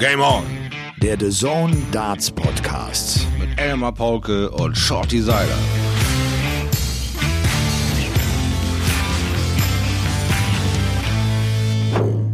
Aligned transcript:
Game 0.00 0.22
On. 0.22 0.42
Der 1.02 1.20
The 1.20 1.28
Zone 1.28 1.76
Darts 1.92 2.30
Podcast. 2.30 3.26
Mit 3.38 3.60
Elmar 3.60 3.92
Paulke 3.92 4.50
und 4.50 4.74
Shorty 4.74 5.20
Seiler. 5.20 5.58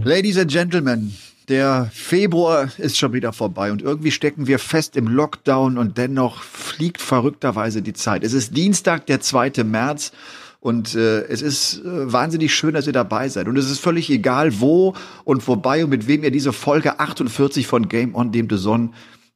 Ladies 0.04 0.38
and 0.38 0.48
Gentlemen, 0.48 1.16
der 1.48 1.90
Februar 1.92 2.68
ist 2.78 2.98
schon 2.98 3.12
wieder 3.12 3.32
vorbei 3.32 3.72
und 3.72 3.82
irgendwie 3.82 4.12
stecken 4.12 4.46
wir 4.46 4.60
fest 4.60 4.94
im 4.94 5.08
Lockdown 5.08 5.76
und 5.76 5.98
dennoch 5.98 6.44
fliegt 6.44 7.02
verrückterweise 7.02 7.82
die 7.82 7.94
Zeit. 7.94 8.22
Es 8.22 8.32
ist 8.32 8.56
Dienstag, 8.56 9.06
der 9.06 9.20
2. 9.20 9.64
März 9.64 10.12
und 10.60 10.94
äh, 10.94 11.22
es 11.24 11.42
ist 11.42 11.84
äh, 11.84 12.12
wahnsinnig 12.12 12.54
schön, 12.54 12.74
dass 12.74 12.86
ihr 12.86 12.92
dabei 12.92 13.28
seid. 13.28 13.48
Und 13.48 13.56
es 13.56 13.70
ist 13.70 13.80
völlig 13.80 14.10
egal, 14.10 14.60
wo 14.60 14.94
und 15.24 15.46
wobei 15.46 15.84
und 15.84 15.90
mit 15.90 16.08
wem 16.08 16.24
ihr 16.24 16.30
diese 16.30 16.52
Folge 16.52 16.98
48 16.98 17.66
von 17.66 17.88
Game 17.88 18.14
On, 18.14 18.32
dem 18.32 18.48
The 18.50 18.56
Zone, 18.56 18.90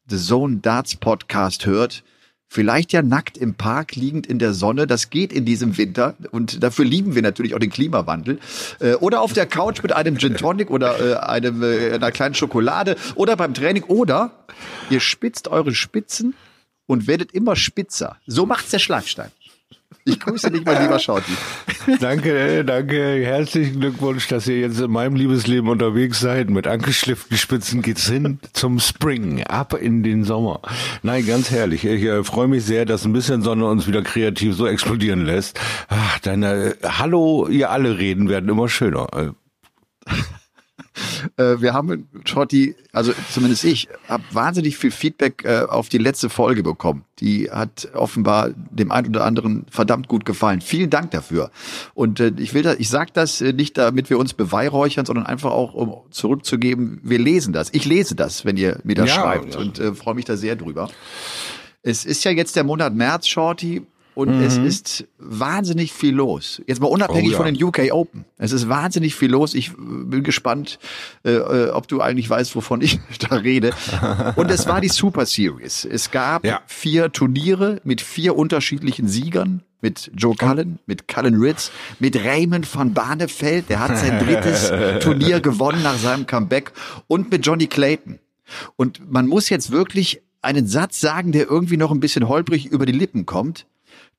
The 0.09 0.19
Zone 0.19 0.56
Darts 0.56 0.97
Podcast 0.97 1.66
hört. 1.66 2.02
Vielleicht 2.52 2.92
ja 2.92 3.01
nackt 3.01 3.38
im 3.38 3.55
Park 3.55 3.95
liegend 3.95 4.27
in 4.27 4.41
der 4.41 4.55
Sonne. 4.55 4.88
Das 4.88 5.11
geht 5.11 5.33
in 5.33 5.45
diesem 5.45 5.78
Winter 5.78 6.16
und 6.33 6.64
dafür 6.64 6.84
lieben 6.84 7.14
wir 7.14 7.23
natürlich 7.23 7.55
auch 7.55 7.61
den 7.61 7.70
Klimawandel. 7.70 8.41
Äh, 8.80 8.95
oder 8.95 9.20
auf 9.20 9.33
der 9.33 9.47
Couch 9.47 9.84
mit 9.84 9.92
einem 9.92 10.19
Gin 10.19 10.37
Tonic 10.37 10.69
oder 10.69 10.98
äh, 10.98 11.14
einem, 11.14 11.62
äh, 11.62 11.92
einer 11.92 12.11
kleinen 12.11 12.34
Schokolade 12.34 12.97
oder 13.14 13.37
beim 13.37 13.55
Training. 13.55 13.84
Oder 13.84 14.33
ihr 14.91 14.98
spitzt 14.98 15.47
eure 15.47 15.73
Spitzen 15.77 16.34
und 16.87 17.06
werdet 17.06 17.30
immer 17.30 17.55
spitzer. 17.55 18.16
So 18.27 18.47
macht's 18.47 18.70
der 18.70 18.80
Schlagstein. 18.80 19.30
Ich 20.05 20.19
grüße 20.19 20.51
dich, 20.51 20.65
mein 20.65 20.83
lieber 20.83 20.99
Schauti. 20.99 21.33
Danke, 22.01 22.39
äh, 22.39 22.65
danke. 22.65 23.25
Herzlichen 23.25 23.81
Glückwunsch, 23.81 24.29
dass 24.29 24.47
ihr 24.47 24.59
jetzt 24.59 24.81
in 24.81 24.91
meinem 24.91 25.15
Liebesleben 25.15 25.69
unterwegs 25.69 26.21
seid. 26.21 26.49
Mit 26.51 26.67
angeschlifften 26.67 27.37
Spitzen 27.37 27.83
geht's 27.83 28.09
hin 28.09 28.39
zum 28.53 28.81
Spring, 28.81 29.43
ab 29.45 29.75
in 29.75 30.03
den 30.03 30.25
Sommer. 30.25 30.61
Nein, 31.03 31.27
ganz 31.27 31.51
herrlich. 31.51 31.84
Ich 31.84 32.03
äh, 32.03 32.25
freue 32.25 32.48
mich 32.48 32.65
sehr, 32.65 32.87
dass 32.87 33.05
ein 33.05 33.12
bisschen 33.12 33.42
Sonne 33.42 33.67
uns 33.67 33.87
wieder 33.87 34.03
kreativ 34.03 34.55
so 34.55 34.67
explodieren 34.67 35.25
lässt. 35.27 35.61
Ach, 35.89 36.19
deine 36.20 36.75
äh, 36.81 36.89
Hallo, 36.98 37.47
ihr 37.48 37.70
alle 37.70 37.98
reden 37.98 38.29
werden 38.29 38.48
immer 38.48 38.69
schöner. 38.69 39.35
Äh, 41.36 41.60
wir 41.60 41.72
haben, 41.72 42.08
Schotti, 42.24 42.74
also 42.92 43.12
zumindest 43.30 43.64
ich, 43.64 43.88
habe 44.08 44.24
wahnsinnig 44.33 44.77
viel 44.77 44.91
Feedback 44.91 45.44
äh, 45.44 45.62
auf 45.69 45.88
die 45.88 45.98
letzte 45.98 46.28
Folge 46.28 46.62
bekommen. 46.62 47.05
Die 47.20 47.50
hat 47.50 47.88
offenbar 47.94 48.50
dem 48.55 48.91
einen 48.91 49.08
oder 49.08 49.24
anderen 49.24 49.66
verdammt 49.70 50.08
gut 50.08 50.24
gefallen. 50.24 50.61
Vielen 50.61 50.91
Dank 50.91 51.11
dafür. 51.11 51.50
Und 51.94 52.20
äh, 52.20 52.33
ich 52.38 52.55
will 52.55 52.62
das, 52.62 52.77
ich 52.78 52.88
sage 52.88 53.11
das 53.12 53.41
äh, 53.41 53.52
nicht, 53.52 53.78
damit 53.78 54.11
wir 54.11 54.18
uns 54.18 54.34
beweihräuchern, 54.34 55.06
sondern 55.06 55.27
einfach 55.27 55.50
auch, 55.50 55.74
um 55.74 55.96
zurückzugeben, 56.11 57.00
wir 57.02 57.18
lesen 57.18 57.52
das. 57.52 57.70
Ich 57.72 57.84
lese 57.84 58.14
das, 58.14 58.44
wenn 58.44 58.56
ihr 58.56 58.80
mir 58.84 58.96
das 58.96 59.08
Ja, 59.08 59.22
schreibt 59.22 59.55
ja. 59.55 59.61
und 59.61 59.78
äh, 59.78 59.94
freue 59.94 60.14
mich 60.14 60.24
da 60.24 60.36
sehr 60.36 60.56
drüber. 60.56 60.88
Es 61.83 62.05
ist 62.05 62.24
ja 62.24 62.30
jetzt 62.30 62.56
der 62.56 62.64
Monat 62.64 62.94
März, 62.94 63.27
Shorty, 63.27 63.83
und 64.14 64.36
Mhm. 64.39 64.42
es 64.44 64.56
ist 64.56 65.06
wahnsinnig 65.19 65.92
viel 65.92 66.14
los. 66.14 66.61
Jetzt 66.66 66.80
mal 66.80 66.89
unabhängig 66.89 67.28
Oh 67.30 67.33
ja. 67.33 67.36
von 67.39 67.47
den 67.47 67.62
UK 67.62 67.92
Open. 67.92 68.25
Es 68.39 68.52
ist 68.52 68.69
wahnsinnig 68.69 69.14
viel 69.14 69.30
los. 69.30 69.55
Ich 69.55 69.69
äh, 69.69 69.72
bin 69.78 70.22
gespannt, 70.22 70.78
äh, 71.25 71.30
äh, 71.33 71.70
ob 71.70 71.89
du 71.89 72.00
eigentlich 72.00 72.28
weißt, 72.28 72.55
wovon 72.56 72.80
ich 72.80 72.98
da 73.28 73.36
rede. 73.36 73.72
Und 74.36 74.50
es 74.50 74.67
war 74.67 74.80
die 74.80 74.89
Super 74.89 75.27
Series. 75.27 75.84
Es 75.84 76.11
gab 76.11 76.44
Ja. 76.44 76.61
vier 76.67 77.12
Turniere 77.12 77.80
mit 77.84 78.00
vier 78.00 78.36
unterschiedlichen 78.36 79.08
Siegern. 79.08 79.62
Mit 79.83 80.11
Joe 80.14 80.36
Cullen, 80.36 80.78
mit 80.84 81.08
Cullen 81.08 81.36
Ritz, 81.41 81.70
mit 82.00 82.14
Raymond 82.22 82.69
van 82.74 82.92
Barneveld, 82.92 83.70
der 83.70 83.80
hat 83.80 83.97
sein 83.97 84.19
drittes 84.19 84.70
Turnier 85.02 85.41
gewonnen 85.41 85.83
nach 85.83 85.97
seinem 85.97 86.27
Comeback 86.27 86.72
und 87.06 87.30
mit 87.30 87.47
Johnny 87.47 87.67
Clayton. 87.67 88.19
Und 88.77 89.11
man 89.11 89.27
muss 89.27 89.48
jetzt 89.48 89.70
wirklich 89.70 90.20
einen 90.42 90.67
Satz 90.67 91.00
sagen, 91.00 91.33
der 91.33 91.47
irgendwie 91.48 91.78
noch 91.78 91.92
ein 91.92 92.00
bisschen 92.00 92.28
holprig 92.28 92.67
über 92.67 92.84
die 92.84 92.92
Lippen 92.92 93.24
kommt. 93.24 93.64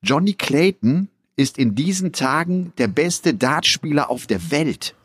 Johnny 0.03 0.33
Clayton 0.33 1.09
ist 1.35 1.57
in 1.57 1.75
diesen 1.75 2.11
Tagen 2.11 2.73
der 2.77 2.87
beste 2.87 3.33
Dartspieler 3.33 4.09
auf 4.09 4.27
der 4.27 4.51
Welt. 4.51 4.95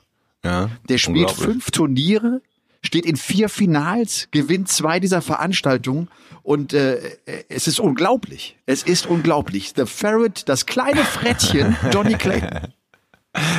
ja, 0.44 0.70
Der 0.88 0.98
spielt 0.98 1.30
fünf 1.30 1.70
Turniere, 1.70 2.40
steht 2.82 3.06
in 3.06 3.16
vier 3.16 3.48
Finals, 3.48 4.28
gewinnt 4.30 4.68
zwei 4.68 5.00
dieser 5.00 5.22
Veranstaltungen 5.22 6.08
und 6.42 6.72
äh, 6.72 7.00
es 7.48 7.66
ist 7.66 7.80
unglaublich. 7.80 8.56
Es 8.66 8.82
ist 8.82 9.06
unglaublich. 9.06 9.72
The 9.76 9.86
Ferret, 9.86 10.48
das 10.48 10.66
kleine 10.66 11.04
Frettchen, 11.04 11.76
Johnny 11.92 12.14
Clayton. 12.14 12.72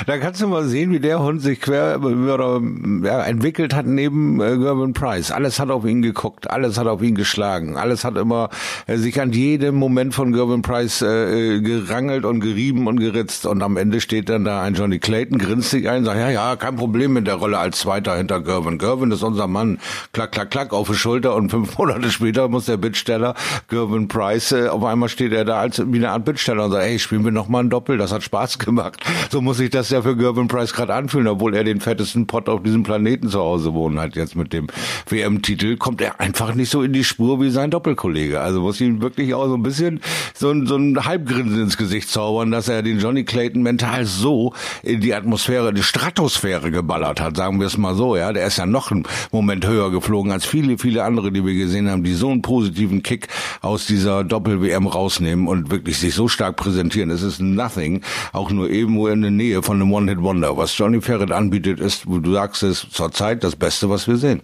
Da 0.06 0.18
kannst 0.18 0.42
du 0.42 0.48
mal 0.48 0.66
sehen, 0.66 0.92
wie 0.92 1.00
der 1.00 1.20
Hund 1.20 1.42
sich 1.42 1.62
quer 1.62 2.00
oder, 2.02 2.62
ja, 3.04 3.22
entwickelt 3.24 3.74
hat 3.74 3.86
neben 3.86 4.40
äh, 4.42 4.58
Gervin 4.58 4.94
Price. 4.94 5.32
Alles 5.32 5.60
hat 5.60 5.70
auf 5.70 5.86
ihn 5.86 6.02
geguckt, 6.02 6.50
alles 6.50 6.78
hat 6.78 6.88
auf 6.88 7.02
ihn 7.02 7.16
geschlagen, 7.16 7.78
alles 7.78 8.04
hat 8.04 8.18
immer 8.18 8.50
äh, 8.86 8.98
sich 8.98 9.20
an 9.22 9.32
jedem 9.32 9.76
Moment 9.76 10.14
von 10.14 10.34
Gervin 10.34 10.62
Price 10.62 11.02
äh, 11.02 11.56
äh, 11.56 11.62
gerangelt 11.62 12.26
und 12.26 12.40
gerieben 12.40 12.88
und 12.88 13.00
geritzt. 13.00 13.46
Und 13.46 13.62
am 13.62 13.78
Ende 13.78 14.02
steht 14.02 14.30
dann 14.30 14.46
da 14.46 14.62
ein 14.62 14.76
Johnny 14.76 15.00
Clayton, 15.00 15.38
grinst 15.38 15.72
sich 15.72 15.90
ein, 15.90 16.06
sagt, 16.06 16.20
ja, 16.20 16.30
ja, 16.30 16.56
kein 16.56 16.76
Problem 16.76 17.14
mit 17.14 17.28
der 17.28 17.36
Rolle 17.36 17.58
als 17.58 17.80
Zweiter 17.80 18.16
hinter 18.16 18.42
Gervin. 18.42 18.78
Gervin 18.78 19.12
ist 19.12 19.24
unser 19.24 19.48
Mann. 19.48 19.80
Klack, 20.14 20.32
klack, 20.32 20.52
klack 20.52 20.74
auf 20.74 20.88
die 20.90 20.96
Schulter 20.96 21.36
und 21.36 21.50
fünf 21.50 21.78
Monate 21.78 22.12
später 22.12 22.48
muss 22.48 22.66
der 22.66 22.78
Bittsteller 22.78 23.36
Gervin 23.68 24.08
Price, 24.08 24.52
äh, 24.52 24.68
auf 24.68 24.84
einmal 24.84 25.10
steht 25.10 25.34
er 25.34 25.46
da 25.46 25.60
als 25.60 25.82
wie 25.86 25.98
eine 25.98 26.12
Art 26.12 26.26
Bittsteller 26.26 26.66
und 26.66 26.72
sagt, 26.72 26.84
ey, 26.84 27.00
spielen 27.00 27.24
wir 27.24 27.32
noch 27.32 27.48
mal 27.48 27.64
ein 27.64 27.70
Doppel, 27.70 27.98
das 27.98 28.12
hat 28.12 28.24
Spaß 28.24 28.60
gemacht. 28.60 29.04
So 29.30 29.42
muss 29.42 29.60
sich 29.68 29.72
das 29.72 29.90
ja 29.90 30.02
für 30.02 30.16
Gervin 30.16 30.48
Price 30.48 30.72
gerade 30.72 30.94
anfühlen, 30.94 31.28
obwohl 31.28 31.54
er 31.54 31.66
den 31.66 31.82
fettesten 31.82 32.26
Pott 32.26 32.48
auf 32.48 32.64
diesem 32.64 32.84
Planeten 32.84 33.28
zu 33.28 33.40
Hause 33.40 33.74
wohnen 33.74 34.00
hat. 34.00 34.16
Jetzt 34.16 34.38
mit 34.38 34.54
dem 34.54 34.68
WM-Titel 35.10 35.76
kommt 35.76 36.00
er 36.00 36.22
einfach 36.22 36.56
nicht 36.56 36.72
so 36.72 36.84
in 36.84 36.94
die 36.94 37.04
Spur 37.04 37.42
wie 37.42 37.50
sein 37.50 37.70
Doppelkollege. 37.70 38.40
Also 38.40 38.62
muss 38.62 38.80
ihm 38.80 39.02
wirklich 39.02 39.34
auch 39.34 39.48
so 39.48 39.56
ein 39.56 39.64
bisschen 39.64 40.00
so 40.34 40.52
ein, 40.52 40.68
so 40.68 40.78
ein 40.78 41.04
Halbgrinsen 41.04 41.64
ins 41.64 41.76
Gesicht 41.76 42.10
zaubern, 42.10 42.50
dass 42.52 42.70
er 42.70 42.82
den 42.82 43.00
Johnny 43.00 43.26
Clayton 43.26 43.62
mental 43.62 44.06
so 44.06 44.54
in 44.84 45.02
die 45.02 45.14
Atmosphäre, 45.14 45.74
die 45.74 45.84
Stratosphäre 45.84 46.72
geballert 46.72 47.20
hat, 47.20 47.36
sagen 47.36 47.60
wir 47.60 47.68
es 47.68 47.78
mal 47.78 47.94
so. 47.94 48.16
Ja, 48.16 48.32
der 48.32 48.48
ist 48.48 48.58
ja 48.58 48.66
noch 48.66 48.92
einen 48.92 49.04
Moment 49.34 49.68
höher 49.68 49.92
geflogen 49.92 50.32
als 50.32 50.46
viele, 50.46 50.78
viele 50.78 51.04
andere, 51.04 51.34
die 51.34 51.44
wir 51.44 51.56
gesehen 51.56 51.90
haben, 51.90 52.04
die 52.04 52.14
so 52.14 52.30
einen 52.30 52.42
positiven 52.42 53.04
Kick 53.04 53.28
aus 53.62 53.86
dieser 53.86 54.24
Doppel-WM 54.24 54.88
rausnehmen 54.88 55.48
und 55.48 55.72
wirklich 55.72 55.98
sich 55.98 56.16
so 56.16 56.30
stark 56.30 56.56
präsentieren. 56.56 57.10
Es 57.10 57.22
ist 57.22 57.42
nothing, 57.42 58.02
auch 58.32 58.50
nur 58.50 58.70
irgendwo 58.70 59.08
in 59.08 59.22
der 59.22 59.32
Nähe 59.32 59.57
von 59.62 59.82
einem 59.82 59.92
One-Hit-Wonder. 59.92 60.58
Was 60.58 60.78
Johnny 60.78 61.02
Ferret 61.02 61.32
anbietet, 61.32 61.80
ist, 61.80 62.08
wo 62.08 62.20
du 62.20 62.34
sagst, 62.34 62.64
es 62.64 62.90
zurzeit 62.90 63.44
das 63.44 63.56
Beste, 63.56 63.90
was 63.90 64.08
wir 64.08 64.18
sehen. 64.18 64.42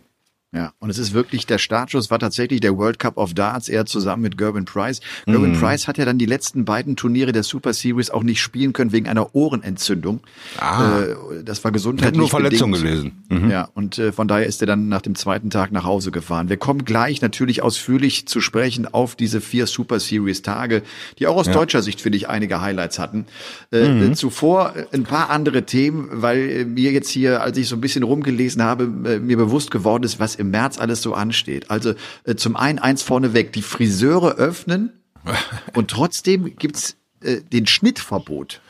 Ja, 0.53 0.72
und 0.80 0.90
es 0.91 1.00
ist 1.00 1.14
wirklich, 1.14 1.47
der 1.47 1.58
Startschuss 1.58 2.12
war 2.12 2.19
tatsächlich 2.19 2.59
der 2.59 2.78
World 2.78 3.00
Cup 3.00 3.18
of 3.18 3.34
Darts, 3.34 3.69
er 3.69 3.86
zusammen 3.88 4.22
mit 4.22 4.38
Gervin 4.38 4.66
Price. 4.66 5.02
Gervin 5.25 5.53
Price 5.59 5.88
hat 5.88 5.97
ja 5.97 6.06
dann 6.06 6.19
die 6.19 6.28
letzten 6.28 6.64
beiden 6.64 6.96
Turniere 6.96 7.31
der 7.31 7.41
Super 7.41 7.74
Series 7.74 8.12
auch 8.12 8.22
nicht 8.22 8.40
spielen 8.40 8.72
können 8.72 8.91
wegen 8.91 9.08
einer 9.08 9.34
Ohrenentzündung. 9.36 10.19
Ah. 10.59 11.00
Äh, 11.02 11.44
das 11.44 11.64
war 11.64 11.72
Ich 11.72 11.74
gesundheitlich 11.74 12.18
nur 12.18 12.30
Verletzungen 12.30 12.74
bedingt. 12.81 13.14
gelesen. 13.30 13.46
Mhm. 13.46 13.50
Ja, 13.50 13.68
und 13.74 13.97
äh, 13.97 14.12
von 14.12 14.28
daher 14.28 14.46
ist 14.46 14.62
er 14.62 14.68
dann 14.68 14.90
nach 14.90 15.02
dem 15.02 15.16
zweiten 15.16 15.50
Tag 15.50 15.72
nach 15.72 15.86
Hause 15.86 16.12
gefahren. 16.12 16.50
Wir 16.50 16.58
kommen 16.58 16.85
gleich 16.85 17.22
natürlich 17.22 17.64
ausführlich 17.64 18.28
zu 18.28 18.40
sprechen 18.40 18.85
auf 18.94 19.16
diese 19.16 19.41
vier 19.41 19.66
Super 19.66 20.00
Series 20.00 20.44
Tage, 20.44 20.84
die 21.18 21.25
auch 21.25 21.35
aus 21.38 21.50
deutscher 21.50 21.81
Sicht, 21.81 22.00
finde 22.00 22.18
ich, 22.18 22.30
einige 22.30 22.62
Highlights 22.62 23.00
hatten. 23.00 23.25
Äh, 23.72 23.90
Mhm. 23.94 24.14
Zuvor 24.16 24.74
ein 24.91 25.03
paar 25.03 25.30
andere 25.30 25.64
Themen, 25.64 26.09
weil 26.12 26.66
mir 26.66 26.91
jetzt 26.91 27.09
hier, 27.09 27.41
als 27.41 27.58
ich 27.58 27.68
so 27.68 27.75
ein 27.75 27.81
bisschen 27.81 28.03
rumgelesen 28.03 28.62
habe, 28.62 28.85
mir 28.88 29.38
bewusst 29.38 29.72
geworden 29.72 30.03
ist, 30.03 30.20
was 30.20 30.35
im 30.44 30.52
März 30.52 30.78
alles 30.80 31.02
so 31.02 31.14
ansteht. 31.14 31.70
Also 31.72 31.94
äh, 32.26 32.36
zum 32.36 32.56
einen 32.56 32.80
eins 32.80 33.02
vorneweg, 33.04 33.52
die 33.54 33.62
Friseure 33.62 34.36
öffnen 34.36 34.92
und 35.74 35.90
trotzdem 35.90 36.56
gibt's 36.58 36.96
äh, 37.22 37.42
den 37.42 37.66
Schnittverbot. 37.66 38.62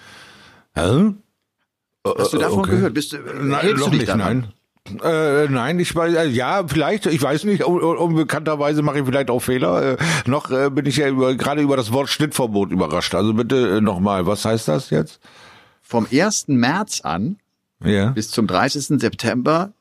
Hä? 0.76 1.14
Hast 2.06 2.34
du 2.34 2.38
davon 2.38 2.60
okay. 2.60 2.72
gehört? 2.72 2.94
Bist 2.94 3.14
du, 3.14 3.18
Nein, 3.18 3.62
hältst 3.62 3.86
du 3.86 3.90
dich 3.90 4.00
nicht, 4.00 4.10
daran? 4.10 4.40
nein. 4.40 4.54
Äh, 5.02 5.48
nein, 5.48 5.80
ich 5.80 5.96
weiß, 5.96 6.14
äh, 6.14 6.28
ja, 6.28 6.68
vielleicht, 6.68 7.06
ich 7.06 7.22
weiß 7.22 7.46
nicht, 7.46 7.66
un 7.66 7.82
un 7.82 7.96
unbekannterweise 7.96 8.82
mache 8.82 9.00
ich 9.00 9.06
vielleicht 9.06 9.30
auch 9.30 9.40
Fehler. 9.40 9.94
Äh, 9.94 9.98
noch 10.26 10.52
äh, 10.52 10.70
bin 10.70 10.86
ich 10.86 10.98
ja 10.98 11.10
gerade 11.10 11.62
über 11.62 11.78
das 11.78 11.94
Wort 11.94 12.10
Schnittverbot 12.10 12.70
überrascht. 12.72 13.16
Also 13.16 13.34
bitte 13.34 13.78
äh, 13.78 13.82
nochmal, 13.82 14.26
was 14.26 14.44
heißt 14.44 14.68
das 14.68 14.90
jetzt? 14.90 15.22
Vom 15.82 16.06
1. 16.12 16.50
März 16.50 17.00
an 17.02 17.38
Ja. 17.82 18.10
bis 18.10 18.30
zum 18.32 18.46
30. 18.46 19.00
September 19.00 19.72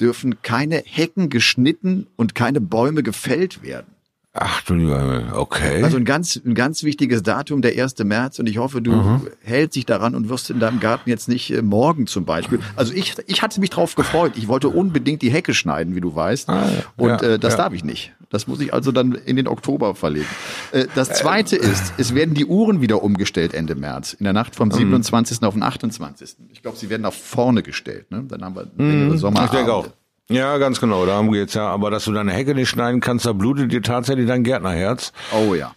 dürfen 0.00 0.42
keine 0.42 0.82
Hecken 0.84 1.30
geschnitten 1.30 2.06
und 2.16 2.34
keine 2.34 2.60
Bäume 2.60 3.02
gefällt 3.02 3.62
werden. 3.62 3.96
Ach 4.38 4.60
du 4.62 4.74
lieber 4.74 5.32
okay. 5.34 5.82
Also 5.82 5.96
ein 5.96 6.04
ganz, 6.04 6.36
ein 6.44 6.54
ganz 6.54 6.82
wichtiges 6.82 7.22
Datum, 7.22 7.62
der 7.62 7.82
1. 7.82 7.98
März. 8.04 8.38
Und 8.38 8.46
ich 8.46 8.58
hoffe, 8.58 8.82
du 8.82 9.22
hältst 9.42 9.76
dich 9.76 9.86
daran 9.86 10.14
und 10.14 10.28
wirst 10.28 10.50
in 10.50 10.60
deinem 10.60 10.78
Garten 10.78 11.08
jetzt 11.08 11.26
nicht 11.28 11.50
äh, 11.50 11.62
morgen 11.62 12.06
zum 12.06 12.26
Beispiel. 12.26 12.60
Also 12.76 12.92
ich, 12.92 13.14
ich 13.26 13.40
hatte 13.40 13.60
mich 13.60 13.70
drauf 13.70 13.94
gefreut. 13.94 14.32
Ich 14.36 14.46
wollte 14.46 14.68
unbedingt 14.68 15.22
die 15.22 15.30
Hecke 15.30 15.54
schneiden, 15.54 15.94
wie 15.94 16.02
du 16.02 16.14
weißt. 16.14 16.50
Ah, 16.50 16.68
ja. 16.68 16.82
Und 17.02 17.22
äh, 17.22 17.38
das 17.38 17.54
ja. 17.54 17.58
darf 17.58 17.72
ich 17.72 17.82
nicht. 17.82 18.12
Das 18.30 18.46
muss 18.46 18.60
ich 18.60 18.74
also 18.74 18.92
dann 18.92 19.12
in 19.12 19.36
den 19.36 19.46
Oktober 19.46 19.94
verlegen. 19.94 20.26
Äh, 20.72 20.86
das 20.94 21.10
zweite 21.10 21.56
ist, 21.56 21.94
es 21.98 22.14
werden 22.14 22.34
die 22.34 22.44
Uhren 22.46 22.80
wieder 22.80 23.02
umgestellt 23.02 23.54
Ende 23.54 23.74
März. 23.74 24.14
In 24.14 24.24
der 24.24 24.32
Nacht 24.32 24.52
Mhm. 24.54 24.56
vom 24.56 24.70
27. 24.72 25.42
auf 25.44 25.54
den 25.54 25.62
28. 25.62 26.36
Ich 26.52 26.62
glaube, 26.62 26.76
sie 26.76 26.90
werden 26.90 27.02
nach 27.02 27.12
vorne 27.12 27.62
gestellt. 27.62 28.10
Ne? 28.10 28.24
Dann 28.28 28.44
haben 28.44 28.56
wir. 28.56 28.66
Mhm. 28.76 29.14
ich 29.14 29.50
denke 29.50 29.72
auch. 29.72 29.88
Ja, 30.28 30.58
ganz 30.58 30.80
genau, 30.80 31.06
darum 31.06 31.30
geht's 31.30 31.54
ja. 31.54 31.68
Aber 31.68 31.90
dass 31.90 32.04
du 32.04 32.12
deine 32.12 32.32
Hecke 32.32 32.54
nicht 32.54 32.68
schneiden 32.68 33.00
kannst, 33.00 33.26
da 33.26 33.32
blutet 33.32 33.70
dir 33.70 33.82
tatsächlich 33.82 34.26
dein 34.26 34.42
Gärtnerherz. 34.42 35.12
Oh 35.32 35.54
ja. 35.54 35.72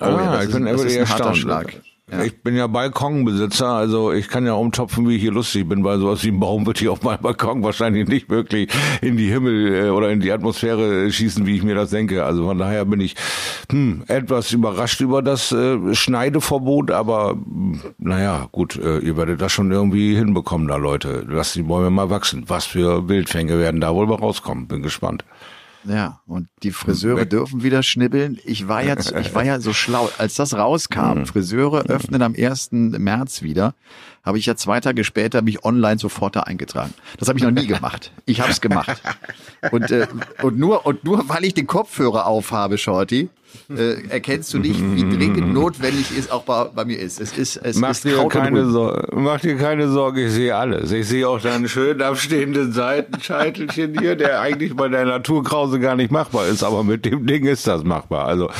Oh, 0.00 0.04
ah, 0.04 0.34
ja, 0.34 0.42
ich 0.44 0.52
bin 0.52 0.66
ist, 0.66 0.78
wirklich 0.78 0.96
erstaunt. 0.98 1.36
Schlag. 1.36 1.80
Ja. 2.10 2.22
Ich 2.22 2.42
bin 2.42 2.56
ja 2.56 2.66
Balkonbesitzer, 2.66 3.68
also 3.68 4.12
ich 4.12 4.28
kann 4.28 4.46
ja 4.46 4.54
umtopfen, 4.54 5.06
wie 5.08 5.16
ich 5.16 5.22
hier 5.22 5.32
lustig 5.32 5.68
bin, 5.68 5.84
weil 5.84 5.98
sowas 5.98 6.24
wie 6.24 6.28
ein 6.28 6.40
Baum 6.40 6.64
wird 6.66 6.78
hier 6.78 6.92
auf 6.92 7.02
meinem 7.02 7.20
Balkon 7.20 7.62
wahrscheinlich 7.62 8.08
nicht 8.08 8.30
wirklich 8.30 8.70
in 9.02 9.18
die 9.18 9.28
Himmel 9.28 9.74
äh, 9.74 9.90
oder 9.90 10.10
in 10.10 10.20
die 10.20 10.32
Atmosphäre 10.32 11.10
schießen, 11.10 11.44
wie 11.44 11.56
ich 11.56 11.62
mir 11.62 11.74
das 11.74 11.90
denke. 11.90 12.24
Also 12.24 12.46
von 12.46 12.56
daher 12.56 12.86
bin 12.86 13.00
ich 13.00 13.14
hm, 13.70 14.04
etwas 14.08 14.52
überrascht 14.52 15.02
über 15.02 15.20
das 15.20 15.52
äh, 15.52 15.94
Schneideverbot, 15.94 16.90
aber 16.90 17.36
naja, 17.98 18.48
gut, 18.52 18.76
äh, 18.76 19.00
ihr 19.00 19.18
werdet 19.18 19.42
das 19.42 19.52
schon 19.52 19.70
irgendwie 19.70 20.16
hinbekommen 20.16 20.66
da, 20.66 20.76
Leute. 20.76 21.26
Lasst 21.28 21.56
die 21.56 21.62
Bäume 21.62 21.90
mal 21.90 22.08
wachsen. 22.08 22.44
Was 22.46 22.64
für 22.64 23.08
Wildfänge 23.08 23.58
werden 23.58 23.82
da 23.82 23.94
wohl 23.94 24.10
rauskommen? 24.10 24.66
Bin 24.66 24.82
gespannt. 24.82 25.24
Ja, 25.84 26.20
und 26.26 26.48
die 26.62 26.72
Friseure 26.72 27.24
dürfen 27.24 27.62
wieder 27.62 27.82
schnibbeln. 27.82 28.38
Ich 28.44 28.68
war 28.68 28.82
ja, 28.82 28.96
ich 28.98 29.34
war 29.34 29.44
ja 29.44 29.60
so 29.60 29.72
schlau, 29.72 30.10
als 30.18 30.34
das 30.34 30.54
rauskam. 30.54 31.18
Hm. 31.18 31.26
Friseure 31.26 31.84
öffnen 31.84 32.22
am 32.22 32.34
1. 32.36 32.72
März 32.72 33.42
wieder. 33.42 33.74
Habe 34.24 34.38
ich 34.38 34.46
ja 34.46 34.56
zwei 34.56 34.80
Tage 34.80 35.04
später 35.04 35.40
mich 35.40 35.64
online 35.64 35.98
sofort 35.98 36.36
da 36.36 36.40
eingetragen. 36.40 36.92
Das 37.18 37.28
habe 37.28 37.38
ich 37.38 37.44
noch 37.44 37.50
nie 37.50 37.66
gemacht. 37.66 38.12
Ich 38.26 38.40
habe 38.40 38.50
es 38.50 38.60
gemacht. 38.60 39.00
Und, 39.70 39.90
äh, 39.90 40.06
und 40.42 40.58
nur 40.58 40.84
und 40.86 41.04
nur 41.04 41.28
weil 41.28 41.44
ich 41.44 41.54
den 41.54 41.66
Kopfhörer 41.66 42.26
aufhabe, 42.26 42.78
Shorty, 42.78 43.30
äh, 43.70 44.08
erkennst 44.08 44.52
du 44.54 44.58
nicht, 44.58 44.80
wie 44.80 45.02
dringend 45.02 45.52
notwendig 45.52 46.06
es 46.16 46.30
auch 46.30 46.42
bei, 46.44 46.64
bei 46.64 46.84
mir 46.84 46.98
ist. 46.98 47.20
Es 47.20 47.36
ist 47.36 47.56
es 47.56 47.76
mach 47.76 47.90
ist 47.90 48.04
dir 48.04 48.26
keine 48.28 48.66
Sorge, 48.66 49.08
mach 49.14 49.40
dir 49.40 49.56
keine 49.56 49.88
Sorge, 49.88 50.26
ich 50.26 50.32
sehe 50.32 50.54
alles. 50.54 50.92
Ich 50.92 51.08
sehe 51.08 51.28
auch 51.28 51.40
deinen 51.40 51.68
schön 51.68 52.00
abstehenden 52.00 52.72
Seitenscheitelchen 52.72 53.98
hier, 53.98 54.16
der 54.16 54.40
eigentlich 54.40 54.76
bei 54.76 54.88
der 54.88 55.04
Naturkrause 55.04 55.80
gar 55.80 55.96
nicht 55.96 56.10
machbar 56.10 56.46
ist, 56.46 56.62
aber 56.62 56.84
mit 56.84 57.04
dem 57.04 57.26
Ding 57.26 57.44
ist 57.46 57.66
das 57.66 57.84
machbar. 57.84 58.26
Also 58.26 58.50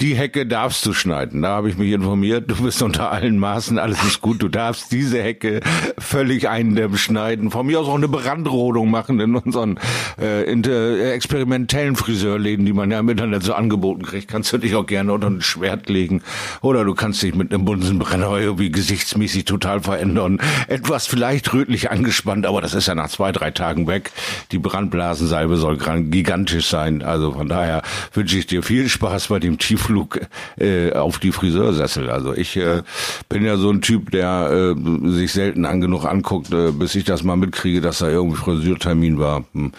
die 0.00 0.14
Hecke 0.14 0.46
darfst 0.46 0.84
du 0.86 0.92
schneiden. 0.92 1.42
Da 1.42 1.50
habe 1.50 1.68
ich 1.68 1.78
mich 1.78 1.92
informiert. 1.92 2.50
Du 2.50 2.56
bist 2.56 2.82
unter 2.82 3.12
allen 3.12 3.38
Maßen, 3.38 3.78
alles 3.78 4.02
ist 4.04 4.20
gut. 4.20 4.42
Du 4.42 4.48
darfst 4.48 4.90
diese 4.90 5.22
Hecke 5.22 5.60
völlig 5.98 6.48
eindämmen 6.48 6.98
schneiden. 6.98 7.50
Von 7.50 7.66
mir 7.66 7.80
aus 7.80 7.88
auch 7.88 7.94
eine 7.94 8.08
Brandrodung 8.08 8.90
machen 8.90 9.20
in 9.20 9.36
unseren 9.36 9.78
äh, 10.20 11.12
experimentellen 11.12 11.96
Friseurläden, 11.96 12.66
die 12.66 12.72
man 12.72 12.90
ja 12.90 12.98
im 12.98 13.08
Internet 13.08 13.42
so 13.44 13.54
angeboten 13.54 14.02
kriegt. 14.02 14.23
Kannst 14.26 14.52
du 14.52 14.58
dich 14.58 14.74
auch 14.74 14.86
gerne 14.86 15.12
unter 15.12 15.28
ein 15.28 15.40
Schwert 15.40 15.88
legen. 15.88 16.22
Oder 16.60 16.84
du 16.84 16.94
kannst 16.94 17.22
dich 17.22 17.34
mit 17.34 17.52
einem 17.52 17.64
Bunsenbrenner 17.64 18.38
irgendwie 18.38 18.70
gesichtsmäßig 18.70 19.44
total 19.44 19.80
verändern. 19.80 20.40
Etwas 20.68 21.06
vielleicht 21.06 21.52
rötlich 21.52 21.90
angespannt, 21.90 22.46
aber 22.46 22.60
das 22.60 22.74
ist 22.74 22.88
ja 22.88 22.94
nach 22.94 23.08
zwei, 23.08 23.32
drei 23.32 23.50
Tagen 23.50 23.86
weg. 23.86 24.12
Die 24.52 24.58
Brandblasensalbe 24.58 25.56
soll 25.56 25.78
gigantisch 25.78 26.68
sein. 26.68 27.02
Also 27.02 27.32
von 27.32 27.48
daher 27.48 27.82
wünsche 28.12 28.38
ich 28.38 28.46
dir 28.46 28.62
viel 28.62 28.88
Spaß 28.88 29.28
bei 29.28 29.38
dem 29.38 29.58
Tiefflug 29.58 30.20
äh, 30.58 30.92
auf 30.92 31.18
die 31.18 31.32
Friseursessel. 31.32 32.10
Also 32.10 32.34
ich 32.34 32.56
äh, 32.56 32.82
bin 33.28 33.44
ja 33.44 33.56
so 33.56 33.70
ein 33.70 33.82
Typ, 33.82 34.10
der 34.10 34.74
äh, 34.76 35.10
sich 35.10 35.32
selten 35.32 35.64
an 35.64 35.80
genug 35.80 36.04
anguckt, 36.04 36.52
äh, 36.52 36.72
bis 36.72 36.94
ich 36.94 37.04
das 37.04 37.22
mal 37.22 37.36
mitkriege, 37.36 37.80
dass 37.80 37.98
da 37.98 38.08
irgendwie 38.08 38.36
Friseurtermin 38.36 39.18
war. 39.18 39.44
Hm. 39.52 39.72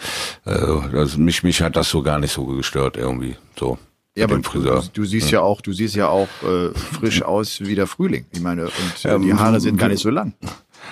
Äh, 0.44 0.52
das, 0.92 1.16
mich, 1.16 1.42
mich 1.42 1.62
hat 1.62 1.76
das 1.76 1.88
so 1.90 2.02
gar 2.02 2.18
nicht 2.18 2.32
so 2.32 2.44
gestört 2.46 2.96
irgendwie. 2.96 3.36
So. 3.58 3.78
Ja, 4.16 4.24
aber 4.24 4.38
du, 4.38 4.82
du, 4.94 5.04
siehst 5.04 5.30
ja. 5.30 5.40
ja 5.40 5.44
auch, 5.44 5.60
du 5.60 5.74
siehst 5.74 5.94
ja 5.94 6.08
auch 6.08 6.28
äh, 6.42 6.70
frisch 6.74 7.22
aus 7.34 7.60
wie 7.60 7.74
der 7.74 7.86
Frühling. 7.86 8.24
Ich 8.32 8.40
meine, 8.40 8.64
und 8.64 9.04
äh, 9.04 9.20
die 9.20 9.34
Haare 9.34 9.60
sind 9.60 9.76
gar 9.76 9.88
nicht 9.88 10.00
so 10.00 10.08
lang. 10.08 10.32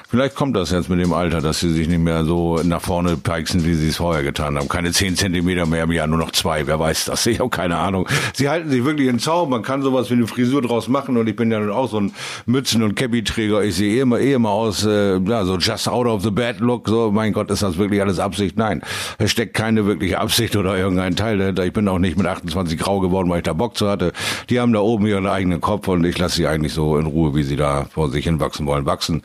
Vielleicht 0.08 0.35
kommt 0.35 0.56
das 0.56 0.70
jetzt 0.70 0.88
mit 0.88 1.00
dem 1.00 1.12
Alter, 1.12 1.41
dass 1.41 1.61
sie 1.61 1.73
sich 1.73 1.88
nicht 1.88 2.00
mehr 2.00 2.25
so 2.25 2.61
nach 2.62 2.81
vorne 2.81 3.17
peixen, 3.17 3.64
wie 3.64 3.75
sie 3.75 3.88
es 3.88 3.96
vorher 3.96 4.23
getan 4.23 4.56
haben. 4.56 4.69
Keine 4.69 4.93
zehn 4.93 5.17
Zentimeter 5.17 5.67
mehr 5.67 5.85
im 5.85 5.93
Jahr, 5.93 6.06
nur 6.06 6.19
noch 6.19 6.32
zwei. 6.32 6.67
Wer 6.67 6.79
weiß 6.79 7.06
das? 7.06 7.26
Ich 7.26 7.41
habe 7.41 7.50
keine 7.50 7.79
Ahnung. 7.79 8.08
Sie 8.35 8.49
halten 8.49 8.70
sich 8.70 8.85
wirklich 8.85 9.08
in 9.08 9.19
Zaum. 9.19 9.50
Man 9.50 9.62
kann 9.62 9.82
sowas 9.82 10.11
wie 10.11 10.14
eine 10.14 10.26
Frisur 10.26 10.62
draus 10.62 10.88
machen. 10.88 11.17
Und 11.17 11.29
ich 11.29 11.37
bin 11.37 11.50
ja 11.50 11.58
nun 11.58 11.70
auch 11.70 11.88
so 11.88 12.00
ein 12.00 12.12
Mützen- 12.46 12.82
und 12.82 12.94
Cappy-Träger. 12.94 13.62
Ich 13.64 13.76
sehe 13.76 14.02
immer, 14.02 14.20
eh 14.20 14.35
immer 14.35 14.50
aus, 14.50 14.85
äh, 14.85 15.19
ja, 15.19 15.44
so 15.44 15.56
just 15.56 15.88
out 15.88 16.06
of 16.06 16.23
the 16.23 16.31
bad 16.31 16.61
look. 16.61 16.88
So, 16.88 17.11
mein 17.11 17.32
Gott, 17.32 17.50
ist 17.50 17.62
das 17.62 17.76
wirklich 17.76 18.00
alles 18.00 18.19
Absicht? 18.19 18.56
Nein. 18.56 18.82
Es 19.19 19.31
steckt 19.31 19.55
keine 19.55 19.87
wirkliche 19.87 20.20
Absicht 20.20 20.56
oder 20.56 20.76
irgendein 20.76 21.17
Teil 21.17 21.38
dahinter. 21.38 21.64
Ich 21.64 21.73
bin 21.73 21.88
auch 21.88 21.99
nicht 21.99 22.17
mit 22.17 22.26
28 22.26 22.79
grau 22.79 23.00
geworden, 23.00 23.29
weil 23.31 23.38
ich 23.38 23.44
da 23.44 23.52
Bock 23.52 23.76
zu 23.76 23.88
hatte. 23.88 24.12
Die 24.50 24.61
haben 24.61 24.73
da 24.73 24.81
oben 24.81 25.06
ihren 25.06 25.26
eigenen 25.26 25.61
Kopf 25.61 25.88
und 25.88 26.05
ich 26.05 26.19
lasse 26.19 26.37
sie 26.37 26.46
eigentlich 26.46 26.73
so 26.73 26.99
in 26.99 27.06
Ruhe, 27.06 27.35
wie 27.35 27.43
sie 27.43 27.56
da 27.56 27.87
vor 27.93 28.11
sich 28.11 28.25
hin 28.25 28.41
wachsen 28.41 28.67
wollen, 28.67 28.87
wachsen 28.87 29.23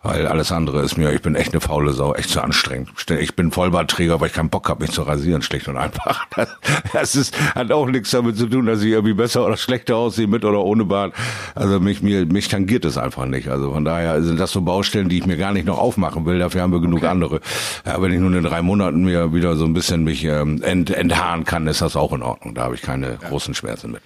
weil 0.00 0.28
alles 0.28 0.52
andere 0.52 0.82
ist 0.82 0.96
mir, 0.96 1.12
ich 1.12 1.22
bin 1.22 1.34
echt 1.34 1.52
eine 1.52 1.60
faule 1.60 1.92
Sau, 1.92 2.14
echt 2.14 2.30
zu 2.30 2.40
anstrengend. 2.40 2.90
Ich 3.18 3.34
bin 3.34 3.50
Vollbartträger, 3.50 4.20
weil 4.20 4.28
ich 4.28 4.32
keinen 4.32 4.48
Bock 4.48 4.68
habe, 4.68 4.82
mich 4.84 4.92
zu 4.92 5.02
rasieren, 5.02 5.42
schlicht 5.42 5.68
und 5.68 5.76
einfach. 5.76 6.26
Das, 6.36 6.48
das 6.92 7.16
ist, 7.16 7.54
hat 7.54 7.72
auch 7.72 7.86
nichts 7.86 8.10
damit 8.10 8.36
zu 8.36 8.46
tun, 8.46 8.66
dass 8.66 8.82
ich 8.82 8.90
irgendwie 8.92 9.14
besser 9.14 9.44
oder 9.44 9.56
schlechter 9.56 9.96
aussehe, 9.96 10.28
mit 10.28 10.44
oder 10.44 10.60
ohne 10.60 10.84
Bart. 10.84 11.14
Also 11.54 11.80
mich, 11.80 12.00
mir, 12.00 12.26
mich 12.26 12.48
tangiert 12.48 12.84
es 12.84 12.96
einfach 12.96 13.26
nicht. 13.26 13.48
Also 13.48 13.72
von 13.72 13.84
daher 13.84 14.22
sind 14.22 14.38
das 14.38 14.52
so 14.52 14.60
Baustellen, 14.60 15.08
die 15.08 15.18
ich 15.18 15.26
mir 15.26 15.36
gar 15.36 15.52
nicht 15.52 15.66
noch 15.66 15.78
aufmachen 15.78 16.26
will. 16.26 16.38
Dafür 16.38 16.62
haben 16.62 16.72
wir 16.72 16.80
genug 16.80 17.00
okay. 17.00 17.08
andere. 17.08 17.40
Ja, 17.84 18.00
wenn 18.00 18.12
ich 18.12 18.20
nun 18.20 18.34
in 18.34 18.44
drei 18.44 18.62
Monaten 18.62 19.04
mir 19.04 19.34
wieder 19.34 19.56
so 19.56 19.64
ein 19.64 19.74
bisschen 19.74 20.04
mich 20.04 20.22
ähm, 20.24 20.62
ent, 20.62 20.90
enthaaren 20.90 21.44
kann, 21.44 21.66
ist 21.66 21.82
das 21.82 21.96
auch 21.96 22.12
in 22.12 22.22
Ordnung. 22.22 22.54
Da 22.54 22.64
habe 22.64 22.76
ich 22.76 22.82
keine 22.82 23.18
ja. 23.20 23.28
großen 23.28 23.54
Schmerzen 23.54 23.90
mit. 23.90 24.02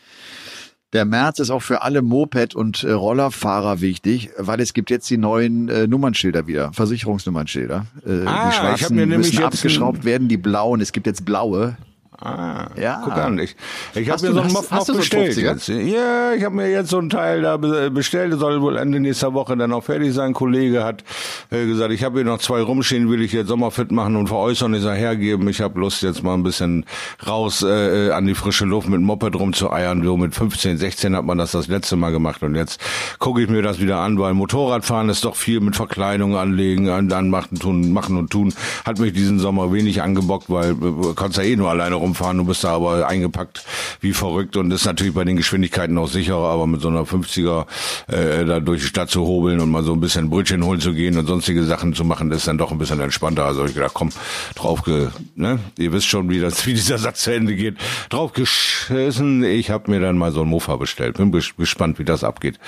Der 0.93 1.07
März 1.07 1.39
ist 1.39 1.49
auch 1.49 1.63
für 1.63 1.83
alle 1.83 2.03
Moped- 2.03 2.55
und 2.55 2.85
äh, 2.85 2.93
Rollerfahrer 2.93 3.81
wichtig, 3.81 4.31
weil 4.37 4.61
es 4.61 4.75
gibt 4.75 4.91
jetzt 4.91 5.09
die 5.09 5.17
neuen 5.17 5.71
äh, 5.71 5.87
Nummernschilder 5.87 6.47
wieder, 6.47 6.71
Versicherungsnummernschilder. 6.75 7.87
Äh, 8.07 8.27
ah, 8.27 8.49
die 8.51 8.57
schwarzen 8.57 8.85
ich 8.85 8.91
mir 8.91 9.07
nämlich 9.07 9.33
müssen 9.33 9.45
abgeschraubt 9.45 10.05
werden, 10.05 10.29
die 10.29 10.37
blauen. 10.37 10.83
Es 10.83 10.93
gibt 10.93 11.07
jetzt 11.07 11.25
blaue. 11.25 11.79
Ah, 12.21 12.69
ja. 12.77 13.01
Guck 13.03 13.15
an, 13.15 13.39
ich, 13.39 13.57
ich 13.95 14.11
habe 14.11 14.27
mir 14.27 14.35
so 14.35 14.41
einen 14.43 14.53
Moff 14.53 14.71
noch 14.71 14.87
bestellt. 14.87 15.35
So 15.35 15.41
jetzt. 15.41 15.69
Ja, 15.69 16.35
ich 16.35 16.45
habe 16.45 16.55
mir 16.55 16.71
jetzt 16.71 16.91
so 16.91 16.99
ein 16.99 17.09
Teil 17.09 17.43
da 17.43 17.57
bestellt. 17.57 18.39
Soll 18.39 18.61
wohl 18.61 18.77
Ende 18.77 19.01
nächster 19.01 19.33
Woche 19.33 19.57
dann 19.57 19.73
auch 19.73 19.83
fertig 19.83 20.13
sein. 20.13 20.29
Ein 20.29 20.35
Kollege 20.35 20.85
hat 20.85 21.03
äh, 21.51 21.67
gesagt, 21.67 21.93
ich 21.93 22.05
habe 22.05 22.19
hier 22.19 22.25
noch 22.25 22.39
zwei 22.39 22.61
rumstehen, 22.61 23.11
will 23.11 23.23
ich 23.23 23.33
jetzt 23.33 23.49
sommerfit 23.49 23.91
machen 23.91 24.17
und 24.17 24.29
veräußern, 24.29 24.75
ist 24.75 24.85
er 24.85 24.95
hergeben. 24.95 25.49
Ich 25.49 25.61
habe 25.63 25.81
Lust 25.81 26.03
jetzt 26.03 26.23
mal 26.23 26.35
ein 26.35 26.43
bisschen 26.43 26.85
raus 27.27 27.63
äh, 27.63 28.11
an 28.11 28.27
die 28.27 28.35
frische 28.35 28.67
Luft 28.67 28.89
mit 28.89 29.01
Moped 29.01 29.35
rumzueiern. 29.35 30.05
So 30.05 30.17
mit 30.17 30.35
15, 30.35 30.77
16 30.77 31.17
hat 31.17 31.25
man 31.25 31.39
das 31.39 31.53
das 31.53 31.67
letzte 31.67 31.97
Mal 31.97 32.13
gemacht 32.13 32.43
und 32.43 32.55
jetzt 32.55 32.81
gucke 33.19 33.43
ich 33.43 33.49
mir 33.49 33.63
das 33.63 33.81
wieder 33.81 33.99
an, 33.99 34.19
weil 34.19 34.35
Motorradfahren 34.35 35.09
ist 35.09 35.25
doch 35.25 35.35
viel 35.35 35.61
mit 35.61 35.77
Verkleidung 35.77 36.37
anlegen, 36.37 37.09
dann 37.09 37.31
machen, 37.31 37.59
tun, 37.59 37.93
machen 37.93 38.17
und 38.19 38.31
tun. 38.31 38.53
Hat 38.85 38.99
mich 38.99 39.13
diesen 39.13 39.39
Sommer 39.39 39.73
wenig 39.73 40.03
angebockt, 40.03 40.51
weil 40.51 40.73
äh, 40.73 41.15
kannst 41.17 41.39
ja 41.39 41.43
eh 41.43 41.57
nur 41.57 41.71
alleine 41.71 42.02
rumfahren, 42.03 42.39
du 42.39 42.45
bist 42.45 42.65
da 42.65 42.75
aber 42.75 43.07
eingepackt 43.07 43.65
wie 44.01 44.13
verrückt 44.13 44.57
und 44.57 44.71
ist 44.71 44.85
natürlich 44.85 45.15
bei 45.15 45.25
den 45.25 45.37
Geschwindigkeiten 45.37 45.97
auch 45.99 46.09
sicherer, 46.09 46.49
aber 46.49 46.67
mit 46.67 46.81
so 46.81 46.89
einer 46.89 47.03
50er 47.03 47.67
äh, 48.09 48.45
da 48.45 48.61
durch 48.61 48.83
die 48.83 48.89
Stadt 48.89 49.11
zu 49.11 49.23
hobeln 49.23 49.61
und 49.61 49.71
mal 49.71 49.83
so 49.83 49.93
ein 49.93 50.01
bisschen 50.01 50.29
Brötchen 50.29 50.65
holen 50.65 50.81
zu 50.81 50.93
gehen 50.93 51.17
und 51.17 51.27
sonstige 51.27 51.65
Sachen 51.65 51.95
zu 51.95 52.05
machen, 52.05 52.31
ist 52.33 52.47
dann 52.47 52.59
doch 52.59 52.73
ein 52.73 52.79
bisschen 52.79 53.01
entspannter. 53.01 53.45
Also 53.45 53.65
ich 53.65 53.75
gedacht, 53.75 53.95
komm, 53.95 54.11
drauf 54.55 54.83
ge, 54.83 55.09
ne? 55.35 55.59
Ihr 55.79 55.93
wisst 55.93 56.07
schon, 56.07 56.29
wie 56.29 56.41
das, 56.41 56.67
wie 56.67 56.75
dieser 56.75 56.99
Satz 56.99 57.23
zu 57.23 57.35
Ende 57.35 57.55
geht. 57.55 57.77
Drauf 58.11 58.33
geschissen. 58.33 59.45
Ich 59.45 59.71
habe 59.71 59.91
mir 59.91 60.01
dann 60.01 60.19
mal 60.19 60.33
so 60.33 60.43
ein 60.43 60.49
Mofa 60.49 60.77
bestellt. 60.77 61.17
Bin 61.17 61.33
gespannt, 61.33 61.99
wie 61.99 62.05
das 62.05 62.25
abgeht. 62.25 62.59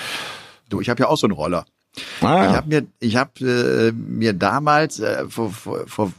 Du, 0.69 0.81
ich 0.81 0.89
habe 0.89 1.03
ja 1.03 1.09
auch 1.09 1.19
so 1.19 1.27
einen 1.27 1.35
Roller. 1.35 1.67
Ah. 2.21 2.49
Ich 2.49 2.57
habe 2.57 2.69
mir, 2.69 2.87
ich 3.01 3.17
habe 3.17 3.33
äh, 3.41 3.93
mir 3.93 4.33
damals 4.33 4.99
äh, 4.99 5.29
vor, 5.29 5.51
vor, 5.51 5.87
vor 5.87 6.13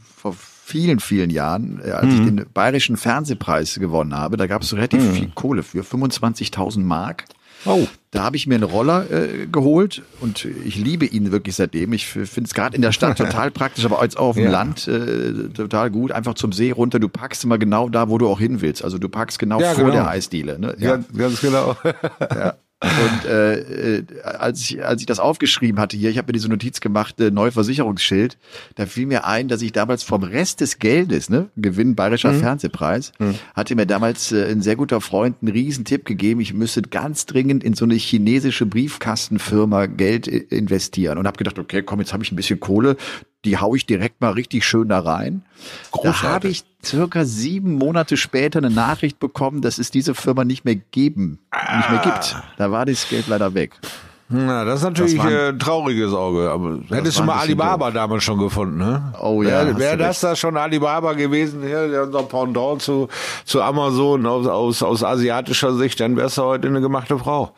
vielen, 0.65 1.00
vielen 1.00 1.29
Jahren, 1.29 1.79
äh, 1.86 1.91
als 1.91 2.07
mhm. 2.07 2.12
ich 2.12 2.25
den 2.25 2.45
Bayerischen 2.51 2.98
Fernsehpreis 2.98 3.75
gewonnen 3.75 4.15
habe, 4.15 4.36
da 4.36 4.48
gab 4.48 4.63
es 4.63 4.74
relativ 4.74 5.03
mhm. 5.03 5.13
viel 5.13 5.31
Kohle 5.36 5.62
für, 5.62 5.84
25.000 5.84 6.79
Mark. 6.79 7.25
Oh. 7.65 7.88
Da 8.12 8.24
habe 8.24 8.36
ich 8.36 8.48
mir 8.48 8.55
einen 8.55 8.63
Roller 8.63 9.10
äh, 9.12 9.45
geholt 9.45 10.01
und 10.22 10.45
ich 10.45 10.77
liebe 10.77 11.05
ihn 11.05 11.31
wirklich 11.31 11.55
seitdem. 11.55 11.93
Ich 11.93 12.07
finde 12.07 12.43
es 12.43 12.53
gerade 12.53 12.75
in 12.75 12.81
der 12.81 12.91
Stadt 12.91 13.17
total 13.17 13.51
praktisch, 13.51 13.86
aber 13.86 14.00
als 14.00 14.15
auch 14.15 14.29
auf 14.29 14.36
dem 14.36 14.45
ja. 14.45 14.51
Land 14.51 14.88
äh, 14.88 15.50
total 15.50 15.91
gut. 15.91 16.12
Einfach 16.12 16.34
zum 16.34 16.51
See 16.51 16.72
runter. 16.72 17.00
Du 17.00 17.10
packst 17.10 17.43
immer 17.43 17.57
genau 17.57 17.89
da, 17.89 18.10
wo 18.10 18.17
du 18.17 18.27
auch 18.27 18.39
hin 18.39 18.62
willst. 18.62 18.84
Also 18.84 18.98
du 18.98 19.10
packst 19.10 19.39
genau 19.39 19.60
ja, 19.60 19.74
vor 19.74 19.86
genau. 19.86 19.95
der 19.95 20.07
Eisdiele. 20.10 20.60
Ne? 20.60 20.75
Ja. 20.79 20.91
Ganz, 20.91 21.07
ganz 21.15 21.41
genau. 21.41 21.75
ja. 22.22 22.55
Und 22.86 23.25
äh, 23.30 23.98
äh, 23.98 24.04
als, 24.24 24.62
ich, 24.62 24.84
als 24.84 25.01
ich 25.01 25.06
das 25.06 25.20
aufgeschrieben 25.20 25.80
hatte 25.80 25.98
hier, 25.98 26.10
ich 26.10 26.18
habe 26.18 26.27
mir 26.27 26.34
diese 26.34 26.50
Notiz 26.50 26.80
gemacht, 26.80 27.20
äh, 27.20 27.32
Neuversicherungsschild, 27.32 28.38
da 28.75 28.86
fiel 28.86 29.06
mir 29.06 29.25
ein, 29.25 29.48
dass 29.48 29.62
ich 29.62 29.72
damals 29.72 30.04
vom 30.04 30.24
Rest 30.24 30.62
des 30.62 30.80
Geldes, 30.80 31.30
ne, 31.30 31.50
Gewinn 31.56 31.96
Bayerischer 31.96 32.32
mhm. 32.32 32.39
Fernsehpreis, 32.39 33.12
mhm. 33.20 33.36
hatte 33.56 33.75
mir 33.75 33.86
damals 33.86 34.32
äh, 34.32 34.46
ein 34.51 34.62
sehr 34.62 34.75
guter 34.75 35.01
Freund 35.01 35.38
einen 35.42 35.51
riesen 35.51 35.86
Tipp 35.86 36.06
gegeben, 36.06 36.42
ich 36.42 36.54
müsste 36.54 36.82
ganz 36.84 37.25
dringend 37.25 37.63
in 37.63 37.74
so 37.74 37.86
eine 37.86 37.96
chinesische 37.96 38.65
Briefkastenfirma 38.65 39.88
Geld 39.88 40.27
investieren. 40.27 41.18
Und 41.18 41.27
habe 41.27 41.38
gedacht, 41.38 41.60
okay, 41.60 41.82
komm, 41.82 42.00
jetzt 42.00 42.13
habe 42.13 42.24
ich 42.24 42.32
ein 42.32 42.36
bisschen 42.36 42.60
Kohle, 42.60 42.98
die 43.45 43.57
hau 43.57 43.75
ich 43.75 43.85
direkt 43.85 44.21
mal 44.21 44.31
richtig 44.31 44.65
schön 44.65 44.89
da 44.89 44.99
rein. 44.99 45.43
Großartig. 45.91 46.21
Da 46.21 46.29
habe 46.29 46.47
ich 46.49 46.63
circa 46.83 47.25
sieben 47.25 47.75
Monate 47.75 48.17
später 48.17 48.59
eine 48.59 48.69
Nachricht 48.69 49.19
bekommen, 49.19 49.61
dass 49.61 49.77
es 49.77 49.91
diese 49.91 50.15
Firma 50.15 50.43
nicht 50.43 50.65
mehr 50.65 50.75
geben, 50.75 51.39
ah. 51.51 51.77
nicht 51.77 51.89
mehr 51.89 51.99
gibt. 51.99 52.35
Da 52.57 52.71
war 52.71 52.85
das 52.85 53.07
Geld 53.09 53.27
leider 53.27 53.53
weg. 53.53 53.79
Na, 54.27 54.65
das 54.65 54.79
ist 54.79 54.84
natürlich 54.86 55.17
das 55.17 55.25
ein 55.25 55.32
äh, 55.32 55.58
trauriges 55.58 56.12
Auge. 56.12 56.50
Aber 56.50 56.79
hättest 56.89 57.20
du 57.20 57.24
mal 57.24 57.38
Alibaba 57.38 57.86
doof. 57.88 57.94
damals 57.94 58.24
schon 58.24 58.39
gefunden, 58.39 58.77
ne? 58.77 59.13
Oh 59.22 59.44
ja. 59.44 59.67
Wäre 59.67 59.77
wär 59.77 59.98
das 59.98 60.20
da 60.20 60.36
schon 60.36 60.58
Alibaba 60.58 61.13
gewesen, 61.13 61.67
ja, 61.67 62.01
unser 62.01 62.24
Pendant 62.24 62.82
zu, 62.82 63.08
zu 63.44 63.62
Amazon 63.62 64.25
aus, 64.25 64.48
aus, 64.48 64.82
aus 64.82 65.03
asiatischer 65.03 65.75
Sicht, 65.75 66.00
dann 66.00 66.17
wärst 66.17 66.39
du 66.39 66.41
heute 66.41 66.67
eine 66.67 66.82
gemachte 66.82 67.20
Frau. 67.20 67.51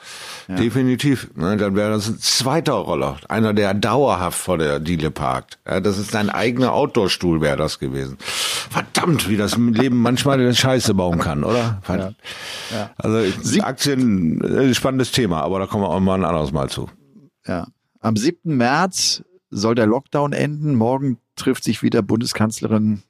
Ja. 0.49 0.55
Definitiv. 0.55 1.29
Ne, 1.35 1.55
dann 1.55 1.75
wäre 1.77 1.91
das 1.91 2.09
ein 2.09 2.19
zweiter 2.19 2.73
Roller. 2.73 3.15
Einer, 3.29 3.53
der 3.53 3.73
dauerhaft 3.73 4.37
vor 4.37 4.57
der 4.57 4.81
Diele 4.81 5.09
parkt. 5.09 5.59
Ja, 5.65 5.79
das 5.79 5.97
ist 5.97 6.13
dein 6.13 6.29
eigener 6.29 6.73
Outdoor-Stuhl, 6.73 7.39
wäre 7.39 7.57
das 7.57 7.79
gewesen. 7.79 8.17
Verdammt, 8.69 9.29
wie 9.29 9.37
das 9.37 9.55
Leben 9.57 10.01
manchmal 10.01 10.37
eine 10.39 10.53
Scheiße 10.53 10.93
bauen 10.93 11.19
kann, 11.19 11.45
oder? 11.45 11.81
Ja. 11.87 11.95
Ja. 12.71 12.89
Also 12.97 13.19
Aktien, 13.61 14.41
äh, 14.41 14.73
spannendes 14.73 15.11
Thema, 15.11 15.41
aber 15.41 15.59
da 15.59 15.65
kommen 15.65 15.83
wir 15.83 15.89
auch 15.89 15.99
mal 16.01 16.15
ein 16.15 16.25
anderes 16.25 16.51
Mal 16.51 16.56
zu. 16.65 16.89
Ja. 17.45 17.67
Am 17.99 18.15
7. 18.15 18.55
März 18.57 19.23
soll 19.49 19.75
der 19.75 19.85
Lockdown 19.85 20.33
enden. 20.33 20.75
Morgen 20.75 21.17
trifft 21.35 21.63
sich 21.63 21.83
wieder 21.83 22.01
Bundeskanzlerin 22.01 23.03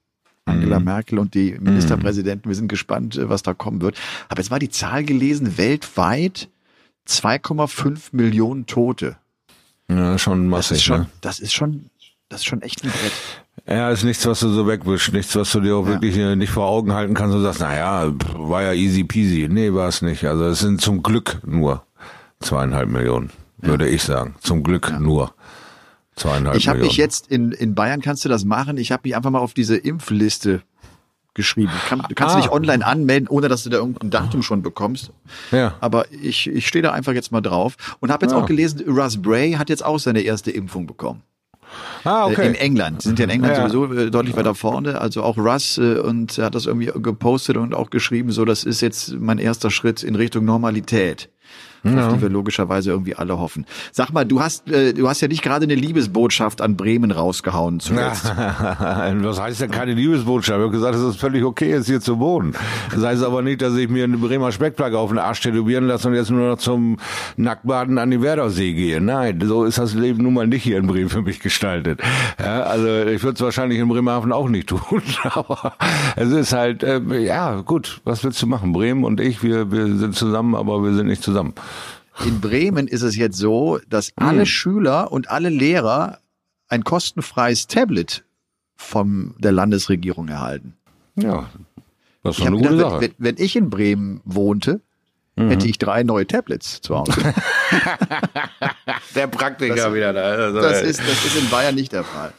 Angela 0.45 0.79
mhm. 0.79 0.85
Merkel 0.85 1.19
und 1.19 1.33
die 1.33 1.57
Ministerpräsidenten. 1.59 2.49
Wir 2.49 2.55
sind 2.55 2.67
gespannt, 2.67 3.17
äh, 3.17 3.29
was 3.29 3.43
da 3.43 3.53
kommen 3.53 3.81
wird. 3.81 3.97
Aber 4.29 4.39
jetzt 4.39 4.51
war 4.51 4.59
die 4.59 4.69
Zahl 4.69 5.03
gelesen, 5.03 5.57
weltweit 5.57 6.49
2,5 7.07 8.09
Millionen 8.11 8.65
Tote. 8.65 9.17
Ja, 9.89 10.17
schon 10.17 10.47
massig. 10.47 10.69
Das 10.69 10.77
ist 10.77 10.83
schon, 10.83 10.99
ne? 10.99 11.07
das 11.21 11.39
ist 11.39 11.53
schon, 11.53 11.89
das 12.29 12.41
ist 12.41 12.45
schon 12.45 12.61
echt 12.61 12.83
ein 12.83 12.91
Brett. 12.91 13.13
Ja, 13.67 13.89
ist 13.89 14.03
nichts, 14.03 14.25
was 14.25 14.39
du 14.39 14.49
so 14.49 14.67
wegwischst, 14.67 15.11
nichts, 15.11 15.35
was 15.35 15.51
du 15.51 15.59
dir 15.59 15.75
auch 15.75 15.85
ja. 15.85 15.93
wirklich 15.93 16.15
nicht 16.15 16.51
vor 16.51 16.67
Augen 16.67 16.93
halten 16.93 17.13
kannst 17.13 17.35
und 17.35 17.41
sagst, 17.41 17.59
naja, 17.59 18.13
war 18.33 18.63
ja 18.63 18.73
easy 18.73 19.03
peasy. 19.03 19.47
Nee, 19.49 19.73
war 19.73 19.89
es 19.89 20.01
nicht. 20.01 20.23
Also 20.25 20.45
es 20.45 20.59
sind 20.59 20.79
zum 20.79 21.03
Glück 21.03 21.41
nur 21.45 21.83
zweieinhalb 22.39 22.89
Millionen, 22.89 23.31
ja. 23.61 23.69
würde 23.69 23.87
ich 23.87 24.03
sagen. 24.03 24.35
Zum 24.41 24.63
Glück 24.63 24.89
ja. 24.89 24.99
nur 24.99 25.33
zweieinhalb 26.15 26.57
ich 26.57 26.67
hab 26.67 26.75
Millionen. 26.75 26.91
Ich 26.91 26.97
habe 26.97 26.97
mich 26.97 26.97
jetzt 26.97 27.27
in, 27.31 27.51
in 27.51 27.75
Bayern, 27.75 28.01
kannst 28.01 28.25
du 28.25 28.29
das 28.29 28.45
machen? 28.45 28.77
Ich 28.77 28.91
habe 28.91 29.01
mich 29.05 29.15
einfach 29.15 29.29
mal 29.29 29.39
auf 29.39 29.53
diese 29.53 29.77
Impfliste 29.77 30.61
geschrieben. 31.37 31.71
Kann, 31.87 32.03
du 32.09 32.15
kannst 32.15 32.35
ah. 32.35 32.41
dich 32.41 32.51
online 32.51 32.85
anmelden, 32.85 33.29
ohne 33.29 33.47
dass 33.47 33.63
du 33.63 33.69
da 33.69 33.77
irgendein 33.77 34.09
Datum 34.09 34.43
schon 34.43 34.61
bekommst. 34.61 35.11
Ja. 35.51 35.75
Aber 35.79 36.11
ich, 36.11 36.47
ich 36.47 36.67
stehe 36.67 36.81
da 36.81 36.91
einfach 36.91 37.13
jetzt 37.13 37.31
mal 37.31 37.41
drauf 37.41 37.75
und 37.99 38.11
habe 38.11 38.25
jetzt 38.25 38.33
ja. 38.33 38.39
auch 38.39 38.45
gelesen, 38.45 38.83
Russ 38.89 39.21
Bray 39.21 39.53
hat 39.53 39.69
jetzt 39.69 39.85
auch 39.85 39.99
seine 39.99 40.21
erste 40.21 40.51
Impfung 40.51 40.87
bekommen. 40.87 41.21
Ah, 42.03 42.25
okay. 42.25 42.43
Äh, 42.43 42.47
in 42.47 42.55
England. 42.55 43.01
Sie 43.01 43.09
sind 43.09 43.19
ja 43.19 43.25
in 43.25 43.29
England 43.29 43.57
ja. 43.57 43.69
sowieso 43.69 43.93
äh, 43.93 44.09
deutlich 44.09 44.35
weiter 44.35 44.55
vorne. 44.55 44.99
Also 44.99 45.23
auch 45.23 45.37
Russ 45.37 45.77
äh, 45.77 45.99
und 45.99 46.37
hat 46.37 46.55
das 46.55 46.65
irgendwie 46.65 46.91
gepostet 47.01 47.57
und 47.57 47.75
auch 47.75 47.89
geschrieben, 47.89 48.31
so 48.31 48.45
das 48.45 48.63
ist 48.63 48.81
jetzt 48.81 49.13
mein 49.13 49.37
erster 49.37 49.69
Schritt 49.69 50.03
in 50.03 50.15
Richtung 50.15 50.45
Normalität 50.45 51.29
ja. 51.83 52.07
auf 52.07 52.13
die 52.13 52.21
wir 52.21 52.29
logischerweise 52.29 52.91
irgendwie 52.91 53.15
alle 53.15 53.37
hoffen. 53.37 53.65
Sag 53.91 54.11
mal, 54.11 54.25
du 54.25 54.41
hast, 54.41 54.69
äh, 54.69 54.93
du 54.93 55.07
hast 55.07 55.21
ja 55.21 55.27
nicht 55.27 55.41
gerade 55.41 55.63
eine 55.63 55.75
Liebesbotschaft 55.75 56.61
an 56.61 56.75
Bremen 56.75 57.11
rausgehauen 57.11 57.79
zuletzt. 57.79 58.25
Was 58.35 59.39
heißt 59.39 59.61
denn 59.61 59.71
keine 59.71 59.93
Liebesbotschaft? 59.93 60.57
Ich 60.57 60.63
habe 60.63 60.71
gesagt, 60.71 60.95
es 60.95 61.01
ist 61.01 61.19
völlig 61.19 61.43
okay, 61.43 61.69
jetzt 61.69 61.87
hier 61.87 62.01
zu 62.01 62.19
wohnen. 62.19 62.55
Das 62.91 63.03
heißt 63.03 63.23
aber 63.23 63.41
nicht, 63.41 63.61
dass 63.61 63.75
ich 63.75 63.89
mir 63.89 64.03
eine 64.03 64.17
Bremer 64.17 64.51
Speckplagge 64.51 64.97
auf 64.97 65.09
den 65.09 65.19
Arsch 65.19 65.41
tätowieren 65.41 65.87
lasse 65.87 66.07
und 66.07 66.15
jetzt 66.15 66.31
nur 66.31 66.49
noch 66.49 66.57
zum 66.57 66.97
Nacktbaden 67.35 67.97
an 67.97 68.11
den 68.11 68.21
Werdersee 68.21 68.73
gehe. 68.73 69.01
Nein, 69.01 69.41
so 69.45 69.63
ist 69.65 69.77
das 69.77 69.93
Leben 69.93 70.23
nun 70.23 70.33
mal 70.33 70.47
nicht 70.47 70.63
hier 70.63 70.77
in 70.77 70.87
Bremen 70.87 71.09
für 71.09 71.21
mich 71.21 71.39
gestaltet. 71.39 72.01
Ja, 72.39 72.63
also 72.63 72.87
ich 72.87 73.23
würde 73.23 73.35
es 73.35 73.41
wahrscheinlich 73.41 73.79
in 73.79 73.87
Bremerhaven 73.87 74.31
auch 74.31 74.49
nicht 74.49 74.69
tun, 74.69 75.01
aber 75.23 75.73
es 76.15 76.31
ist 76.31 76.53
halt, 76.53 76.83
äh, 76.83 76.99
ja 77.19 77.61
gut, 77.61 78.01
was 78.03 78.23
willst 78.23 78.41
du 78.41 78.47
machen? 78.47 78.73
Bremen 78.73 79.03
und 79.03 79.19
ich, 79.19 79.43
wir, 79.43 79.71
wir 79.71 79.95
sind 79.97 80.15
zusammen, 80.15 80.55
aber 80.55 80.83
wir 80.83 80.93
sind 80.93 81.07
nicht 81.07 81.23
zusammen. 81.23 81.36
In 82.25 82.41
Bremen 82.41 82.87
ist 82.87 83.03
es 83.03 83.15
jetzt 83.15 83.37
so, 83.37 83.79
dass 83.89 84.11
alle 84.15 84.39
hm. 84.39 84.45
Schüler 84.45 85.11
und 85.11 85.29
alle 85.29 85.49
Lehrer 85.49 86.19
ein 86.67 86.83
kostenfreies 86.83 87.67
Tablet 87.67 88.23
von 88.75 89.35
der 89.37 89.51
Landesregierung 89.51 90.27
erhalten. 90.27 90.75
Ja, 91.15 91.49
das 92.23 92.39
ist 92.39 92.45
eine 92.45 92.57
gute 92.57 92.69
gedacht, 92.69 92.91
Sache. 92.91 93.01
Wenn, 93.01 93.13
wenn, 93.17 93.35
ich 93.37 93.55
in 93.55 93.69
Bremen 93.69 94.21
wohnte, 94.25 94.81
mhm. 95.35 95.49
hätte 95.49 95.67
ich 95.67 95.77
drei 95.77 96.03
neue 96.03 96.27
Tablets 96.27 96.81
zu 96.81 96.97
Hause. 96.97 97.13
der 99.15 99.27
Praktiker 99.27 99.75
das, 99.75 99.93
wieder 99.93 100.13
da. 100.13 100.21
Also, 100.21 100.61
das, 100.61 100.81
ist, 100.81 100.99
das 100.99 101.25
ist 101.25 101.37
in 101.37 101.49
Bayern 101.49 101.75
nicht 101.75 101.91
der 101.91 102.03
Fall. 102.03 102.33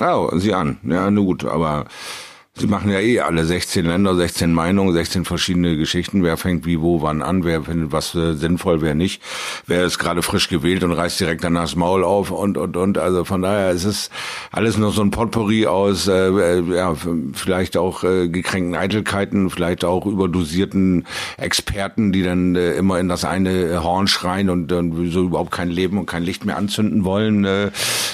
Oh, 0.00 0.30
sieh 0.36 0.52
an. 0.52 0.78
Ja, 0.82 1.10
nur 1.10 1.24
gut, 1.24 1.44
aber 1.44 1.86
Sie 2.60 2.66
machen 2.66 2.90
ja 2.90 3.00
eh 3.00 3.20
alle 3.20 3.46
16 3.46 3.86
Länder, 3.86 4.14
16 4.14 4.52
Meinungen, 4.52 4.92
16 4.92 5.24
verschiedene 5.24 5.78
Geschichten. 5.78 6.22
Wer 6.22 6.36
fängt 6.36 6.66
wie, 6.66 6.78
wo, 6.82 7.00
wann 7.00 7.22
an? 7.22 7.42
Wer 7.42 7.62
findet 7.62 7.90
was 7.90 8.14
äh, 8.14 8.34
sinnvoll, 8.34 8.82
wer 8.82 8.94
nicht? 8.94 9.22
Wer 9.66 9.86
ist 9.86 9.98
gerade 9.98 10.20
frisch 10.20 10.48
gewählt 10.48 10.84
und 10.84 10.92
reißt 10.92 11.18
direkt 11.20 11.42
danach 11.42 11.62
das 11.62 11.74
Maul 11.74 12.04
auf 12.04 12.30
und, 12.30 12.58
und, 12.58 12.76
und. 12.76 12.98
Also 12.98 13.24
von 13.24 13.40
daher 13.40 13.70
ist 13.70 13.84
es 13.84 14.10
alles 14.52 14.76
noch 14.76 14.92
so 14.92 15.00
ein 15.00 15.10
Potpourri 15.10 15.66
aus, 15.66 16.06
äh, 16.06 16.28
äh, 16.28 16.76
ja, 16.76 16.94
vielleicht 17.32 17.78
auch 17.78 18.04
äh, 18.04 18.28
gekränkten 18.28 18.74
Eitelkeiten, 18.74 19.48
vielleicht 19.48 19.82
auch 19.82 20.04
überdosierten 20.04 21.06
Experten, 21.38 22.12
die 22.12 22.22
dann 22.22 22.56
äh, 22.56 22.72
immer 22.72 23.00
in 23.00 23.08
das 23.08 23.24
eine 23.24 23.82
Horn 23.82 24.06
schreien 24.06 24.50
und 24.50 24.68
dann 24.68 25.10
so 25.10 25.24
überhaupt 25.24 25.50
kein 25.50 25.70
Leben 25.70 25.96
und 25.96 26.04
kein 26.04 26.24
Licht 26.24 26.44
mehr 26.44 26.58
anzünden 26.58 27.04
wollen. 27.04 27.46
Äh, 27.46 27.70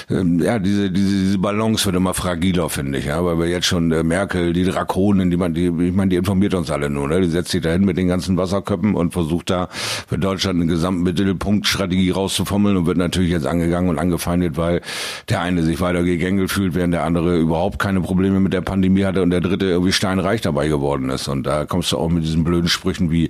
äh, 0.09 0.23
ja, 0.39 0.57
diese, 0.59 0.89
diese, 0.89 1.17
diese 1.17 1.37
Balance 1.37 1.85
wird 1.85 1.97
immer 1.97 2.13
fragiler, 2.13 2.69
finde 2.69 2.99
ich, 2.99 3.05
ja, 3.05 3.25
weil 3.25 3.39
wir 3.39 3.47
jetzt 3.47 3.65
schon 3.65 3.91
äh, 3.91 4.03
merken, 4.03 4.36
Merkel, 4.37 4.53
die 4.53 4.63
Drakonen, 4.63 5.31
die 5.31 5.37
man, 5.37 5.53
die, 5.53 5.67
ich 5.67 5.93
meine, 5.93 6.09
die 6.09 6.15
informiert 6.15 6.53
uns 6.53 6.69
alle 6.69 6.89
nur, 6.89 7.07
ne? 7.07 7.21
Die 7.21 7.27
setzt 7.27 7.51
sich 7.51 7.61
dahin 7.61 7.85
mit 7.85 7.97
den 7.97 8.07
ganzen 8.07 8.37
Wasserköppen 8.37 8.95
und 8.95 9.11
versucht 9.11 9.49
da 9.49 9.67
für 9.71 10.17
Deutschland 10.17 10.61
eine 10.61 10.71
Gesamtmittelpunktstrategie 10.71 12.11
rauszufummeln 12.11 12.77
und 12.77 12.85
wird 12.85 12.97
natürlich 12.97 13.31
jetzt 13.31 13.45
angegangen 13.45 13.89
und 13.89 13.99
angefeindet, 13.99 14.57
weil 14.57 14.81
der 15.29 15.41
eine 15.41 15.63
sich 15.63 15.81
weiter 15.81 16.03
gegängelt 16.03 16.51
fühlt, 16.51 16.75
während 16.75 16.93
der 16.93 17.03
andere 17.03 17.37
überhaupt 17.37 17.79
keine 17.79 18.01
Probleme 18.01 18.39
mit 18.39 18.53
der 18.53 18.61
Pandemie 18.61 19.03
hatte 19.03 19.23
und 19.23 19.31
der 19.31 19.41
dritte 19.41 19.65
irgendwie 19.65 19.91
steinreich 19.91 20.41
dabei 20.41 20.67
geworden 20.67 21.09
ist. 21.09 21.27
Und 21.27 21.43
da 21.43 21.65
kommst 21.65 21.91
du 21.91 21.97
auch 21.97 22.09
mit 22.09 22.23
diesen 22.23 22.43
blöden 22.43 22.69
Sprüchen 22.69 23.11
wie 23.11 23.29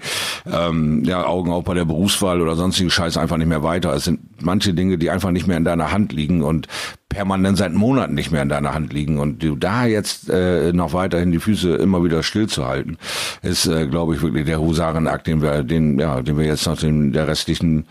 ähm, 0.52 1.04
ja, 1.06 1.26
Augen 1.26 1.52
auf 1.52 1.64
bei 1.64 1.74
der 1.74 1.86
Berufswahl 1.86 2.42
oder 2.42 2.56
sonstigen 2.56 2.90
Scheiß 2.90 3.18
einfach 3.18 3.38
nicht 3.38 3.48
mehr 3.48 3.64
weiter. 3.64 3.94
Es 3.94 4.06
sind 4.06 4.20
manche 4.42 4.74
Dinge, 4.74 4.98
die 4.98 5.10
einfach 5.10 5.32
nicht 5.32 5.48
mehr 5.48 5.58
in 5.58 5.66
deiner 5.66 5.92
Hand 5.92 6.14
liegen 6.14 6.44
und 6.44 6.68
permanent 7.10 7.58
seit 7.58 7.74
Monaten 7.74 8.14
nicht 8.16 8.32
mehr 8.32 8.42
in 8.42 8.50
deiner 8.50 8.74
Hand 8.74 8.92
liegen 8.92 9.18
und 9.18 9.42
du 9.42 9.56
da 9.56 9.86
jetzt 9.86 10.30
äh, 10.30 10.74
noch 10.74 10.94
weiterhin 10.94 11.32
die 11.32 11.40
Füße 11.40 11.76
immer 11.76 12.04
wieder 12.04 12.22
stillzuhalten, 12.22 12.98
ist, 13.42 13.66
äh, 13.66 13.88
glaube 13.88 14.14
ich, 14.14 14.22
wirklich 14.22 14.46
der 14.46 14.60
Husarenakt, 14.60 15.26
den 15.26 15.42
wir, 15.42 15.64
den, 15.64 15.98
ja, 16.00 16.22
den 16.22 16.38
wir 16.38 16.46
jetzt 16.46 16.68
noch 16.68 16.78
den, 16.78 17.14
der 17.14 17.28
restlichen 17.28 17.86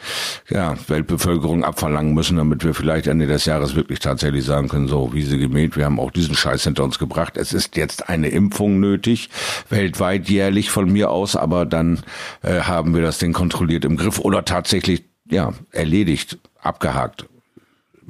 ja, 0.51 0.77
Weltbevölkerung 0.87 1.65
abverlangen 1.65 2.15
müssen, 2.15 2.37
damit 2.37 2.63
wir 2.63 2.75
vielleicht 2.75 3.07
Ende 3.07 3.27
des 3.27 3.47
Jahres 3.47 3.75
wirklich 3.75 4.01
tatsächlich 4.01 4.45
sagen 4.45 4.69
können, 4.69 4.87
so 4.87 5.13
wie 5.15 5.23
sie 5.23 5.39
gemäht, 5.39 5.77
wir 5.77 5.87
haben 5.87 5.99
auch 5.99 6.11
diesen 6.11 6.37
Scheiß 6.37 6.65
hinter 6.65 6.85
uns 6.85 6.99
gebracht. 6.99 7.37
Es 7.37 7.53
ist 7.53 7.77
jetzt 7.77 8.09
eine 8.09 8.29
Impfung 8.29 8.81
nötig, 8.81 9.31
weltweit 9.71 10.29
jährlich 10.29 10.71
von 10.71 10.93
mir 10.93 11.11
aus, 11.11 11.37
aber 11.37 11.65
dann 11.65 12.01
äh, 12.43 12.61
haben 12.61 12.95
wir 12.95 13.03
das 13.03 13.19
Ding 13.19 13.33
kontrolliert 13.33 13.87
im 13.87 13.97
Griff 13.97 14.19
oder 14.19 14.45
tatsächlich 14.45 15.05
ja 15.31 15.53
erledigt, 15.73 16.39
abgehakt. 16.61 17.27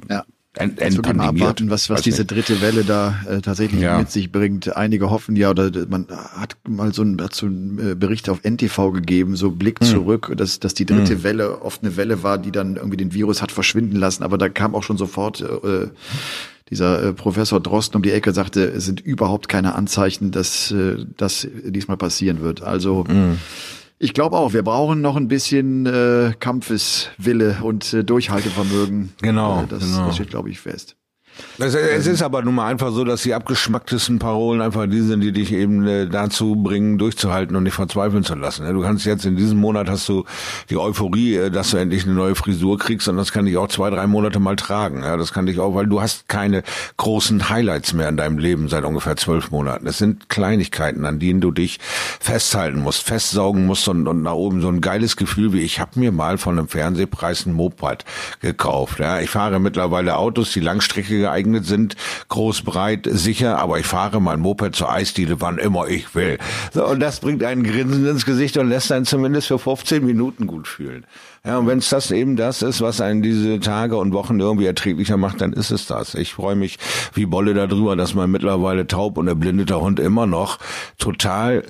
Ja. 0.09 0.23
Mal 0.59 1.27
abwarten, 1.27 1.69
was, 1.69 1.89
was 1.89 2.01
diese 2.01 2.25
dritte 2.25 2.61
Welle 2.61 2.83
da 2.83 3.15
äh, 3.29 3.41
tatsächlich 3.41 3.81
ja. 3.81 3.99
mit 3.99 4.09
sich 4.09 4.31
bringt. 4.31 4.75
Einige 4.75 5.11
hoffen 5.11 5.35
ja, 5.35 5.51
oder 5.51 5.69
man 5.87 6.07
hat 6.09 6.57
mal 6.67 6.93
so 6.93 7.03
einen, 7.03 7.21
so 7.31 7.45
einen 7.45 7.91
äh, 7.91 7.95
Bericht 7.95 8.27
auf 8.27 8.43
NTV 8.43 8.91
gegeben, 8.91 9.35
so 9.35 9.51
Blick 9.51 9.79
hm. 9.81 9.87
zurück, 9.87 10.33
dass, 10.35 10.59
dass 10.59 10.73
die 10.73 10.85
dritte 10.85 11.13
hm. 11.13 11.23
Welle 11.23 11.61
oft 11.61 11.83
eine 11.83 11.95
Welle 11.95 12.23
war, 12.23 12.39
die 12.39 12.51
dann 12.51 12.75
irgendwie 12.75 12.97
den 12.97 13.13
Virus 13.13 13.41
hat 13.41 13.51
verschwinden 13.51 13.97
lassen. 13.97 14.23
Aber 14.23 14.39
da 14.39 14.49
kam 14.49 14.73
auch 14.73 14.83
schon 14.83 14.97
sofort 14.97 15.41
äh, 15.41 15.89
dieser 16.69 17.03
äh, 17.03 17.13
Professor 17.13 17.59
Drosten 17.59 17.97
um 17.97 18.01
die 18.01 18.11
Ecke, 18.11 18.33
sagte, 18.33 18.63
es 18.65 18.85
sind 18.85 18.99
überhaupt 18.99 19.49
keine 19.49 19.75
Anzeichen, 19.75 20.31
dass 20.31 20.71
äh, 20.71 21.05
das 21.17 21.47
diesmal 21.63 21.97
passieren 21.97 22.41
wird. 22.41 22.63
Also 22.63 23.05
hm. 23.07 23.37
Ich 23.99 24.13
glaube 24.13 24.37
auch, 24.37 24.53
wir 24.53 24.63
brauchen 24.63 25.01
noch 25.01 25.15
ein 25.15 25.27
bisschen 25.27 25.85
äh, 25.87 26.33
Kampfeswille 26.39 27.57
und 27.63 27.93
äh, 27.93 28.03
Durchhaltevermögen. 28.03 29.13
Genau. 29.21 29.63
Äh, 29.63 29.67
das, 29.67 29.83
genau. 29.83 30.05
das 30.05 30.15
steht, 30.15 30.29
glaube 30.29 30.49
ich, 30.49 30.59
fest. 30.59 30.97
Es, 31.59 31.73
es 31.73 32.07
ist 32.07 32.21
aber 32.21 32.43
nun 32.43 32.55
mal 32.55 32.67
einfach 32.67 32.91
so, 32.91 33.03
dass 33.03 33.23
die 33.23 33.33
abgeschmacktesten 33.33 34.19
Parolen 34.19 34.61
einfach 34.61 34.87
die 34.87 35.01
sind, 35.01 35.21
die 35.21 35.31
dich 35.31 35.51
eben 35.51 35.87
äh, 35.87 36.07
dazu 36.07 36.55
bringen, 36.55 36.97
durchzuhalten 36.97 37.55
und 37.55 37.63
nicht 37.63 37.73
verzweifeln 37.73 38.23
zu 38.23 38.35
lassen. 38.35 38.71
Du 38.71 38.81
kannst 38.81 39.05
jetzt 39.05 39.25
in 39.25 39.35
diesem 39.35 39.59
Monat 39.59 39.89
hast 39.89 40.07
du 40.07 40.25
die 40.69 40.77
Euphorie, 40.77 41.35
äh, 41.35 41.49
dass 41.49 41.71
du 41.71 41.77
endlich 41.77 42.05
eine 42.05 42.13
neue 42.13 42.35
Frisur 42.35 42.77
kriegst 42.77 43.07
und 43.07 43.17
das 43.17 43.31
kann 43.31 43.45
dich 43.45 43.57
auch 43.57 43.67
zwei, 43.69 43.89
drei 43.89 44.05
Monate 44.07 44.39
mal 44.39 44.55
tragen. 44.55 45.01
Das 45.01 45.33
kann 45.33 45.45
dich 45.47 45.59
auch, 45.59 45.73
weil 45.73 45.87
du 45.87 46.01
hast 46.01 46.29
keine 46.29 46.63
großen 46.97 47.49
Highlights 47.49 47.93
mehr 47.93 48.09
in 48.09 48.17
deinem 48.17 48.37
Leben 48.37 48.69
seit 48.69 48.83
ungefähr 48.83 49.15
zwölf 49.17 49.51
Monaten. 49.51 49.87
Es 49.87 49.97
sind 49.97 50.29
Kleinigkeiten, 50.29 51.05
an 51.05 51.19
denen 51.19 51.41
du 51.41 51.51
dich 51.51 51.79
festhalten 52.19 52.79
musst, 52.79 53.03
festsaugen 53.03 53.65
musst 53.65 53.87
und, 53.87 54.07
und 54.07 54.21
nach 54.21 54.33
oben 54.33 54.61
so 54.61 54.69
ein 54.69 54.81
geiles 54.81 55.15
Gefühl 55.15 55.53
wie 55.53 55.61
ich 55.61 55.79
habe 55.79 55.99
mir 55.99 56.11
mal 56.11 56.37
von 56.37 56.57
einem 56.57 56.67
Fernsehpreis 56.67 57.45
ein 57.45 57.53
Moped 57.53 58.05
gekauft. 58.41 59.01
Ich 59.21 59.29
fahre 59.29 59.59
mittlerweile 59.59 60.17
Autos, 60.17 60.51
die 60.51 60.59
Langstrecke 60.59 61.26
geeignet 61.27 61.65
sind, 61.65 61.95
groß, 62.29 62.61
breit, 62.61 63.07
sicher, 63.09 63.59
aber 63.59 63.79
ich 63.79 63.85
fahre 63.85 64.21
mein 64.21 64.39
Moped 64.39 64.75
zur 64.75 64.89
Eisdiele, 64.89 65.41
wann 65.41 65.57
immer 65.57 65.87
ich 65.87 66.15
will. 66.15 66.37
So, 66.73 66.87
und 66.87 67.01
das 67.01 67.19
bringt 67.19 67.43
einen 67.43 67.63
Grinsen 67.63 68.07
ins 68.07 68.25
Gesicht 68.25 68.57
und 68.57 68.69
lässt 68.69 68.91
einen 68.91 69.05
zumindest 69.05 69.47
für 69.47 69.59
15 69.59 70.05
Minuten 70.05 70.47
gut 70.47 70.67
fühlen. 70.67 71.05
Ja, 71.45 71.57
und 71.57 71.67
wenn 71.67 71.79
es 71.79 71.89
das 71.89 72.11
eben 72.11 72.35
das 72.37 72.61
ist, 72.61 72.81
was 72.81 73.01
einen 73.01 73.21
diese 73.21 73.59
Tage 73.59 73.97
und 73.97 74.13
Wochen 74.13 74.39
irgendwie 74.39 74.65
erträglicher 74.65 75.17
macht, 75.17 75.41
dann 75.41 75.53
ist 75.53 75.71
es 75.71 75.85
das. 75.85 76.15
Ich 76.15 76.33
freue 76.33 76.55
mich 76.55 76.77
wie 77.13 77.25
Bolle 77.25 77.53
darüber, 77.53 77.95
dass 77.95 78.13
mein 78.13 78.31
mittlerweile 78.31 78.87
taub 78.87 79.17
und 79.17 79.27
erblindeter 79.27 79.81
Hund 79.81 79.99
immer 79.99 80.27
noch 80.27 80.59
total 80.97 81.63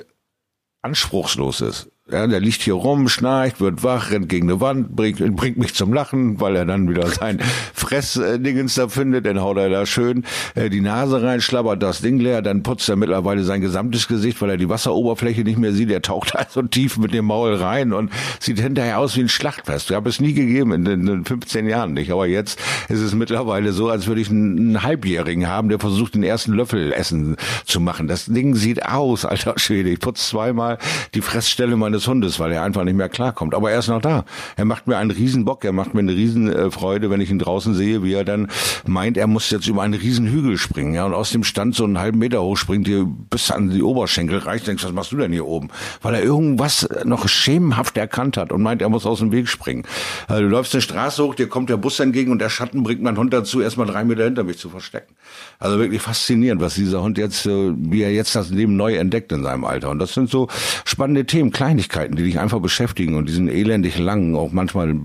anspruchslos 0.82 1.62
ist. 1.62 1.90
Ja, 2.10 2.26
der 2.26 2.40
liegt 2.40 2.62
hier 2.62 2.76
rum, 2.76 3.10
schnarcht, 3.10 3.60
wird 3.60 3.84
wach, 3.84 4.12
rennt 4.12 4.30
gegen 4.30 4.50
eine 4.50 4.62
Wand, 4.62 4.96
bringt, 4.96 5.36
bringt 5.36 5.58
mich 5.58 5.74
zum 5.74 5.92
Lachen, 5.92 6.40
weil 6.40 6.56
er 6.56 6.66
dann 6.66 6.90
wieder 6.90 7.06
sein 7.08 7.42
Fressdingens 7.74 8.76
da 8.76 8.88
findet, 8.88 9.26
dann 9.26 9.42
haut 9.42 9.58
er 9.58 9.70
da 9.70 9.86
schön 9.86 10.24
äh, 10.56 10.70
die 10.70 10.80
Nase 10.80 11.22
rein, 11.22 11.42
schlabbert 11.42 11.84
das 11.84 12.00
Ding 12.00 12.18
leer, 12.18 12.42
dann 12.42 12.64
putzt 12.64 12.88
er 12.88 12.96
mittlerweile 12.96 13.44
sein 13.44 13.60
gesamtes 13.60 14.08
Gesicht, 14.08 14.42
weil 14.42 14.52
er 14.52 14.58
die 14.58 14.70
Wasseroberfläche 14.70 15.42
nicht 15.42 15.58
mehr 15.58 15.74
sieht. 15.74 15.92
Er 15.92 16.02
taucht 16.02 16.34
also 16.34 16.62
tief 16.62 16.98
mit 16.98 17.14
dem 17.14 17.26
Maul 17.26 17.56
rein 17.56 17.92
und 17.92 18.10
sieht 18.40 18.62
hinterher 18.62 19.00
aus 19.00 19.18
wie 19.18 19.22
ein 19.22 19.30
Schlachtfest. 19.30 19.90
Ich 19.90 19.96
habe 19.96 20.08
es 20.08 20.22
nie 20.22 20.34
gegeben, 20.34 20.72
in 20.72 20.86
den 20.86 21.26
15 21.26 21.68
Jahren 21.68 21.92
nicht. 21.92 22.12
Aber 22.12 22.26
jetzt 22.26 22.58
ist 22.88 23.02
es 23.02 23.16
mittlerweile 23.16 23.74
so, 23.74 23.90
als 23.90 24.08
würde 24.08 24.22
ich 24.22 24.30
einen, 24.30 24.58
einen 24.58 24.84
Halbjährigen 24.84 25.48
haben, 25.48 25.68
der 25.68 25.80
versucht, 25.80 26.16
den 26.16 26.24
ersten 26.24 26.54
Löffel 26.54 26.94
essen 26.94 27.36
zu 27.66 27.82
machen. 27.82 28.08
Das 28.08 28.28
Ding 28.28 28.56
sieht 28.56 28.86
aus, 28.86 29.26
alter 29.26 29.56
Schwede. 29.58 29.90
Ich 29.90 30.00
putze 30.00 30.26
zweimal 30.26 30.78
die 31.14 31.22
Fressstelle 31.22 31.76
meines 31.76 31.97
des 31.98 32.08
Hundes, 32.08 32.40
weil 32.40 32.52
er 32.52 32.64
einfach 32.64 32.84
nicht 32.84 32.96
mehr 32.96 33.10
klarkommt. 33.10 33.54
Aber 33.54 33.72
er 33.72 33.80
ist 33.80 33.88
noch 33.88 34.02
da. 34.02 34.26
Er 34.56 34.66
macht 34.66 34.88
mir 34.88 34.98
einen 34.98 35.12
Riesenbock, 35.12 35.66
er 35.66 35.74
macht 35.74 35.94
mir 35.94 36.00
eine 36.00 36.14
Riesenfreude, 36.14 37.10
wenn 37.10 37.22
ich 37.22 37.30
ihn 37.30 37.40
draußen 37.40 37.74
sehe, 37.74 38.04
wie 38.04 38.14
er 38.14 38.24
dann 38.24 38.48
meint, 38.86 39.18
er 39.18 39.28
muss 39.28 39.50
jetzt 39.50 39.68
über 39.68 39.82
einen 39.82 39.94
Riesenhügel 39.94 40.58
springen. 40.58 40.94
Ja, 40.94 41.06
und 41.06 41.14
aus 41.14 41.32
dem 41.32 41.44
Stand 41.44 41.76
so 41.76 41.84
einen 41.84 42.00
halben 42.00 42.20
Meter 42.20 42.42
hoch 42.42 42.58
springt, 42.58 42.88
hier 42.88 43.06
bis 43.06 43.52
an 43.52 43.70
die 43.70 43.84
Oberschenkel 43.84 44.40
reicht. 44.40 44.68
Denkst, 44.68 44.84
was 44.84 44.92
machst 44.94 45.12
du 45.12 45.18
denn 45.18 45.32
hier 45.32 45.46
oben? 45.46 45.70
Weil 46.02 46.16
er 46.16 46.24
irgendwas 46.24 46.88
noch 47.04 47.28
schemenhaft 47.28 47.98
erkannt 47.98 48.38
hat 48.38 48.52
und 48.52 48.62
meint, 48.62 48.82
er 48.82 48.90
muss 48.90 49.06
aus 49.06 49.20
dem 49.20 49.32
Weg 49.32 49.48
springen. 49.48 49.84
Also 50.28 50.44
du 50.44 50.50
läufst 50.50 50.74
eine 50.74 50.82
Straße 50.82 51.24
hoch, 51.24 51.36
dir 51.36 51.48
kommt 51.48 51.70
der 51.70 51.78
Bus 51.78 52.00
entgegen 52.00 52.32
und 52.32 52.40
der 52.40 52.50
Schatten 52.50 52.84
bringt 52.84 53.02
meinen 53.02 53.18
Hund 53.18 53.34
dazu, 53.34 53.62
erstmal 53.62 53.88
drei 53.88 54.04
Meter 54.04 54.24
hinter 54.24 54.44
mich 54.44 54.58
zu 54.58 54.70
verstecken. 54.70 55.16
Also 55.60 55.80
wirklich 55.80 56.02
faszinierend, 56.02 56.62
was 56.62 56.76
dieser 56.76 57.02
Hund 57.02 57.18
jetzt, 57.18 57.46
wie 57.46 58.02
er 58.02 58.14
jetzt 58.14 58.36
das 58.36 58.50
Leben 58.50 58.76
neu 58.76 58.96
entdeckt 58.96 59.32
in 59.32 59.44
seinem 59.44 59.66
Alter. 59.66 59.90
Und 59.90 60.00
das 60.00 60.14
sind 60.14 60.30
so 60.30 60.48
spannende 60.86 61.26
Themen, 61.26 61.52
Kleinigkeiten 61.52 61.87
Kleinigkeiten, 61.88 62.16
die 62.16 62.24
dich 62.24 62.40
einfach 62.40 62.60
beschäftigen 62.60 63.16
und 63.16 63.28
diesen 63.28 63.48
elendig 63.48 63.98
langen, 63.98 64.36
auch 64.36 64.52
manchmal 64.52 64.96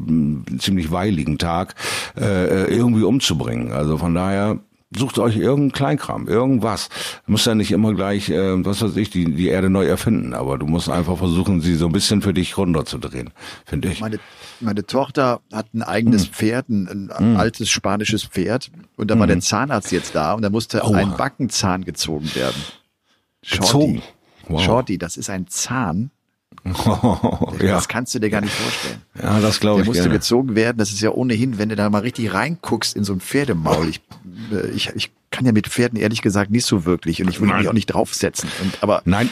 ziemlich 0.58 0.90
weiligen 0.90 1.38
Tag 1.38 1.74
äh, 2.18 2.64
irgendwie 2.64 3.04
umzubringen. 3.04 3.72
Also 3.72 3.98
von 3.98 4.14
daher 4.14 4.58
sucht 4.94 5.18
euch 5.18 5.36
irgendeinen 5.36 5.72
Kleinkram, 5.72 6.28
irgendwas. 6.28 6.90
Du 7.24 7.32
musst 7.32 7.46
ja 7.46 7.54
nicht 7.54 7.72
immer 7.72 7.94
gleich, 7.94 8.28
äh, 8.28 8.64
was 8.64 8.82
weiß 8.82 8.96
ich, 8.96 9.08
die, 9.08 9.24
die 9.34 9.48
Erde 9.48 9.70
neu 9.70 9.86
erfinden, 9.86 10.34
aber 10.34 10.58
du 10.58 10.66
musst 10.66 10.90
einfach 10.90 11.16
versuchen, 11.16 11.62
sie 11.62 11.76
so 11.76 11.86
ein 11.86 11.92
bisschen 11.92 12.20
für 12.20 12.34
dich 12.34 12.58
runterzudrehen, 12.58 13.30
finde 13.64 13.88
ich. 13.88 14.00
Meine, 14.00 14.18
meine 14.60 14.84
Tochter 14.84 15.40
hat 15.50 15.72
ein 15.72 15.82
eigenes 15.82 16.26
hm. 16.26 16.32
Pferd, 16.32 16.68
ein, 16.68 17.10
ein 17.10 17.18
hm. 17.18 17.36
altes 17.38 17.70
spanisches 17.70 18.24
Pferd, 18.24 18.70
und 18.96 19.10
da 19.10 19.14
war 19.14 19.26
hm. 19.26 19.28
der 19.28 19.40
Zahnarzt 19.40 19.92
jetzt 19.92 20.14
da 20.14 20.34
und 20.34 20.42
da 20.42 20.50
musste 20.50 20.82
oh. 20.84 20.92
ein 20.92 21.16
Backenzahn 21.16 21.84
gezogen 21.84 22.34
werden. 22.34 22.62
Shorty. 23.42 23.62
Gezogen? 23.62 24.02
Wow. 24.48 24.62
Shorty, 24.62 24.98
das 24.98 25.16
ist 25.16 25.30
ein 25.30 25.46
Zahn, 25.48 26.10
Oh, 26.64 27.52
ja. 27.60 27.74
Das 27.74 27.88
kannst 27.88 28.14
du 28.14 28.18
dir 28.18 28.30
gar 28.30 28.40
nicht 28.40 28.54
vorstellen. 28.54 29.02
Ja, 29.20 29.40
das 29.40 29.60
glaube 29.60 29.80
ich. 29.80 29.84
Der 29.84 29.90
musste 29.90 30.02
gerne. 30.04 30.18
gezogen 30.18 30.54
werden. 30.54 30.78
Das 30.78 30.92
ist 30.92 31.00
ja 31.00 31.10
ohnehin, 31.10 31.58
wenn 31.58 31.68
du 31.68 31.76
da 31.76 31.90
mal 31.90 32.00
richtig 32.00 32.32
reinguckst 32.32 32.96
in 32.96 33.04
so 33.04 33.12
ein 33.12 33.20
Pferdemaul. 33.20 33.88
Ich, 33.88 34.00
äh, 34.52 34.68
ich, 34.70 34.90
ich 34.94 35.10
kann 35.30 35.44
ja 35.44 35.52
mit 35.52 35.66
Pferden 35.66 35.98
ehrlich 35.98 36.22
gesagt 36.22 36.50
nicht 36.50 36.64
so 36.64 36.84
wirklich 36.84 37.22
und 37.22 37.28
ich 37.28 37.40
würde 37.40 37.54
mich 37.54 37.68
auch 37.68 37.72
nicht 37.72 37.86
draufsetzen. 37.86 38.48
Und, 38.62 38.82
aber 38.82 39.02
Nein. 39.04 39.28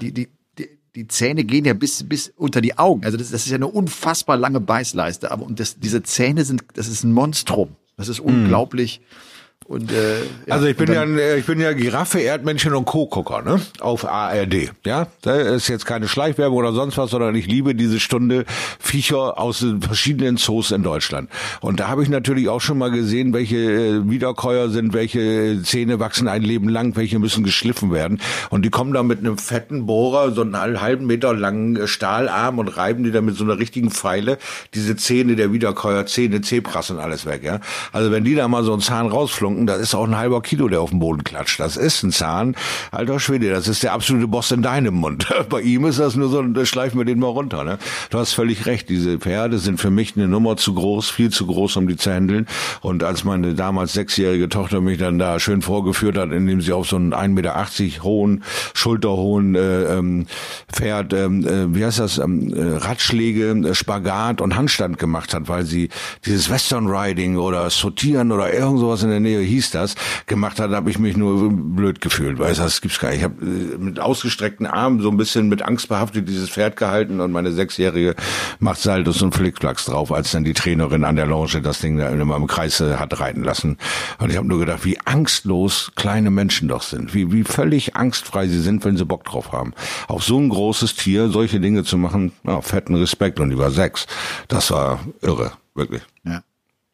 Die, 0.00 0.12
die, 0.12 0.28
die, 0.58 0.68
die 0.94 1.08
Zähne 1.08 1.44
gehen 1.44 1.64
ja 1.64 1.74
bis, 1.74 2.02
bis 2.08 2.32
unter 2.36 2.60
die 2.60 2.78
Augen. 2.78 3.04
Also 3.04 3.16
das, 3.16 3.30
das 3.30 3.44
ist 3.44 3.50
ja 3.50 3.56
eine 3.56 3.68
unfassbar 3.68 4.36
lange 4.36 4.60
Beißleiste. 4.60 5.30
Aber 5.30 5.46
und 5.46 5.60
das, 5.60 5.78
diese 5.78 6.02
Zähne 6.02 6.44
sind, 6.44 6.64
das 6.74 6.88
ist 6.88 7.04
ein 7.04 7.12
Monstrum. 7.12 7.76
Das 7.96 8.08
ist 8.08 8.18
hm. 8.18 8.26
unglaublich. 8.26 9.00
Mm 9.00 9.35
und, 9.68 9.90
äh, 9.90 10.20
ja, 10.20 10.54
also 10.54 10.66
ich 10.66 10.76
bin 10.76 10.92
ja 10.92 11.04
ich 11.36 11.44
bin 11.44 11.60
ja 11.60 11.72
Giraffe, 11.72 12.20
Erdmännchen 12.20 12.72
und 12.72 12.84
Co-Gucker, 12.84 13.42
ne? 13.42 13.60
Auf 13.80 14.04
ARD. 14.04 14.70
Ja, 14.84 15.08
da 15.22 15.34
ist 15.34 15.66
jetzt 15.66 15.86
keine 15.86 16.06
Schleichwerbung 16.06 16.58
oder 16.58 16.72
sonst 16.72 16.96
was, 16.98 17.10
sondern 17.10 17.34
ich 17.34 17.48
liebe 17.48 17.74
diese 17.74 17.98
Stunde 17.98 18.44
Viecher 18.78 19.40
aus 19.40 19.58
den 19.58 19.82
verschiedenen 19.82 20.36
Zoos 20.36 20.70
in 20.70 20.84
Deutschland. 20.84 21.30
Und 21.60 21.80
da 21.80 21.88
habe 21.88 22.04
ich 22.04 22.08
natürlich 22.08 22.48
auch 22.48 22.60
schon 22.60 22.78
mal 22.78 22.92
gesehen, 22.92 23.32
welche 23.32 23.56
äh, 23.56 24.08
Wiederkäuer 24.08 24.68
sind, 24.68 24.92
welche 24.92 25.60
Zähne 25.64 25.98
wachsen 25.98 26.28
ein 26.28 26.42
Leben 26.42 26.68
lang, 26.68 26.94
welche 26.94 27.18
müssen 27.18 27.42
geschliffen 27.42 27.92
werden. 27.92 28.20
Und 28.50 28.64
die 28.64 28.70
kommen 28.70 28.92
da 28.92 29.02
mit 29.02 29.18
einem 29.18 29.36
fetten 29.36 29.86
Bohrer, 29.86 30.30
so 30.30 30.42
einen 30.42 30.80
halben 30.80 31.06
Meter 31.06 31.34
langen 31.34 31.88
Stahlarm 31.88 32.60
und 32.60 32.68
reiben 32.68 33.02
die 33.02 33.10
da 33.10 33.20
mit 33.20 33.36
so 33.36 33.42
einer 33.42 33.58
richtigen 33.58 33.90
Pfeile 33.90 34.38
diese 34.74 34.94
Zähne 34.94 35.34
der 35.34 35.52
Wiederkäuer, 35.52 36.06
Zähne, 36.06 36.40
Zebras 36.40 36.90
und 36.90 37.00
alles 37.00 37.26
weg. 37.26 37.42
Ja, 37.42 37.58
also 37.92 38.12
wenn 38.12 38.22
die 38.22 38.36
da 38.36 38.46
mal 38.46 38.62
so 38.62 38.72
einen 38.72 38.82
Zahn 38.82 39.08
rausflunken 39.08 39.55
Funken, 39.56 39.66
das 39.66 39.80
ist 39.80 39.94
auch 39.94 40.06
ein 40.06 40.16
halber 40.16 40.42
Kilo, 40.42 40.68
der 40.68 40.80
auf 40.80 40.90
den 40.90 40.98
Boden 40.98 41.24
klatscht. 41.24 41.58
Das 41.58 41.76
ist 41.76 42.02
ein 42.02 42.12
Zahn. 42.12 42.54
Alter 42.92 43.18
Schwede, 43.18 43.50
das 43.50 43.68
ist 43.68 43.82
der 43.82 43.92
absolute 43.92 44.28
Boss 44.28 44.50
in 44.50 44.62
deinem 44.62 44.94
Mund. 44.94 45.26
Bei 45.48 45.60
ihm 45.60 45.86
ist 45.86 45.98
das 45.98 46.14
nur 46.16 46.28
so, 46.28 46.42
da 46.42 46.66
schleifen 46.66 46.98
wir 46.98 47.04
den 47.04 47.18
mal 47.18 47.28
runter. 47.28 47.64
Ne? 47.64 47.78
Du 48.10 48.18
hast 48.18 48.34
völlig 48.34 48.66
recht, 48.66 48.88
diese 48.88 49.18
Pferde 49.18 49.58
sind 49.58 49.80
für 49.80 49.90
mich 49.90 50.16
eine 50.16 50.28
Nummer 50.28 50.56
zu 50.56 50.74
groß, 50.74 51.10
viel 51.10 51.30
zu 51.30 51.46
groß, 51.46 51.76
um 51.76 51.88
die 51.88 51.96
zu 51.96 52.12
handeln. 52.12 52.46
Und 52.82 53.02
als 53.02 53.24
meine 53.24 53.54
damals 53.54 53.94
sechsjährige 53.94 54.48
Tochter 54.48 54.80
mich 54.80 54.98
dann 54.98 55.18
da 55.18 55.40
schön 55.40 55.62
vorgeführt 55.62 56.18
hat, 56.18 56.30
indem 56.32 56.60
sie 56.60 56.72
auf 56.72 56.88
so 56.88 56.96
einen 56.96 57.14
1,80 57.14 57.28
Meter 57.28 58.02
hohen, 58.02 58.44
schulterhohen 58.74 59.54
äh, 59.54 59.84
ähm, 59.84 60.26
Pferd, 60.70 61.12
ähm, 61.12 61.46
äh, 61.46 61.74
wie 61.74 61.84
heißt 61.84 61.98
das, 61.98 62.18
ähm, 62.18 62.52
äh, 62.52 62.76
Ratschläge, 62.76 63.50
äh, 63.50 63.74
Spagat 63.74 64.40
und 64.40 64.56
Handstand 64.56 64.98
gemacht 64.98 65.32
hat, 65.32 65.48
weil 65.48 65.64
sie 65.64 65.88
dieses 66.24 66.50
Western 66.50 66.88
Riding 66.88 67.36
oder 67.36 67.70
Sortieren 67.70 68.32
oder 68.32 68.52
irgend 68.52 68.80
sowas 68.80 69.02
in 69.02 69.10
der 69.10 69.20
Nähe 69.20 69.45
hieß 69.46 69.70
das, 69.70 69.94
gemacht 70.26 70.60
hat, 70.60 70.70
habe 70.70 70.90
ich 70.90 70.98
mich 70.98 71.16
nur 71.16 71.50
blöd 71.50 72.00
gefühlt. 72.00 72.38
Weißt 72.38 72.58
du, 72.58 72.64
das 72.64 72.80
gibt's 72.80 72.98
gar 72.98 73.10
nicht. 73.10 73.18
Ich 73.18 73.24
habe 73.24 73.44
äh, 73.44 73.78
mit 73.78 74.00
ausgestreckten 74.00 74.66
Armen 74.66 75.00
so 75.00 75.10
ein 75.10 75.16
bisschen 75.16 75.48
mit 75.48 75.62
Angst 75.62 75.88
behaftet 75.88 76.28
dieses 76.28 76.50
Pferd 76.50 76.76
gehalten 76.76 77.20
und 77.20 77.32
meine 77.32 77.52
Sechsjährige 77.52 78.14
macht 78.58 78.80
Saltos 78.80 79.22
und 79.22 79.34
Flickflacks 79.34 79.86
drauf, 79.86 80.12
als 80.12 80.32
dann 80.32 80.44
die 80.44 80.54
Trainerin 80.54 81.04
an 81.04 81.16
der 81.16 81.26
Lounge 81.26 81.60
das 81.62 81.80
Ding 81.80 81.96
da 81.98 82.08
immer 82.08 82.36
im 82.36 82.46
Kreis 82.46 82.80
hat 82.80 83.18
reiten 83.20 83.42
lassen. 83.42 83.78
Und 84.18 84.30
ich 84.30 84.36
habe 84.36 84.46
nur 84.46 84.58
gedacht, 84.58 84.84
wie 84.84 84.98
angstlos 85.04 85.92
kleine 85.94 86.30
Menschen 86.30 86.68
doch 86.68 86.82
sind, 86.82 87.14
wie, 87.14 87.32
wie 87.32 87.44
völlig 87.44 87.96
angstfrei 87.96 88.48
sie 88.48 88.60
sind, 88.60 88.84
wenn 88.84 88.96
sie 88.96 89.04
Bock 89.04 89.24
drauf 89.24 89.52
haben. 89.52 89.72
Auf 90.08 90.24
so 90.24 90.38
ein 90.38 90.48
großes 90.48 90.94
Tier 90.94 91.28
solche 91.28 91.60
Dinge 91.60 91.84
zu 91.84 91.96
machen, 91.96 92.32
ja, 92.44 92.60
fetten 92.60 92.94
Respekt 92.94 93.40
und 93.40 93.50
über 93.50 93.70
sechs. 93.70 94.06
Das 94.48 94.70
war 94.70 95.00
irre, 95.22 95.52
wirklich. 95.74 96.02
Ja. 96.24 96.42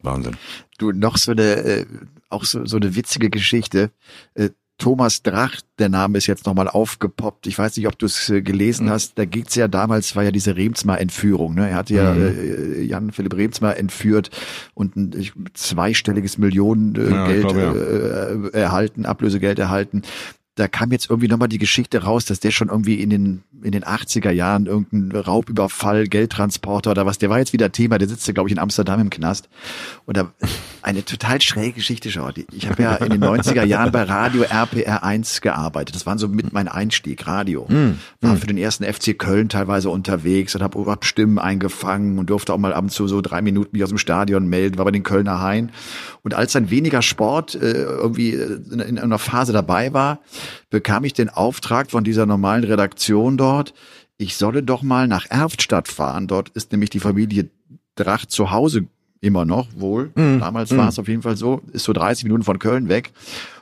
Wahnsinn. 0.02 0.36
Du, 0.78 0.92
noch 0.92 1.16
so 1.16 1.32
eine, 1.32 1.42
äh, 1.42 1.86
auch 2.32 2.44
so, 2.44 2.64
so 2.66 2.76
eine 2.76 2.94
witzige 2.94 3.30
Geschichte. 3.30 3.90
Äh, 4.34 4.50
Thomas 4.78 5.22
Drach, 5.22 5.60
der 5.78 5.88
Name 5.88 6.18
ist 6.18 6.26
jetzt 6.26 6.44
nochmal 6.44 6.66
aufgepoppt. 6.66 7.46
Ich 7.46 7.56
weiß 7.56 7.76
nicht, 7.76 7.86
ob 7.86 7.98
du 7.98 8.06
es 8.06 8.28
äh, 8.30 8.42
gelesen 8.42 8.90
hast. 8.90 9.16
Da 9.16 9.26
ging's 9.26 9.54
ja 9.54 9.68
damals, 9.68 10.16
war 10.16 10.24
ja 10.24 10.32
diese 10.32 10.56
Remsmar-Entführung. 10.56 11.54
Ne? 11.54 11.68
Er 11.70 11.76
hatte 11.76 11.94
ja 11.94 12.12
mhm. 12.12 12.20
äh, 12.20 12.82
Jan-Philipp 12.82 13.36
Remsmar 13.36 13.76
entführt 13.76 14.30
und 14.74 14.96
ein 14.96 15.12
ich, 15.16 15.32
zweistelliges 15.54 16.36
Millionengeld 16.38 17.52
äh, 17.52 17.56
ja, 17.56 17.74
ja. 17.74 17.74
äh, 17.74 18.50
erhalten, 18.52 19.06
Ablösegeld 19.06 19.60
erhalten 19.60 20.02
da 20.54 20.68
kam 20.68 20.92
jetzt 20.92 21.08
irgendwie 21.08 21.28
nochmal 21.28 21.48
die 21.48 21.58
Geschichte 21.58 22.02
raus, 22.02 22.26
dass 22.26 22.40
der 22.40 22.50
schon 22.50 22.68
irgendwie 22.68 23.00
in 23.00 23.08
den, 23.08 23.42
in 23.62 23.72
den 23.72 23.84
80er 23.84 24.30
Jahren 24.30 24.66
irgendein 24.66 25.18
Raubüberfall, 25.18 26.06
Geldtransporter 26.08 26.90
oder 26.90 27.06
was, 27.06 27.18
der 27.18 27.30
war 27.30 27.38
jetzt 27.38 27.54
wieder 27.54 27.72
Thema, 27.72 27.96
der 27.96 28.08
sitzt 28.08 28.26
ja, 28.26 28.34
glaube 28.34 28.50
ich, 28.50 28.52
in 28.52 28.58
Amsterdam 28.58 29.00
im 29.00 29.10
Knast. 29.10 29.48
Und 30.04 30.16
da, 30.18 30.32
eine 30.82 31.04
total 31.04 31.40
schräge 31.40 31.74
Geschichte, 31.74 32.10
schau. 32.10 32.30
Ich 32.52 32.68
habe 32.68 32.82
ja 32.82 32.96
in 32.96 33.10
den 33.10 33.22
90er 33.22 33.64
Jahren 33.64 33.92
bei 33.92 34.02
Radio 34.02 34.42
RPR 34.42 35.02
1 35.02 35.40
gearbeitet. 35.40 35.94
Das 35.94 36.06
war 36.06 36.18
so 36.18 36.28
mit 36.28 36.52
mein 36.52 36.68
Einstieg, 36.68 37.26
Radio. 37.26 37.66
Mm, 37.68 37.98
war 38.20 38.36
für 38.36 38.46
den 38.46 38.58
ersten 38.58 38.84
FC 38.84 39.18
Köln 39.18 39.48
teilweise 39.48 39.90
unterwegs 39.90 40.54
und 40.54 40.62
habe 40.62 40.78
überhaupt 40.78 41.04
Stimmen 41.04 41.38
eingefangen 41.38 42.18
und 42.18 42.30
durfte 42.30 42.52
auch 42.52 42.58
mal 42.58 42.72
ab 42.72 42.84
und 42.84 42.90
zu 42.90 43.06
so 43.08 43.20
drei 43.20 43.42
Minuten 43.42 43.70
mich 43.72 43.82
aus 43.82 43.90
dem 43.90 43.98
Stadion 43.98 44.48
melden, 44.48 44.78
war 44.78 44.84
bei 44.84 44.90
den 44.90 45.02
Kölner 45.02 45.40
Hain. 45.40 45.70
Und 46.22 46.34
als 46.34 46.52
dann 46.52 46.70
weniger 46.70 47.02
Sport 47.02 47.54
äh, 47.54 47.72
irgendwie 47.72 48.30
in, 48.30 48.80
in 48.80 48.98
einer 48.98 49.18
Phase 49.18 49.52
dabei 49.52 49.92
war, 49.92 50.20
bekam 50.70 51.04
ich 51.04 51.12
den 51.12 51.28
Auftrag 51.28 51.90
von 51.90 52.04
dieser 52.04 52.26
normalen 52.26 52.64
Redaktion 52.64 53.36
dort, 53.36 53.74
ich 54.18 54.36
solle 54.36 54.62
doch 54.62 54.82
mal 54.82 55.08
nach 55.08 55.26
Erftstadt 55.28 55.88
fahren. 55.88 56.28
Dort 56.28 56.50
ist 56.50 56.72
nämlich 56.72 56.90
die 56.90 57.00
Familie 57.00 57.50
Drach 57.94 58.24
zu 58.24 58.50
Hause 58.50 58.86
immer 59.22 59.46
noch 59.46 59.68
wohl. 59.74 60.10
Mm, 60.14 60.40
Damals 60.40 60.72
mm. 60.72 60.76
war 60.76 60.88
es 60.88 60.98
auf 60.98 61.08
jeden 61.08 61.22
Fall 61.22 61.36
so, 61.36 61.62
ist 61.72 61.84
so 61.84 61.94
30 61.94 62.24
Minuten 62.24 62.42
von 62.42 62.58
Köln 62.58 62.88
weg. 62.88 63.12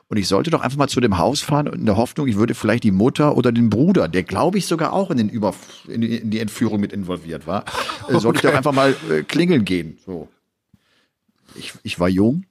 Und 0.08 0.16
ich 0.16 0.26
sollte 0.26 0.50
doch 0.50 0.62
einfach 0.62 0.78
mal 0.78 0.88
zu 0.88 1.00
dem 1.00 1.18
Haus 1.18 1.40
fahren 1.40 1.68
in 1.68 1.86
der 1.86 1.96
Hoffnung, 1.96 2.26
ich 2.26 2.36
würde 2.36 2.54
vielleicht 2.54 2.82
die 2.82 2.90
Mutter 2.90 3.36
oder 3.36 3.52
den 3.52 3.70
Bruder, 3.70 4.08
der 4.08 4.24
glaube 4.24 4.58
ich 4.58 4.66
sogar 4.66 4.92
auch 4.92 5.12
in 5.12 5.18
den 5.18 5.28
Über 5.28 5.54
in 5.86 6.00
die, 6.00 6.16
in 6.16 6.30
die 6.30 6.40
Entführung 6.40 6.80
mit 6.80 6.92
involviert 6.92 7.46
war, 7.46 7.64
okay. 8.02 8.16
Äh, 8.16 8.18
sollte 8.18 8.38
ich 8.38 8.42
doch 8.42 8.56
einfach 8.56 8.72
mal 8.72 8.96
äh, 9.08 9.22
klingeln 9.22 9.64
gehen. 9.64 9.98
So. 10.04 10.26
Ich, 11.54 11.74
ich 11.84 12.00
war 12.00 12.08
jung, 12.08 12.44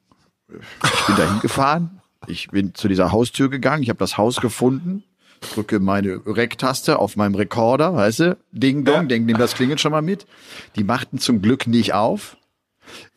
Ich 0.49 1.05
bin 1.07 1.15
dahin 1.17 1.41
gefahren, 1.41 1.99
ich 2.27 2.47
bin 2.47 2.73
zu 2.75 2.87
dieser 2.87 3.11
Haustür 3.11 3.49
gegangen, 3.49 3.83
ich 3.83 3.89
habe 3.89 3.99
das 3.99 4.17
Haus 4.17 4.37
gefunden, 4.37 5.03
drücke 5.53 5.81
meine 5.81 6.21
Rec-Taste 6.25 6.97
auf 6.97 7.17
meinem 7.17 7.35
Rekorder, 7.35 7.93
weißt 7.93 8.19
du, 8.19 8.37
Ding 8.53 8.85
Dong, 8.85 8.95
ja. 8.95 9.03
denk, 9.03 9.25
nimm 9.25 9.37
das 9.37 9.55
klingelt 9.55 9.81
schon 9.81 9.91
mal 9.91 10.01
mit. 10.01 10.27
Die 10.77 10.85
machten 10.85 11.19
zum 11.19 11.41
Glück 11.41 11.67
nicht 11.67 11.93
auf. 11.93 12.37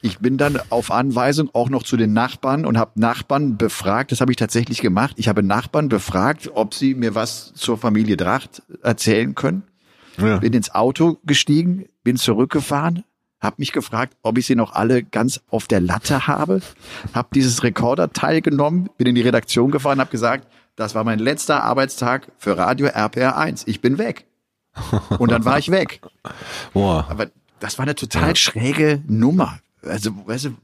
Ich 0.01 0.19
bin 0.19 0.37
dann 0.37 0.59
auf 0.71 0.91
Anweisung 0.91 1.51
auch 1.53 1.69
noch 1.69 1.83
zu 1.83 1.97
den 1.97 2.13
Nachbarn 2.13 2.67
und 2.67 2.79
habe 2.79 3.01
Nachbarn 3.01 3.57
befragt. 3.57 4.13
Das 4.13 4.21
habe 4.21 4.33
ich 4.33 4.37
tatsächlich 4.37 4.81
gemacht. 4.81 5.15
Ich 5.19 5.29
habe 5.29 5.43
Nachbarn 5.43 5.89
befragt, 5.89 6.51
ob 6.55 6.75
sie 6.75 6.95
mir 6.95 7.15
was 7.15 7.53
zur 7.55 7.79
Familie 7.79 8.17
Dracht 8.17 8.63
erzählen 8.83 9.35
können. 9.35 9.65
Ja. 10.19 10.39
Bin 10.39 10.53
ins 10.53 10.75
Auto 10.75 11.19
gestiegen, 11.25 11.87
bin 12.03 12.17
zurückgefahren, 12.17 13.05
habe 13.41 13.57
mich 13.59 13.73
gefragt, 13.73 14.17
ob 14.23 14.39
ich 14.39 14.47
sie 14.47 14.55
noch 14.55 14.73
alle 14.73 15.03
ganz 15.03 15.41
auf 15.49 15.67
der 15.67 15.81
Latte 15.81 16.27
habe. 16.27 16.61
Habe 17.13 17.29
dieses 17.35 17.63
Rekorder 17.63 18.13
teilgenommen, 18.13 18.89
bin 18.99 19.09
in 19.09 19.15
die 19.15 19.23
Redaktion 19.23 19.71
gefahren, 19.71 20.01
habe 20.01 20.11
gesagt, 20.11 20.47
das 20.77 20.95
war 20.95 21.05
mein 21.05 21.19
letzter 21.19 21.63
Arbeitstag 21.63 22.29
für 22.39 22.57
Radio 22.57 22.87
RPR 22.87 23.37
1. 23.37 23.67
Ich 23.67 23.81
bin 23.81 23.99
weg. 23.99 24.27
Und 25.19 25.31
dann 25.31 25.45
war 25.45 25.59
ich 25.59 25.71
weg. 25.71 26.01
Boah. 26.73 27.07
Aber 27.11 27.27
das 27.61 27.79
war 27.79 27.85
eine 27.85 27.95
total 27.95 28.37
schräge 28.37 29.03
Nummer. 29.07 29.59
Also, 29.83 30.11
weißt 30.27 30.47
du, 30.47 30.57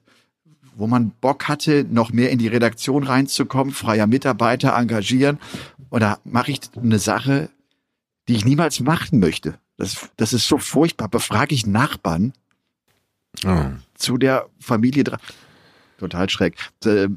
wo 0.77 0.87
man 0.87 1.11
Bock 1.21 1.49
hatte, 1.49 1.85
noch 1.91 2.13
mehr 2.13 2.31
in 2.31 2.39
die 2.39 2.47
Redaktion 2.47 3.03
reinzukommen, 3.03 3.75
freier 3.75 4.07
Mitarbeiter 4.07 4.77
engagieren. 4.77 5.39
Und 5.91 6.01
da 6.01 6.19
mache 6.25 6.53
ich 6.53 6.61
eine 6.77 6.99
Sache, 6.99 7.51
die 8.29 8.37
ich 8.37 8.45
niemals 8.45 8.81
machen 8.81 9.19
möchte. 9.19 9.59
Das, 9.77 10.09
das 10.17 10.33
ist 10.33 10.47
so 10.47 10.59
furchtbar. 10.59 11.09
Befrage 11.09 11.55
ich 11.55 11.67
Nachbarn 11.67 12.33
oh. 13.45 13.67
zu 13.95 14.19
der 14.19 14.47
Familie. 14.61 15.05
Total 15.99 16.29
schräg. 16.31 16.55
Äh, 16.85 17.09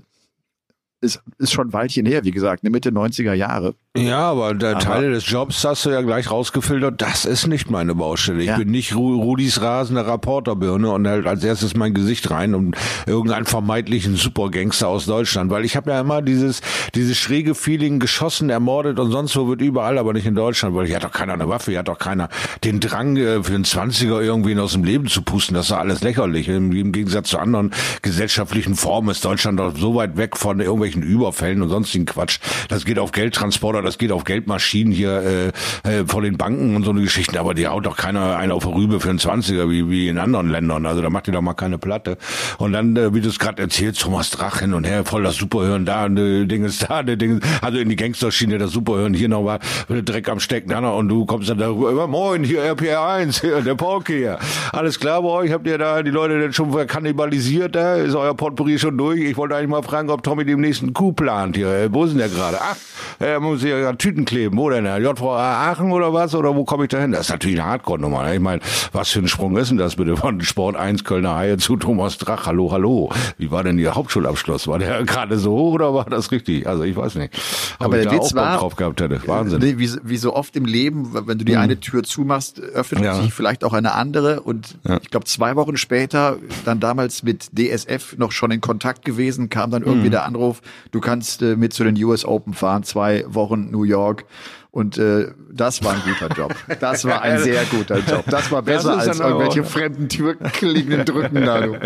ist, 1.02 1.22
ist 1.38 1.52
schon 1.52 1.70
ein 1.70 1.74
Weilchen 1.74 2.06
her, 2.06 2.24
wie 2.24 2.32
gesagt, 2.32 2.64
Mitte 2.64 2.90
90er 2.90 3.34
Jahre. 3.34 3.76
Ja, 3.98 4.32
aber 4.32 4.54
der 4.54 4.78
aber, 4.78 4.80
Teile 4.80 5.10
des 5.10 5.30
Jobs 5.30 5.66
hast 5.66 5.86
du 5.86 5.90
ja 5.90 6.00
gleich 6.00 6.32
rausgefiltert, 6.32 7.02
das 7.02 7.26
ist 7.26 7.48
nicht 7.48 7.70
meine 7.70 7.94
Baustelle. 7.94 8.40
Ich 8.40 8.48
ja. 8.48 8.58
bin 8.58 8.72
nicht 8.72 8.96
Rudis 8.96 9.62
rasende 9.62 10.08
Rapporterbirne 10.08 10.90
und 10.90 11.06
halt 11.06 11.28
als 11.28 11.44
erstes 11.44 11.76
mein 11.76 11.94
Gesicht 11.94 12.32
rein 12.32 12.56
und 12.56 12.78
irgendeinen 13.06 13.46
vermeintlichen 13.46 14.16
Supergangster 14.16 14.88
aus 14.88 15.08
Deutschland, 15.08 15.52
weil 15.52 15.66
ich 15.66 15.76
habe 15.76 15.92
ja 15.92 16.00
immer 16.00 16.22
dieses 16.22 16.62
dieses 16.96 17.18
schräge 17.18 17.54
Feeling 17.54 18.00
geschossen, 18.00 18.50
ermordet 18.50 18.98
und 18.98 19.12
sonst 19.12 19.36
wo 19.36 19.50
wird 19.50 19.60
überall, 19.60 19.98
aber 19.98 20.14
nicht 20.14 20.26
in 20.26 20.36
Deutschland, 20.36 20.74
weil 20.74 20.86
hier 20.86 20.96
hat 20.96 21.04
doch 21.04 21.12
keiner 21.12 21.34
eine 21.34 21.50
Waffe, 21.50 21.72
hier 21.72 21.80
hat 21.80 21.90
doch 21.90 22.00
keiner 22.00 22.30
den 22.64 22.80
Drang 22.80 23.18
äh, 23.18 23.44
für 23.44 23.56
einen 23.56 23.66
Zwanziger 23.66 24.22
irgendwen 24.22 24.58
aus 24.60 24.72
dem 24.72 24.86
Leben 24.86 25.08
zu 25.08 25.22
pusten, 25.22 25.54
das 25.54 25.66
ist 25.66 25.74
alles 25.74 26.02
lächerlich. 26.02 26.48
Im, 26.48 26.72
Im, 26.72 26.94
Gegensatz 26.94 27.28
zu 27.28 27.40
anderen 27.40 27.72
gesellschaftlichen 28.02 28.76
Formen 28.76 29.10
ist 29.10 29.26
Deutschland 29.26 29.60
doch 29.60 29.76
so 29.76 29.96
weit 29.96 30.16
weg 30.16 30.38
von 30.38 30.62
irgendwelchen 30.62 31.04
Überfällen 31.04 31.62
und 31.62 31.68
sonstigen 31.68 32.06
Quatsch. 32.06 32.40
Das 32.70 32.86
geht 32.86 32.98
auf 32.98 33.12
Geldtransporter 33.12 33.81
das 33.82 33.98
geht 33.98 34.12
auf 34.12 34.24
Geldmaschinen 34.24 34.94
hier 34.94 35.22
äh, 35.22 35.48
äh, 35.90 36.06
vor 36.06 36.22
den 36.22 36.38
Banken 36.38 36.76
und 36.76 36.84
so 36.84 36.92
eine 36.92 37.02
Geschichten, 37.02 37.38
aber 37.38 37.54
die 37.54 37.68
haut 37.68 37.86
doch 37.86 37.98
keiner 37.98 38.38
einen 38.38 38.52
auf 38.52 38.66
Rübe 38.66 39.00
für 39.00 39.10
einen 39.10 39.20
Zwanziger 39.20 39.70
wie, 39.70 39.90
wie 39.90 40.08
in 40.08 40.18
anderen 40.18 40.50
Ländern. 40.50 40.86
Also 40.86 41.02
da 41.02 41.10
macht 41.10 41.28
ihr 41.28 41.34
doch 41.34 41.42
mal 41.42 41.54
keine 41.54 41.78
Platte. 41.78 42.18
Und 42.58 42.74
dann, 42.74 42.96
äh, 42.96 43.14
wie 43.14 43.22
du 43.22 43.30
es 43.30 43.40
gerade 43.40 43.62
erzählst, 43.62 44.02
Thomas 44.02 44.30
Drach 44.30 44.60
hin 44.60 44.74
und 44.74 44.86
her, 44.86 45.06
voll 45.06 45.24
das 45.24 45.36
Superhören 45.36 45.86
da, 45.86 46.08
ne 46.10 46.48
Ding 46.48 46.64
ist 46.64 46.90
da, 46.90 47.04
ne 47.04 47.18
Ding, 47.18 47.42
also 47.62 47.78
in 47.78 47.90
die 47.90 47.96
Gangsterschiene 47.96 48.58
das 48.58 48.72
Superhören, 48.72 49.14
hier 49.14 49.30
noch 49.30 49.44
mal 49.44 49.60
Dreck 49.90 50.30
am 50.30 50.40
Stecken, 50.40 50.70
da 50.70 50.80
und 50.90 51.10
du 51.10 51.26
kommst 51.26 51.50
dann 51.50 51.58
darüber, 51.58 52.08
moin, 52.08 52.44
hier 52.44 52.64
RPR1, 52.64 53.42
hier, 53.42 53.62
der 53.62 53.76
Polke 53.76 54.14
hier. 54.14 54.40
Alles 54.72 55.00
klar 55.00 55.22
bei 55.22 55.30
euch? 55.30 55.52
Habt 55.52 55.68
ihr 55.68 55.78
da 55.78 56.02
die 56.04 56.12
Leute 56.12 56.40
denn 56.40 56.54
schon 56.54 56.72
kannibalisiert? 56.88 57.76
Da 57.76 57.96
ist 57.96 58.16
euer 58.16 58.36
Potpourri 58.36 58.80
schon 58.80 58.98
durch? 58.98 59.22
Ich 59.22 59.38
wollte 59.38 59.56
eigentlich 59.56 59.70
mal 59.70 59.84
fragen, 59.84 60.10
ob 60.10 60.24
Tommy 60.24 60.46
dem 60.46 60.62
nächsten 60.62 60.94
Coup 60.94 61.16
plant 61.16 61.56
hier. 61.56 61.90
Wo 61.92 62.04
ist 62.04 62.12
denn 62.12 62.20
der 62.20 62.30
gerade? 62.30 62.58
Ach, 62.62 62.76
er 63.20 63.40
muss 63.40 63.62
hier 63.62 63.71
ja 63.78 63.94
Tüten 63.94 64.26
kleben. 64.26 64.58
Wo 64.58 64.70
denn? 64.70 64.86
JVA 64.86 65.72
Aachen 65.72 65.92
oder 65.92 66.14
was? 66.14 66.36
Oder 66.36 66.56
wo 66.56 66.64
komme 66.64 66.84
ich 66.84 66.90
da 66.90 67.00
hin? 67.00 67.12
Das 67.12 67.22
ist 67.22 67.30
natürlich 67.30 67.60
eine 67.60 67.70
Hardcore-Nummer. 67.70 68.24
Ne? 68.24 68.36
Ich 68.36 68.42
meine, 68.42 68.62
was 68.92 69.10
für 69.10 69.20
ein 69.20 69.28
Sprung 69.28 69.58
ist 69.58 69.70
denn 69.70 69.78
das 69.78 69.96
bitte 69.96 70.18
von 70.18 70.42
Sport 70.42 70.76
1 70.76 71.04
Kölner 71.04 71.36
Haie 71.36 71.58
zu 71.58 71.78
Thomas 71.78 72.18
Drach? 72.18 72.46
Hallo, 72.46 72.72
hallo. 72.72 73.12
Wie 73.38 73.52
war 73.52 73.64
denn 73.64 73.78
Ihr 73.78 73.96
Hauptschulabschluss? 73.96 74.68
War 74.68 74.80
der 74.80 75.04
gerade 75.06 75.38
so 75.38 75.52
hoch 75.52 75.74
oder 75.74 75.94
war 75.94 76.06
das 76.06 76.32
richtig? 76.32 76.68
Also 76.68 76.84
ich 76.84 76.96
weiß 76.96 77.16
nicht. 77.16 77.34
Ob 77.80 77.88
Aber 77.88 77.98
der 77.98 78.12
Witz 78.12 78.34
war, 78.34 78.58
drauf 78.58 78.76
gehabt 78.76 79.02
hätte. 79.02 79.22
Wahnsinn. 79.28 79.62
Wie, 79.62 79.90
wie 80.04 80.18
so 80.18 80.36
oft 80.36 80.56
im 80.56 80.66
Leben, 80.66 81.14
wenn 81.28 81.38
du 81.38 81.46
die 81.46 81.54
hm. 81.54 81.62
eine 81.62 81.80
Tür 81.80 82.04
zumachst, 82.04 82.60
öffnet 82.60 83.04
ja. 83.04 83.22
sich 83.22 83.34
vielleicht 83.34 83.64
auch 83.64 83.74
eine 83.74 83.94
andere. 83.94 84.42
Und 84.42 84.78
ja. 84.88 85.00
ich 85.02 85.10
glaube, 85.10 85.26
zwei 85.26 85.56
Wochen 85.56 85.78
später, 85.78 86.38
dann 86.66 86.80
damals 86.80 87.24
mit 87.24 87.52
DSF 87.58 88.18
noch 88.18 88.32
schon 88.32 88.52
in 88.52 88.62
Kontakt 88.62 89.06
gewesen, 89.06 89.50
kam 89.50 89.72
dann 89.72 89.84
irgendwie 89.84 90.06
hm. 90.06 90.12
der 90.12 90.26
Anruf, 90.26 90.62
du 90.92 91.00
kannst 91.00 91.42
äh, 91.42 91.56
mit 91.56 91.74
zu 91.74 91.84
den 91.84 92.02
US 92.04 92.26
Open 92.26 92.54
fahren, 92.54 92.84
zwei 92.84 93.26
Wochen 93.28 93.61
New 93.70 93.84
York. 93.84 94.26
Und 94.74 94.98
äh, 94.98 95.28
das 95.52 95.84
war 95.84 95.96
ein 95.96 96.02
guter 96.06 96.34
Job. 96.34 96.56
Das 96.80 97.04
war 97.04 97.22
ein 97.22 97.40
sehr 97.40 97.66
guter 97.66 98.00
Job. 98.00 98.24
Das 98.28 98.50
war 98.54 98.62
besser 98.62 98.96
das 98.96 99.10
als 99.10 99.20
irgendwelche 99.20 99.66
fremden 99.66 100.08
Türklingen 100.08 101.04
drücken 101.04 101.44
da. 101.44 101.60
Du. 101.60 101.78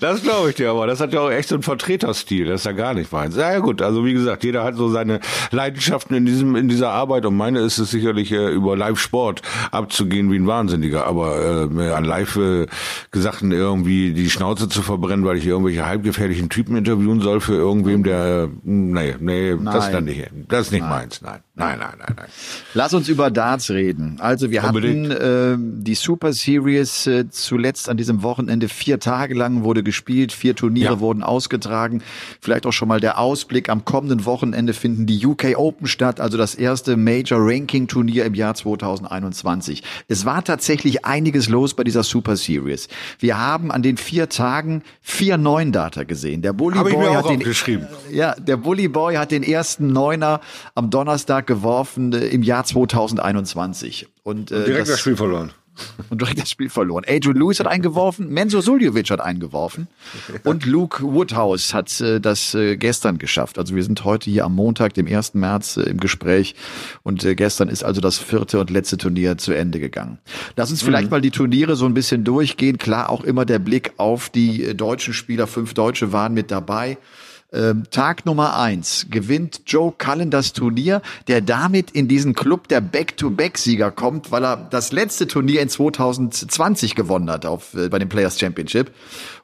Das 0.00 0.22
glaube 0.22 0.48
ich 0.48 0.54
dir 0.54 0.70
aber. 0.70 0.86
Das 0.86 0.98
hat 0.98 1.12
ja 1.12 1.20
auch 1.20 1.30
echt 1.30 1.50
so 1.50 1.56
einen 1.56 1.62
Vertreterstil. 1.62 2.46
Das 2.46 2.62
ist 2.62 2.64
ja 2.64 2.72
gar 2.72 2.94
nicht 2.94 3.12
meins. 3.12 3.36
Ja, 3.36 3.52
ja 3.52 3.58
gut. 3.58 3.82
Also 3.82 4.06
wie 4.06 4.14
gesagt, 4.14 4.44
jeder 4.44 4.64
hat 4.64 4.76
so 4.76 4.88
seine 4.88 5.20
Leidenschaften 5.50 6.16
in 6.16 6.24
diesem 6.24 6.56
in 6.56 6.70
dieser 6.70 6.88
Arbeit. 6.88 7.26
Und 7.26 7.36
meine 7.36 7.60
ist 7.60 7.76
es 7.76 7.90
sicherlich 7.90 8.32
äh, 8.32 8.48
über 8.48 8.78
Live-Sport 8.78 9.42
abzugehen 9.70 10.32
wie 10.32 10.36
ein 10.36 10.46
Wahnsinniger. 10.46 11.06
Aber 11.06 11.68
äh, 11.70 11.90
an 11.92 12.04
Live-Gesachten 12.04 13.52
äh, 13.52 13.56
irgendwie 13.56 14.14
die 14.14 14.30
Schnauze 14.30 14.70
zu 14.70 14.80
verbrennen, 14.80 15.26
weil 15.26 15.36
ich 15.36 15.46
irgendwelche 15.46 15.84
halbgefährlichen 15.84 16.48
Typen 16.48 16.76
interviewen 16.76 17.20
soll 17.20 17.42
für 17.42 17.56
irgendwem, 17.56 18.04
der... 18.04 18.44
Äh, 18.44 18.48
nee, 18.62 19.16
nee, 19.20 19.54
nein. 19.54 19.64
das 19.66 19.86
ist 19.86 19.92
dann 19.92 20.04
nicht. 20.04 20.30
Das 20.48 20.60
ist 20.62 20.72
nicht 20.72 20.80
nein. 20.80 20.90
meins. 20.90 21.20
Nein, 21.20 21.40
nein, 21.54 21.78
nein 21.78 21.89
nein, 21.98 22.06
nein, 22.06 22.16
nein. 22.16 22.28
Lass 22.74 22.94
uns 22.94 23.08
über 23.08 23.30
Darts 23.30 23.70
reden. 23.70 24.16
Also 24.20 24.50
wir 24.50 24.64
Unbedingt. 24.64 25.10
hatten 25.10 25.80
äh, 25.80 25.82
die 25.82 25.94
Super 25.94 26.32
Series 26.32 27.06
äh, 27.06 27.28
zuletzt 27.30 27.88
an 27.88 27.96
diesem 27.96 28.22
Wochenende 28.22 28.68
vier 28.68 29.00
Tage 29.00 29.34
lang 29.34 29.62
wurde 29.64 29.82
gespielt, 29.82 30.32
vier 30.32 30.54
Turniere 30.54 30.94
ja. 30.94 31.00
wurden 31.00 31.22
ausgetragen. 31.22 32.02
Vielleicht 32.40 32.66
auch 32.66 32.72
schon 32.72 32.88
mal 32.88 33.00
der 33.00 33.18
Ausblick. 33.18 33.68
Am 33.68 33.84
kommenden 33.84 34.24
Wochenende 34.24 34.72
finden 34.72 35.06
die 35.06 35.24
UK 35.24 35.56
Open 35.56 35.86
statt, 35.86 36.20
also 36.20 36.38
das 36.38 36.54
erste 36.54 36.96
Major 36.96 37.38
Ranking 37.40 37.88
Turnier 37.88 38.24
im 38.24 38.34
Jahr 38.34 38.54
2021. 38.54 39.82
Es 40.08 40.24
war 40.24 40.44
tatsächlich 40.44 41.04
einiges 41.04 41.48
los 41.48 41.74
bei 41.74 41.84
dieser 41.84 42.02
Super 42.02 42.36
Series. 42.36 42.88
Wir 43.18 43.38
haben 43.38 43.70
an 43.70 43.82
den 43.82 43.96
vier 43.96 44.28
Tagen 44.28 44.82
vier 45.00 45.36
neuen 45.36 45.72
Data 45.72 46.04
gesehen. 46.04 46.42
Der 46.42 46.52
Bully 46.52 46.78
Boy 46.78 47.14
hat 47.14 47.28
den, 47.28 47.42
ja, 48.10 48.34
der 48.34 48.56
Bully 48.56 48.88
Boy 48.88 49.16
hat 49.16 49.30
den 49.30 49.42
ersten 49.42 49.92
Neuner 49.92 50.40
am 50.74 50.90
Donnerstag 50.90 51.46
geworfen 51.46 51.79
geworfen 51.80 52.12
äh, 52.12 52.26
im 52.28 52.42
Jahr 52.42 52.64
2021. 52.64 54.08
Und, 54.22 54.50
äh, 54.50 54.56
und 54.56 54.66
direkt 54.66 54.82
das, 54.82 54.88
das 54.90 55.00
Spiel 55.00 55.16
verloren. 55.16 55.52
Und 56.10 56.20
direkt 56.20 56.40
das 56.40 56.50
Spiel 56.50 56.68
verloren. 56.68 57.04
Adrian 57.08 57.36
Lewis 57.36 57.58
hat 57.58 57.66
eingeworfen, 57.66 58.28
Menzo 58.28 58.60
Suljovic 58.60 59.08
hat 59.10 59.20
eingeworfen 59.20 59.88
und 60.44 60.66
Luke 60.66 61.02
Woodhouse 61.02 61.72
hat 61.72 62.00
äh, 62.02 62.20
das 62.20 62.54
äh, 62.54 62.76
gestern 62.76 63.16
geschafft. 63.16 63.58
Also 63.58 63.74
wir 63.74 63.82
sind 63.82 64.04
heute 64.04 64.30
hier 64.30 64.44
am 64.44 64.54
Montag, 64.54 64.92
dem 64.92 65.06
1. 65.06 65.34
März 65.34 65.78
äh, 65.78 65.82
im 65.82 65.98
Gespräch 65.98 66.54
und 67.02 67.24
äh, 67.24 67.34
gestern 67.34 67.68
ist 67.68 67.82
also 67.82 68.02
das 68.02 68.18
vierte 68.18 68.60
und 68.60 68.68
letzte 68.68 68.98
Turnier 68.98 69.38
zu 69.38 69.52
Ende 69.52 69.80
gegangen. 69.80 70.18
Lass 70.56 70.70
uns 70.70 70.82
vielleicht 70.82 71.04
mhm. 71.04 71.10
mal 71.10 71.20
die 71.22 71.30
Turniere 71.30 71.76
so 71.76 71.86
ein 71.86 71.94
bisschen 71.94 72.24
durchgehen. 72.24 72.76
Klar, 72.76 73.08
auch 73.08 73.24
immer 73.24 73.46
der 73.46 73.60
Blick 73.60 73.92
auf 73.96 74.28
die 74.28 74.64
äh, 74.64 74.74
deutschen 74.74 75.14
Spieler. 75.14 75.46
Fünf 75.46 75.72
Deutsche 75.72 76.12
waren 76.12 76.34
mit 76.34 76.50
dabei. 76.50 76.98
Ähm, 77.52 77.84
Tag 77.90 78.26
Nummer 78.26 78.56
eins 78.56 79.06
gewinnt 79.10 79.62
Joe 79.66 79.92
Cullen 79.96 80.30
das 80.30 80.52
Turnier, 80.52 81.02
der 81.26 81.40
damit 81.40 81.90
in 81.90 82.06
diesen 82.06 82.34
Club 82.34 82.68
der 82.68 82.80
Back-to-Back-Sieger 82.80 83.90
kommt, 83.90 84.30
weil 84.30 84.44
er 84.44 84.56
das 84.56 84.92
letzte 84.92 85.26
Turnier 85.26 85.60
in 85.60 85.68
2020 85.68 86.94
gewonnen 86.94 87.30
hat 87.30 87.46
auf, 87.46 87.74
äh, 87.74 87.88
bei 87.88 87.98
dem 87.98 88.08
Players 88.08 88.38
Championship. 88.38 88.92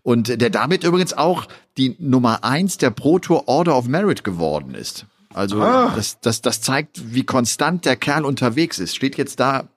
Und 0.02 0.40
der 0.40 0.50
damit 0.50 0.84
übrigens 0.84 1.14
auch 1.14 1.46
die 1.76 1.96
Nummer 1.98 2.44
eins 2.44 2.78
der 2.78 2.90
Pro 2.90 3.18
Tour 3.18 3.48
Order 3.48 3.76
of 3.76 3.88
Merit 3.88 4.22
geworden 4.22 4.74
ist. 4.74 5.06
Also 5.34 5.60
ah. 5.60 5.92
das, 5.94 6.20
das, 6.20 6.40
das 6.40 6.60
zeigt, 6.60 7.12
wie 7.12 7.24
konstant 7.24 7.84
der 7.84 7.96
Kerl 7.96 8.24
unterwegs 8.24 8.78
ist. 8.78 8.96
Steht 8.96 9.18
jetzt 9.18 9.38
da 9.40 9.68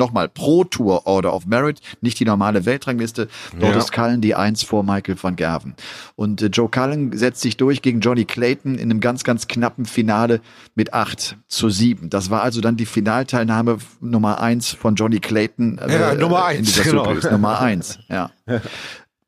Nochmal, 0.00 0.30
Pro 0.30 0.64
Tour 0.64 1.06
Order 1.06 1.34
of 1.34 1.46
Merit, 1.46 1.80
nicht 2.00 2.18
die 2.18 2.24
normale 2.24 2.64
Weltrangliste. 2.64 3.28
Dort 3.58 3.72
ja. 3.74 3.78
ist 3.78 3.92
Cullen 3.92 4.22
die 4.22 4.34
Eins 4.34 4.62
vor 4.62 4.82
Michael 4.82 5.16
van 5.22 5.36
Gerven. 5.36 5.74
Und 6.16 6.40
äh, 6.40 6.46
Joe 6.46 6.70
Cullen 6.70 7.16
setzt 7.16 7.42
sich 7.42 7.58
durch 7.58 7.82
gegen 7.82 8.00
Johnny 8.00 8.24
Clayton 8.24 8.76
in 8.76 8.90
einem 8.90 9.00
ganz, 9.00 9.24
ganz 9.24 9.46
knappen 9.46 9.84
Finale 9.84 10.40
mit 10.74 10.94
acht 10.94 11.36
zu 11.48 11.68
sieben. 11.68 12.08
Das 12.08 12.30
war 12.30 12.42
also 12.42 12.62
dann 12.62 12.76
die 12.76 12.86
Finalteilnahme 12.86 13.76
Nummer 14.00 14.40
eins 14.40 14.70
von 14.70 14.94
Johnny 14.94 15.20
Clayton. 15.20 15.76
Äh, 15.78 15.92
ja, 15.92 16.14
Nummer 16.14 16.46
eins, 16.46 16.82
genau. 16.82 17.12
Nummer 17.30 17.60
eins, 17.60 17.98
ja. 18.08 18.30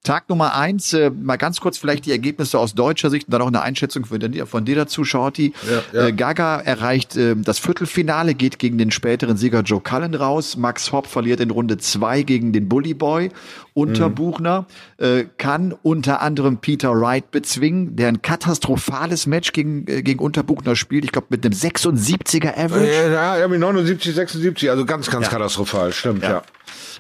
Tag 0.05 0.29
Nummer 0.29 0.57
eins, 0.57 0.93
äh, 0.95 1.11
mal 1.11 1.37
ganz 1.37 1.61
kurz 1.61 1.79
vielleicht 1.79 2.07
die 2.07 2.11
Ergebnisse 2.11 2.59
aus 2.59 2.75
deutscher 2.75 3.09
Sicht 3.09 3.29
und 3.29 3.33
dann 3.33 3.43
auch 3.43 3.47
eine 3.47 3.63
Einschätzung 3.63 4.05
von 4.05 4.19
dir, 4.19 4.47
von 4.47 4.65
dir 4.65 4.75
dazu, 4.75 5.05
Shorty. 5.05 5.53
Ja, 5.71 6.01
ja. 6.01 6.07
Äh, 6.09 6.13
Gaga 6.13 6.61
erreicht 6.61 7.17
äh, 7.17 7.37
das 7.37 7.61
Viertelfinale, 7.61 8.35
geht 8.35 8.59
gegen 8.59 8.79
den 8.79 8.91
späteren 8.91 9.37
Sieger 9.37 9.61
Joe 9.61 9.81
Cullen 9.81 10.15
raus. 10.15 10.57
Max 10.57 10.91
Hopp 10.91 11.07
verliert 11.07 11.39
in 11.39 11.51
Runde 11.51 11.79
zwei 11.79 12.23
gegen 12.23 12.53
den 12.53 12.69
Bully 12.69 12.95
Boy. 12.95 13.31
Unterbuchner 13.75 14.67
mhm. 14.99 15.05
äh, 15.05 15.27
kann 15.39 15.73
unter 15.83 16.21
anderem 16.21 16.59
Peter 16.59 16.91
Wright 17.01 17.31
bezwingen, 17.31 17.95
der 17.95 18.09
ein 18.09 18.23
katastrophales 18.23 19.27
Match 19.27 19.53
gegen, 19.53 19.87
äh, 19.87 20.03
gegen 20.03 20.19
Unterbuchner 20.19 20.75
spielt. 20.75 21.05
Ich 21.05 21.13
glaube 21.13 21.29
mit 21.31 21.45
einem 21.47 21.55
76er 21.55 22.59
Average. 22.59 23.13
Ja, 23.13 23.39
ja, 23.39 23.49
mit 23.49 23.61
79, 23.61 24.15
76, 24.15 24.69
also 24.69 24.85
ganz, 24.85 25.09
ganz 25.09 25.31
katastrophal, 25.31 25.93
stimmt, 25.93 26.25
ja. 26.25 26.43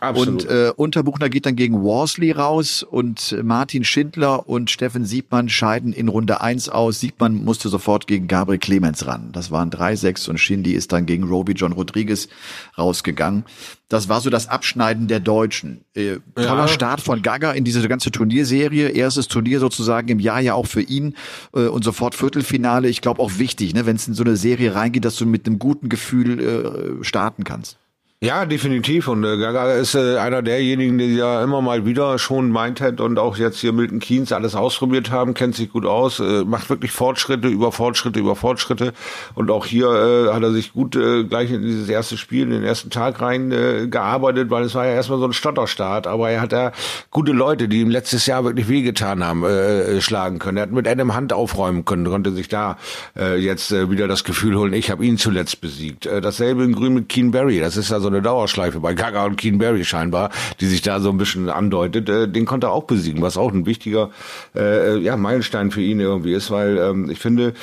Absolut. 0.00 0.44
Und 0.44 0.50
äh, 0.50 0.72
Unterbuchner 0.74 1.28
geht 1.28 1.46
dann 1.46 1.56
gegen 1.56 1.82
Worsley 1.82 2.32
raus 2.32 2.82
und 2.82 3.36
Martin 3.42 3.84
Schindler 3.84 4.48
und 4.48 4.70
Steffen 4.70 5.04
Siebmann 5.04 5.48
scheiden 5.48 5.92
in 5.92 6.08
Runde 6.08 6.40
eins 6.40 6.68
aus. 6.68 7.00
Siebmann 7.00 7.44
musste 7.44 7.68
sofort 7.68 8.06
gegen 8.06 8.28
Gabriel 8.28 8.58
Clemens 8.58 9.06
ran. 9.06 9.30
Das 9.32 9.50
waren 9.50 9.70
3-6 9.70 10.30
und 10.30 10.38
Shindy 10.38 10.72
ist 10.72 10.92
dann 10.92 11.06
gegen 11.06 11.24
Roby 11.24 11.52
John 11.52 11.72
Rodriguez 11.72 12.28
rausgegangen. 12.76 13.44
Das 13.92 14.08
war 14.08 14.22
so 14.22 14.30
das 14.30 14.48
Abschneiden 14.48 15.06
der 15.06 15.20
Deutschen. 15.20 15.84
Äh, 15.94 16.16
toller 16.34 16.62
ja. 16.62 16.68
Start 16.68 17.02
von 17.02 17.20
Gaga 17.20 17.52
in 17.52 17.62
diese 17.62 17.86
ganze 17.88 18.10
Turnierserie. 18.10 18.88
Erstes 18.88 19.28
Turnier 19.28 19.60
sozusagen 19.60 20.08
im 20.08 20.18
Jahr 20.18 20.40
ja 20.40 20.54
auch 20.54 20.66
für 20.66 20.80
ihn 20.80 21.14
äh, 21.54 21.66
und 21.66 21.84
sofort 21.84 22.14
Viertelfinale. 22.14 22.88
Ich 22.88 23.02
glaube 23.02 23.20
auch 23.20 23.32
wichtig, 23.36 23.74
ne, 23.74 23.84
wenn 23.84 23.96
es 23.96 24.08
in 24.08 24.14
so 24.14 24.24
eine 24.24 24.36
Serie 24.36 24.74
reingeht, 24.74 25.04
dass 25.04 25.16
du 25.16 25.26
mit 25.26 25.46
einem 25.46 25.58
guten 25.58 25.90
Gefühl 25.90 26.40
äh, 26.40 27.04
starten 27.04 27.44
kannst. 27.44 27.76
Ja, 28.24 28.46
definitiv. 28.46 29.08
Und 29.08 29.24
äh, 29.24 29.36
Gaga 29.36 29.72
ist 29.72 29.96
äh, 29.96 30.16
einer 30.16 30.42
derjenigen, 30.42 30.96
die 30.96 31.16
ja 31.16 31.42
immer 31.42 31.60
mal 31.60 31.86
wieder 31.86 32.20
schon 32.20 32.52
Mindhead 32.52 33.00
und 33.00 33.18
auch 33.18 33.36
jetzt 33.36 33.58
hier 33.58 33.72
Milton 33.72 33.98
Keynes 33.98 34.30
alles 34.30 34.54
ausprobiert 34.54 35.10
haben, 35.10 35.34
kennt 35.34 35.56
sich 35.56 35.72
gut 35.72 35.84
aus, 35.84 36.20
äh, 36.20 36.44
macht 36.44 36.70
wirklich 36.70 36.92
Fortschritte 36.92 37.48
über 37.48 37.72
Fortschritte 37.72 38.20
über 38.20 38.36
Fortschritte. 38.36 38.92
Und 39.34 39.50
auch 39.50 39.66
hier 39.66 39.88
äh, 39.88 40.32
hat 40.32 40.40
er 40.44 40.52
sich 40.52 40.72
gut 40.72 40.94
äh, 40.94 41.24
gleich 41.24 41.50
in 41.50 41.62
dieses 41.62 41.88
erste 41.88 42.16
Spiel, 42.16 42.44
in 42.44 42.50
den 42.50 42.62
ersten 42.62 42.90
Tag 42.90 43.20
rein 43.20 43.50
äh, 43.50 43.88
gearbeitet, 43.88 44.50
weil 44.50 44.62
es 44.62 44.76
war 44.76 44.86
ja 44.86 44.92
erstmal 44.92 45.18
so 45.18 45.24
ein 45.24 45.32
Stotterstart. 45.32 46.06
Aber 46.06 46.30
er 46.30 46.42
hat 46.42 46.52
ja 46.52 46.70
gute 47.10 47.32
Leute, 47.32 47.66
die 47.66 47.80
ihm 47.80 47.90
letztes 47.90 48.26
Jahr 48.26 48.44
wirklich 48.44 48.68
wehgetan 48.68 49.24
haben, 49.24 49.42
äh, 49.42 50.00
schlagen 50.00 50.38
können. 50.38 50.58
Er 50.58 50.62
hat 50.62 50.70
mit 50.70 50.86
Adam 50.86 51.16
Hand 51.16 51.32
aufräumen 51.32 51.84
können, 51.84 52.04
konnte 52.04 52.30
sich 52.30 52.46
da 52.46 52.78
äh, 53.18 53.36
jetzt 53.36 53.72
äh, 53.72 53.90
wieder 53.90 54.06
das 54.06 54.22
Gefühl 54.22 54.56
holen, 54.56 54.74
ich 54.74 54.92
habe 54.92 55.04
ihn 55.04 55.18
zuletzt 55.18 55.60
besiegt. 55.60 56.06
Äh, 56.06 56.20
dasselbe 56.20 56.62
in 56.62 56.72
Grün 56.72 56.94
mit 56.94 57.08
Keen 57.08 57.32
Barry. 57.32 57.58
Das 57.58 57.76
ist 57.76 57.92
also 57.92 58.11
eine 58.12 58.22
Dauerschleife 58.22 58.80
bei 58.80 58.94
Gaga 58.94 59.24
und 59.24 59.36
Keen 59.36 59.58
Barry 59.58 59.84
scheinbar, 59.84 60.30
die 60.60 60.66
sich 60.66 60.82
da 60.82 61.00
so 61.00 61.10
ein 61.10 61.18
bisschen 61.18 61.48
andeutet. 61.48 62.08
Äh, 62.08 62.28
den 62.28 62.46
konnte 62.46 62.68
er 62.68 62.72
auch 62.72 62.84
besiegen, 62.84 63.22
was 63.22 63.36
auch 63.36 63.52
ein 63.52 63.66
wichtiger 63.66 64.10
äh, 64.54 64.98
ja, 64.98 65.16
Meilenstein 65.16 65.70
für 65.70 65.82
ihn 65.82 66.00
irgendwie 66.00 66.34
ist, 66.34 66.50
weil 66.50 66.78
ähm, 66.78 67.10
ich 67.10 67.18
finde, 67.18 67.54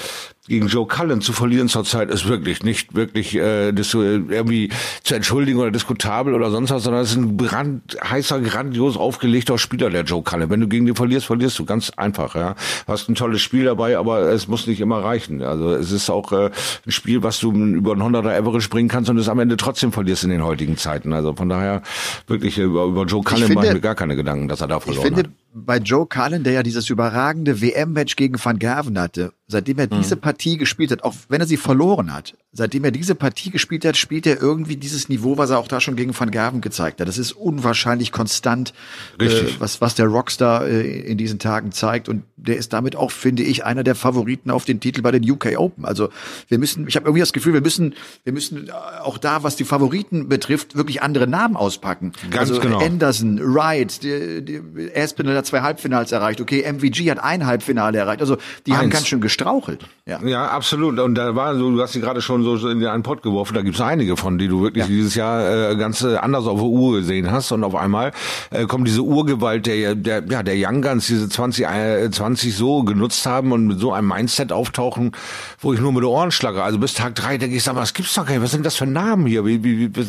gegen 0.50 0.68
Joe 0.68 0.88
Cullen 0.88 1.22
zu 1.22 1.32
verlieren 1.32 1.70
zurzeit 1.70 2.10
ist 2.10 2.28
wirklich 2.28 2.64
nicht 2.64 2.96
wirklich 2.96 3.36
äh, 3.36 3.72
das 3.72 3.90
so 3.90 4.02
irgendwie 4.02 4.70
zu 5.04 5.16
entschuldigen 5.16 5.60
oder 5.60 5.72
diskutabel 5.72 6.34
oder 6.34 6.50
sonst 6.50 6.72
was, 6.72 6.84
sondern 6.84 7.04
es 7.04 7.12
ist 7.12 7.18
ein 7.18 7.38
brand, 7.38 7.98
heißer, 8.04 8.42
grandios 8.42 8.98
aufgelegter 8.98 9.58
Spieler, 9.58 9.90
der 9.90 10.04
Joe 10.04 10.24
Cullen. 10.24 10.50
Wenn 10.50 10.60
du 10.60 10.68
gegen 10.68 10.86
den 10.86 10.96
verlierst, 10.96 11.28
verlierst 11.28 11.58
du 11.60 11.66
ganz 11.66 11.92
einfach. 11.92 12.36
Ja, 12.36 12.56
hast 12.88 13.10
ein 13.10 13.16
tolles 13.16 13.42
Spiel 13.42 13.66
dabei, 13.66 13.98
aber 13.98 14.22
es 14.32 14.48
muss 14.48 14.68
nicht 14.68 14.82
immer 14.82 15.04
reichen. 15.04 15.42
Also 15.42 15.74
es 15.74 15.92
ist 15.92 16.10
auch 16.10 16.32
äh, 16.32 16.50
ein 16.86 16.92
Spiel, 16.92 17.24
was 17.24 17.40
du 17.40 17.52
über 17.52 17.94
ein 17.94 18.02
100er 18.02 18.38
Average 18.38 18.70
bringen 18.70 18.90
kannst 18.90 19.10
und 19.10 19.18
es 19.18 19.30
am 19.30 19.40
Ende 19.40 19.56
trotzdem 19.56 19.92
verlierst 19.92 20.24
in 20.24 20.32
den 20.32 20.44
heutigen 20.44 20.78
Zeiten. 20.78 21.14
Also 21.14 21.34
von 21.34 21.48
daher 21.48 21.84
wirklich 22.28 22.58
äh, 22.58 22.64
über, 22.64 22.86
über 22.86 23.06
Joe 23.06 23.24
Cullen 23.24 23.54
mache 23.54 23.68
ich 23.68 23.74
mir 23.74 23.80
gar 23.80 23.96
keine 23.96 24.16
Gedanken, 24.16 24.48
dass 24.48 24.62
er 24.62 24.68
da 24.68 24.80
verloren 24.80 25.08
ich 25.08 25.14
finde, 25.14 25.30
hat 25.30 25.36
bei 25.54 25.78
Joe 25.78 26.06
Cullen, 26.06 26.44
der 26.44 26.54
ja 26.54 26.64
dieses 26.64 26.90
überragende 26.90 27.62
WM-Match 27.62 28.16
gegen 28.16 28.44
Van 28.44 28.60
Gerven 28.60 29.00
hatte, 29.00 29.32
seitdem 29.50 29.80
er 29.80 29.88
diese 29.88 30.16
mhm. 30.16 30.22
Partie 30.22 30.58
gespielt 30.58 30.92
hat, 30.92 31.04
auch 31.04 31.16
wenn 31.28 31.42
er 31.42 31.48
sie 31.48 31.58
verloren 31.58 32.14
hat, 32.14 32.36
seitdem 32.52 32.84
er 32.84 32.92
diese 32.92 33.16
Partie 33.16 33.50
gespielt 33.50 33.84
hat, 33.84 33.98
spielt 33.98 34.28
er 34.28 34.40
irgendwie 34.40 34.78
dieses 34.78 35.10
Niveau, 35.10 35.38
was 35.38 35.50
er 35.50 35.58
auch 35.58 35.68
da 35.68 35.82
schon 35.82 35.96
gegen 35.96 36.18
Van 36.18 36.30
Gerven 36.30 36.62
gezeigt 36.62 37.02
hat. 37.02 37.08
Das 37.08 37.18
ist 37.18 37.32
unwahrscheinlich 37.32 38.12
konstant, 38.12 38.74
äh, 39.20 39.28
was, 39.58 39.82
was 39.82 39.96
der 39.96 40.06
Rockstar 40.06 40.68
äh, 40.68 41.02
in 41.02 41.18
diesen 41.18 41.40
Tagen 41.40 41.72
zeigt. 41.72 42.10
Und 42.10 42.24
der 42.38 42.58
ist 42.58 42.74
damit 42.74 42.96
auch, 42.96 43.12
finde 43.12 43.42
ich, 43.42 43.66
einer 43.66 43.84
der 43.84 43.96
Favoriten 43.96 44.52
auf 44.52 44.66
den 44.66 44.80
Titel 44.80 45.02
bei 45.02 45.12
den 45.12 45.30
UK 45.30 45.58
Open. 45.58 45.84
Also 45.84 46.10
wir 46.48 46.60
müssen, 46.60 46.88
ich 46.88 46.96
habe 46.96 47.08
irgendwie 47.08 47.22
das 47.22 47.34
Gefühl, 47.34 47.54
wir 47.54 47.62
müssen, 47.62 47.96
wir 48.24 48.34
müssen 48.34 48.70
auch 49.02 49.18
da, 49.18 49.42
was 49.42 49.56
die 49.56 49.66
Favoriten 49.66 50.30
betrifft, 50.30 50.76
wirklich 50.76 51.02
andere 51.02 51.26
Namen 51.26 51.56
auspacken. 51.56 52.14
Ganz 52.30 52.52
also 52.52 52.62
genau. 52.62 52.80
Anderson, 52.80 53.40
Wright, 53.42 54.04
die, 54.04 54.46
die 54.46 54.92
Aspinall 54.96 55.36
hat 55.38 55.48
zwei 55.48 55.62
Halbfinals 55.62 56.12
erreicht. 56.12 56.40
Okay, 56.40 56.72
MVG 56.72 57.10
hat 57.10 57.20
ein 57.20 57.48
Halbfinale 57.48 57.98
erreicht. 57.98 58.22
Also 58.22 58.38
die 58.68 58.72
Eins. 58.72 58.82
haben 58.82 58.90
ganz 58.92 59.08
schön 59.08 59.22
gestrauchelt. 59.40 59.86
Ja. 60.06 60.20
ja, 60.26 60.48
absolut. 60.48 61.00
Und 61.00 61.16
da 61.16 61.36
war 61.36 61.56
so, 61.56 61.70
du 61.70 61.82
hast 61.82 61.94
sie 61.94 62.02
gerade 62.02 62.22
schon 62.22 62.44
so 62.44 62.68
in 62.68 62.80
den 62.80 63.04
Pott 63.04 63.22
geworfen. 63.22 63.54
Da 63.54 63.62
gibt's 63.62 63.80
einige 63.80 64.18
von, 64.18 64.38
die 64.38 64.48
du 64.48 64.62
wirklich 64.64 64.86
ja. 64.86 64.88
dieses 64.88 65.16
Jahr 65.16 65.72
äh, 65.72 65.76
ganz 65.76 66.02
äh, 66.02 66.18
anders 66.18 66.46
auf 66.48 66.60
der 66.60 66.68
Uhr 66.68 66.98
gesehen 66.98 67.32
hast. 67.32 67.52
Und 67.52 67.64
auf 67.64 67.76
einmal 67.76 68.12
äh, 68.50 68.66
kommt 68.66 68.88
diese 68.88 69.02
Urgewalt 69.02 69.66
der, 69.66 69.96
der, 69.96 70.24
ja, 70.28 70.44
der 70.44 70.56
Young 70.58 70.82
Guns, 70.82 71.08
diese 71.08 71.30
20, 71.30 71.66
äh, 71.66 72.10
20 72.10 72.56
so 72.56 72.84
genutzt 72.84 73.26
haben 73.26 73.52
und 73.52 73.68
mit 73.68 73.80
so 73.80 73.94
einem 73.94 74.08
Mindset 74.08 74.52
auftauchen, 74.52 75.12
wo 75.60 75.74
ich 75.74 75.80
nur 75.80 75.94
mit 75.94 76.04
den 76.04 76.10
Ohren 76.10 76.32
schlage. 76.32 76.64
Also 76.64 76.80
bis 76.80 76.94
Tag 76.96 77.16
drei 77.16 77.38
denke 77.38 77.56
ich, 77.56 77.64
sag 77.64 77.76
mal, 77.76 77.82
was 77.82 77.94
gibt's 77.94 78.16
doch 78.16 78.26
gar 78.26 78.34
nicht. 78.34 78.44
Was 78.44 78.52
sind 78.52 78.66
das 78.66 78.76
für 78.76 78.88
Namen 78.88 79.28
hier? 79.28 79.46
Wie, 79.46 79.64
wie, 79.64 79.80
wie, 79.80 80.04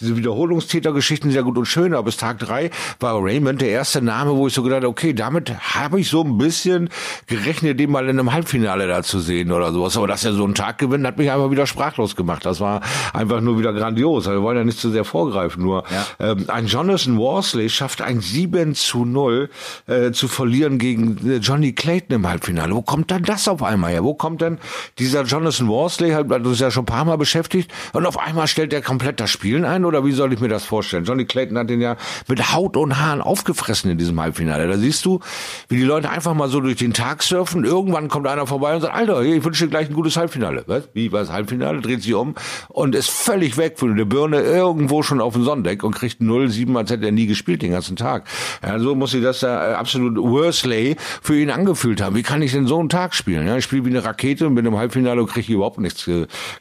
diese 0.00 0.16
Wiederholungstätergeschichten 0.16 1.30
sind 1.30 1.36
ja 1.36 1.42
gut 1.42 1.56
und 1.56 1.66
schön, 1.66 1.94
aber 1.94 2.04
bis 2.04 2.16
Tag 2.16 2.40
drei 2.40 2.70
war 3.00 3.22
Raymond 3.22 3.60
der 3.60 3.70
erste 3.70 4.02
Name, 4.02 4.36
wo 4.36 4.48
ich 4.48 4.54
so 4.54 4.62
gedacht 4.62 4.84
okay, 4.84 5.12
damit 5.12 5.74
habe 5.74 6.00
ich 6.00 6.08
so 6.08 6.22
ein 6.22 6.36
bisschen 6.36 6.90
gerechnet, 7.26 7.78
den 7.80 7.90
mal 7.90 8.04
in 8.08 8.18
einem 8.18 8.32
Halbfinale 8.32 8.65
da 8.66 9.02
zu 9.02 9.20
sehen 9.20 9.52
oder 9.52 9.72
sowas. 9.72 9.96
Aber 9.96 10.06
dass 10.06 10.24
er 10.24 10.32
so 10.32 10.44
einen 10.44 10.54
Tag 10.54 10.78
gewinnt, 10.78 11.06
hat 11.06 11.18
mich 11.18 11.30
einfach 11.30 11.50
wieder 11.50 11.66
sprachlos 11.66 12.16
gemacht. 12.16 12.44
Das 12.44 12.60
war 12.60 12.80
einfach 13.12 13.40
nur 13.40 13.58
wieder 13.58 13.72
grandios. 13.72 14.26
Wir 14.26 14.42
wollen 14.42 14.58
ja 14.58 14.64
nicht 14.64 14.78
zu 14.78 14.90
sehr 14.90 15.04
vorgreifen. 15.04 15.62
Nur 15.62 15.84
ja. 15.90 16.32
ähm, 16.32 16.44
ein 16.48 16.66
Jonathan 16.66 17.18
Worsley 17.18 17.68
schafft 17.68 18.02
ein 18.02 18.20
7 18.20 18.74
zu 18.74 19.04
0 19.04 19.50
äh, 19.86 20.12
zu 20.12 20.28
verlieren 20.28 20.78
gegen 20.78 21.18
äh, 21.28 21.36
Johnny 21.36 21.72
Clayton 21.72 22.16
im 22.16 22.28
Halbfinale. 22.28 22.74
Wo 22.74 22.82
kommt 22.82 23.10
dann 23.10 23.22
das 23.22 23.48
auf 23.48 23.62
einmal 23.62 23.92
her? 23.92 24.04
Wo 24.04 24.14
kommt 24.14 24.40
denn 24.40 24.58
dieser 24.98 25.22
Jonathan 25.22 25.68
Worsley, 25.68 26.10
hat 26.10 26.30
uns 26.30 26.60
ja 26.60 26.70
schon 26.70 26.82
ein 26.82 26.86
paar 26.86 27.04
Mal 27.04 27.18
beschäftigt, 27.18 27.70
und 27.92 28.06
auf 28.06 28.18
einmal 28.18 28.46
stellt 28.46 28.72
er 28.72 28.82
komplett 28.82 29.20
das 29.20 29.30
Spielen 29.30 29.64
ein? 29.64 29.84
Oder 29.84 30.04
wie 30.04 30.12
soll 30.12 30.32
ich 30.32 30.40
mir 30.40 30.48
das 30.48 30.64
vorstellen? 30.64 31.04
Johnny 31.04 31.24
Clayton 31.24 31.58
hat 31.58 31.70
den 31.70 31.80
ja 31.80 31.96
mit 32.28 32.52
Haut 32.52 32.76
und 32.76 32.98
Haaren 32.98 33.20
aufgefressen 33.20 33.90
in 33.90 33.98
diesem 33.98 34.20
Halbfinale. 34.20 34.68
Da 34.68 34.76
siehst 34.76 35.04
du, 35.04 35.20
wie 35.68 35.76
die 35.76 35.84
Leute 35.84 36.10
einfach 36.10 36.34
mal 36.34 36.48
so 36.48 36.60
durch 36.60 36.76
den 36.76 36.92
Tag 36.92 37.22
surfen. 37.22 37.64
Irgendwann 37.64 38.08
kommt 38.08 38.26
einer 38.26 38.46
vorbei 38.58 38.74
und 38.74 38.80
sagt, 38.80 38.94
Alter, 38.94 39.22
ich 39.22 39.44
wünsche 39.44 39.64
dir 39.64 39.70
gleich 39.70 39.88
ein 39.88 39.94
gutes 39.94 40.16
Halbfinale. 40.16 40.64
Was? 40.66 40.88
Wie, 40.94 41.12
was 41.12 41.30
Halbfinale? 41.30 41.80
Dreht 41.80 42.02
sich 42.02 42.14
um 42.14 42.34
und 42.68 42.94
ist 42.94 43.10
völlig 43.10 43.58
weg 43.58 43.78
von 43.78 43.96
der 43.96 44.06
Birne 44.06 44.40
irgendwo 44.40 45.02
schon 45.02 45.20
auf 45.20 45.34
dem 45.34 45.44
Sonnendeck 45.44 45.84
und 45.84 45.94
kriegt 45.94 46.20
0-7, 46.22 46.76
als 46.76 46.90
hätte 46.90 47.04
er 47.04 47.12
nie 47.12 47.26
gespielt 47.26 47.62
den 47.62 47.72
ganzen 47.72 47.96
Tag. 47.96 48.26
Ja, 48.62 48.78
so 48.78 48.94
muss 48.94 49.10
sich 49.10 49.22
das 49.22 49.40
da 49.40 49.72
äh, 49.72 49.74
absolut 49.74 50.16
Worsley 50.16 50.96
für 51.20 51.38
ihn 51.38 51.50
angefühlt 51.50 52.00
haben. 52.00 52.16
Wie 52.16 52.22
kann 52.22 52.40
ich 52.40 52.52
denn 52.52 52.66
so 52.66 52.78
einen 52.78 52.88
Tag 52.88 53.14
spielen? 53.14 53.46
Ja, 53.46 53.56
ich 53.56 53.64
spiele 53.64 53.84
wie 53.84 53.90
eine 53.90 54.04
Rakete 54.04 54.46
und 54.46 54.54
bin 54.54 54.64
im 54.64 54.78
Halbfinale 54.78 55.20
und 55.20 55.28
kriege 55.28 55.52
überhaupt 55.52 55.78
nichts 55.78 56.08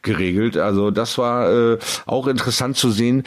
geregelt. 0.02 0.58
Also 0.58 0.92
das 0.92 1.18
war 1.18 1.52
äh, 1.52 1.78
auch 2.06 2.28
interessant 2.28 2.76
zu 2.76 2.92
sehen, 2.92 3.24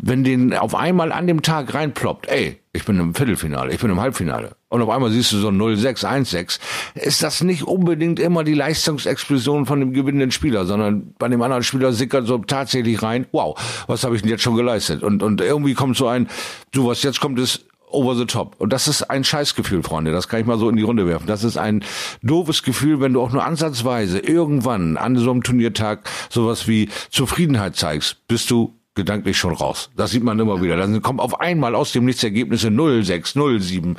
wenn 0.00 0.22
den 0.22 0.54
auf 0.54 0.74
einmal 0.74 1.10
an 1.12 1.26
dem 1.26 1.42
Tag 1.42 1.74
reinploppt, 1.74 2.28
ey, 2.28 2.60
ich 2.72 2.84
bin 2.84 3.00
im 3.00 3.14
Viertelfinale, 3.14 3.72
ich 3.72 3.80
bin 3.80 3.90
im 3.90 4.00
Halbfinale. 4.00 4.52
Und 4.68 4.80
auf 4.82 4.90
einmal 4.90 5.10
siehst 5.10 5.32
du 5.32 5.38
so 5.38 5.48
0-6, 5.48 6.04
1-6. 6.04 6.60
Ist 6.94 7.22
das 7.22 7.42
nicht 7.42 7.64
unbedingt 7.64 8.20
immer 8.20 8.44
die 8.44 8.54
Leistungsexplosion 8.54 9.66
von 9.66 9.80
dem 9.80 9.92
gewinnenden 9.92 10.30
Spieler, 10.30 10.66
sondern 10.66 11.14
bei 11.18 11.28
dem 11.28 11.42
anderen 11.42 11.64
Spieler 11.64 11.92
sickert 11.92 12.26
so 12.26 12.38
tatsächlich 12.38 13.02
rein, 13.02 13.26
wow, 13.32 13.58
was 13.88 14.04
habe 14.04 14.14
ich 14.14 14.22
denn 14.22 14.30
jetzt 14.30 14.42
schon 14.42 14.56
geleistet? 14.56 15.02
Und, 15.02 15.22
und 15.22 15.40
irgendwie 15.40 15.74
kommt 15.74 15.96
so 15.96 16.06
ein, 16.06 16.28
du, 16.70 16.86
was 16.86 17.02
jetzt 17.02 17.20
kommt, 17.20 17.40
ist 17.40 17.64
over 17.90 18.14
the 18.14 18.26
top. 18.26 18.54
Und 18.58 18.72
das 18.72 18.86
ist 18.86 19.02
ein 19.04 19.24
Scheißgefühl, 19.24 19.82
Freunde. 19.82 20.12
Das 20.12 20.28
kann 20.28 20.40
ich 20.40 20.46
mal 20.46 20.58
so 20.58 20.68
in 20.68 20.76
die 20.76 20.82
Runde 20.82 21.06
werfen. 21.06 21.26
Das 21.26 21.42
ist 21.42 21.56
ein 21.56 21.82
doofes 22.22 22.62
Gefühl, 22.62 23.00
wenn 23.00 23.14
du 23.14 23.22
auch 23.22 23.32
nur 23.32 23.44
ansatzweise 23.44 24.18
irgendwann 24.18 24.96
an 24.96 25.16
so 25.16 25.30
einem 25.30 25.42
Turniertag 25.42 26.08
sowas 26.28 26.68
wie 26.68 26.88
Zufriedenheit 27.10 27.76
zeigst, 27.76 28.28
bist 28.28 28.50
du 28.50 28.77
gedanklich 28.98 29.38
schon 29.38 29.54
raus. 29.54 29.88
Das 29.96 30.10
sieht 30.10 30.22
man 30.22 30.38
immer 30.38 30.60
wieder. 30.60 30.76
Dann 30.76 31.00
kommt 31.00 31.20
auf 31.20 31.40
einmal 31.40 31.74
aus 31.74 31.92
dem 31.92 32.04
Nichts 32.04 32.22
Ergebnisse 32.22 32.68
0-6, 32.68 33.34
0-7. 33.34 33.96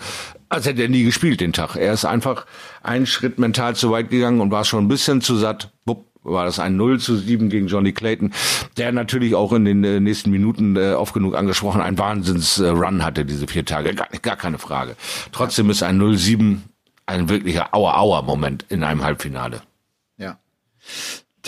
Als 0.50 0.68
hätte 0.68 0.84
er 0.84 0.90
nie 0.90 1.04
gespielt 1.04 1.42
den 1.42 1.54
Tag. 1.54 1.76
Er 1.76 1.94
ist 1.94 2.06
einfach 2.06 2.46
einen 2.84 3.08
Schritt 3.08 3.40
mental 3.40 3.76
zu 3.76 3.90
weit 3.90 4.12
gegangen 4.12 4.42
und 4.42 4.52
war 4.52 4.66
schon 4.66 4.86
ein 4.86 4.88
bisschen 4.88 5.22
zu 5.22 5.36
satt. 5.36 5.72
Bupp, 5.86 6.06
war 6.22 6.46
das 6.46 6.60
ein 6.60 6.76
0 6.76 7.00
zu 7.00 7.16
7 7.16 7.50
gegen 7.50 7.68
Johnny 7.68 7.94
Clayton, 7.94 8.34
der 8.78 8.92
natürlich 8.92 9.34
auch 9.34 9.54
in 9.54 9.66
den 9.66 9.84
äh, 9.84 10.00
nächsten 10.00 10.30
Minuten 10.32 10.76
äh, 10.76 10.92
oft 10.92 11.14
genug 11.14 11.36
angesprochen 11.36 11.82
ein 11.82 11.98
Wahnsinns-Run 11.98 13.04
hatte 13.04 13.26
diese 13.26 13.48
vier 13.48 13.66
Tage. 13.66 13.96
Gar, 13.96 14.08
gar 14.22 14.36
keine 14.36 14.60
Frage. 14.60 14.96
Trotzdem 15.32 15.70
ist 15.70 15.82
ein 15.82 16.00
0-7 16.00 16.58
ein 17.10 17.28
wirklicher 17.28 17.74
Aua-Aua-Moment 17.74 18.66
in 18.70 18.84
einem 18.84 19.04
Halbfinale. 19.04 19.62
Ja. 20.18 20.38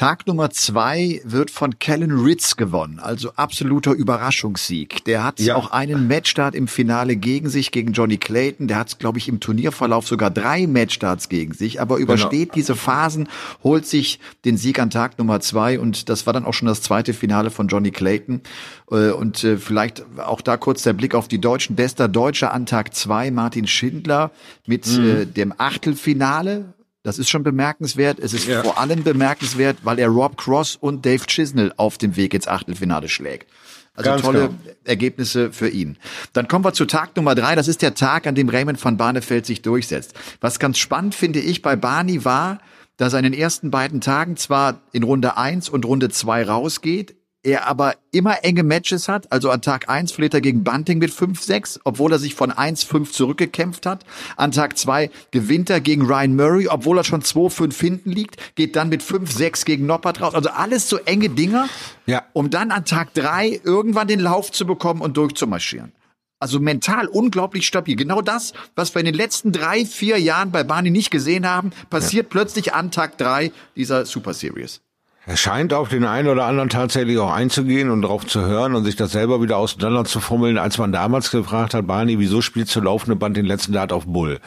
Tag 0.01 0.25
Nummer 0.25 0.49
zwei 0.49 1.21
wird 1.25 1.51
von 1.51 1.77
Kellen 1.77 2.23
Ritz 2.23 2.57
gewonnen, 2.57 2.97
also 2.99 3.33
absoluter 3.35 3.91
Überraschungssieg. 3.91 5.05
Der 5.05 5.23
hat 5.23 5.39
ja. 5.39 5.55
auch 5.55 5.69
einen 5.69 6.07
Matchstart 6.07 6.55
im 6.55 6.67
Finale 6.67 7.15
gegen 7.15 7.49
sich, 7.49 7.71
gegen 7.71 7.93
Johnny 7.93 8.17
Clayton. 8.17 8.67
Der 8.67 8.77
hat, 8.77 8.97
glaube 8.97 9.19
ich, 9.19 9.27
im 9.27 9.39
Turnierverlauf 9.39 10.07
sogar 10.07 10.31
drei 10.31 10.65
Matchstarts 10.65 11.29
gegen 11.29 11.53
sich, 11.53 11.79
aber 11.79 11.97
übersteht 11.97 12.49
genau. 12.49 12.53
diese 12.55 12.75
Phasen, 12.75 13.29
holt 13.63 13.85
sich 13.85 14.19
den 14.43 14.57
Sieg 14.57 14.79
an 14.79 14.89
Tag 14.89 15.19
Nummer 15.19 15.39
zwei 15.39 15.79
und 15.79 16.09
das 16.09 16.25
war 16.25 16.33
dann 16.33 16.45
auch 16.45 16.55
schon 16.55 16.67
das 16.67 16.81
zweite 16.81 17.13
Finale 17.13 17.51
von 17.51 17.67
Johnny 17.67 17.91
Clayton. 17.91 18.41
Äh, 18.89 19.11
und 19.11 19.43
äh, 19.43 19.57
vielleicht 19.57 20.03
auch 20.17 20.41
da 20.41 20.57
kurz 20.57 20.81
der 20.81 20.93
Blick 20.93 21.13
auf 21.13 21.27
die 21.27 21.39
Deutschen. 21.39 21.75
Bester 21.75 22.07
Deutscher 22.07 22.55
an 22.55 22.65
Tag 22.65 22.95
zwei, 22.95 23.29
Martin 23.29 23.67
Schindler 23.67 24.31
mit 24.65 24.87
mhm. 24.87 25.07
Äh, 25.07 25.25
dem 25.27 25.53
Achtelfinale 25.55 26.73
das 27.03 27.17
ist 27.17 27.29
schon 27.29 27.43
bemerkenswert. 27.43 28.19
Es 28.19 28.33
ist 28.33 28.47
ja. 28.47 28.61
vor 28.61 28.77
allem 28.77 29.03
bemerkenswert, 29.03 29.77
weil 29.83 29.99
er 29.99 30.07
Rob 30.07 30.37
Cross 30.37 30.75
und 30.75 31.05
Dave 31.05 31.25
Chisnell 31.25 31.73
auf 31.77 31.97
dem 31.97 32.15
Weg 32.15 32.33
ins 32.33 32.47
Achtelfinale 32.47 33.09
schlägt. 33.09 33.49
Also 33.93 34.09
Ganz 34.09 34.21
tolle 34.21 34.39
genau. 34.47 34.53
Ergebnisse 34.85 35.51
für 35.51 35.67
ihn. 35.67 35.97
Dann 36.33 36.47
kommen 36.47 36.63
wir 36.63 36.73
zu 36.73 36.85
Tag 36.85 37.15
Nummer 37.15 37.35
drei. 37.35 37.55
Das 37.55 37.67
ist 37.67 37.81
der 37.81 37.93
Tag, 37.93 38.25
an 38.25 38.35
dem 38.35 38.49
Raymond 38.49 38.83
van 38.83 38.97
Barneveld 38.97 39.45
sich 39.45 39.61
durchsetzt. 39.61 40.13
Was 40.39 40.59
ganz 40.59 40.77
spannend 40.77 41.13
finde 41.13 41.39
ich 41.39 41.61
bei 41.61 41.75
Barney 41.75 42.23
war, 42.23 42.59
dass 42.97 43.13
er 43.13 43.19
in 43.19 43.23
den 43.23 43.33
ersten 43.33 43.71
beiden 43.71 43.99
Tagen 43.99 44.37
zwar 44.37 44.81
in 44.91 45.03
Runde 45.03 45.37
eins 45.37 45.69
und 45.69 45.85
Runde 45.85 46.09
zwei 46.09 46.43
rausgeht, 46.43 47.15
er 47.43 47.67
aber 47.67 47.95
immer 48.11 48.43
enge 48.43 48.63
Matches 48.63 49.07
hat. 49.07 49.31
Also 49.31 49.49
an 49.49 49.61
Tag 49.61 49.89
1 49.89 50.11
verliert 50.11 50.33
er 50.33 50.41
gegen 50.41 50.63
Bunting 50.63 50.99
mit 50.99 51.11
5-6, 51.11 51.79
obwohl 51.83 52.11
er 52.11 52.19
sich 52.19 52.35
von 52.35 52.51
1-5 52.51 53.11
zurückgekämpft 53.11 53.85
hat. 53.85 54.05
An 54.37 54.51
Tag 54.51 54.77
2 54.77 55.09
gewinnt 55.31 55.69
er 55.69 55.81
gegen 55.81 56.05
Ryan 56.05 56.35
Murray, 56.35 56.67
obwohl 56.67 56.97
er 56.97 57.03
schon 57.03 57.21
2-5 57.21 57.79
hinten 57.79 58.11
liegt, 58.11 58.55
geht 58.55 58.75
dann 58.75 58.89
mit 58.89 59.01
5-6 59.01 59.65
gegen 59.65 59.85
Noppert 59.85 60.21
raus. 60.21 60.35
Also 60.35 60.49
alles 60.49 60.87
so 60.87 60.97
enge 60.97 61.29
Dinger, 61.29 61.67
ja. 62.05 62.23
um 62.33 62.49
dann 62.49 62.71
an 62.71 62.85
Tag 62.85 63.13
3 63.15 63.61
irgendwann 63.63 64.07
den 64.07 64.19
Lauf 64.19 64.51
zu 64.51 64.65
bekommen 64.65 65.01
und 65.01 65.17
durchzumarschieren. 65.17 65.93
Also 66.39 66.59
mental 66.59 67.07
unglaublich 67.07 67.67
stabil. 67.67 67.95
Genau 67.95 68.21
das, 68.21 68.53
was 68.75 68.95
wir 68.95 68.99
in 68.99 69.05
den 69.05 69.13
letzten 69.13 69.51
drei, 69.51 69.85
vier 69.85 70.17
Jahren 70.19 70.51
bei 70.51 70.63
Barney 70.63 70.89
nicht 70.89 71.11
gesehen 71.11 71.47
haben, 71.47 71.71
passiert 71.91 72.25
ja. 72.25 72.29
plötzlich 72.31 72.73
an 72.73 72.89
Tag 72.89 73.19
3 73.19 73.51
dieser 73.75 74.05
Super 74.07 74.33
Series. 74.33 74.81
Er 75.27 75.37
scheint 75.37 75.71
auf 75.71 75.89
den 75.89 76.03
einen 76.03 76.27
oder 76.27 76.45
anderen 76.45 76.69
tatsächlich 76.69 77.19
auch 77.19 77.31
einzugehen 77.31 77.91
und 77.91 78.01
darauf 78.01 78.25
zu 78.25 78.41
hören 78.41 78.73
und 78.73 78.85
sich 78.85 78.95
das 78.95 79.11
selber 79.11 79.39
wieder 79.39 79.57
auseinander 79.57 80.03
zu 80.03 80.19
fummeln, 80.19 80.57
als 80.57 80.79
man 80.79 80.91
damals 80.91 81.29
gefragt 81.29 81.75
hat, 81.75 81.85
Barney, 81.85 82.17
wieso 82.17 82.41
spielst 82.41 82.75
du 82.75 82.81
laufende 82.81 83.15
Band 83.15 83.37
den 83.37 83.45
letzten 83.45 83.71
Dart 83.71 83.93
auf 83.93 84.07
Bull? 84.07 84.39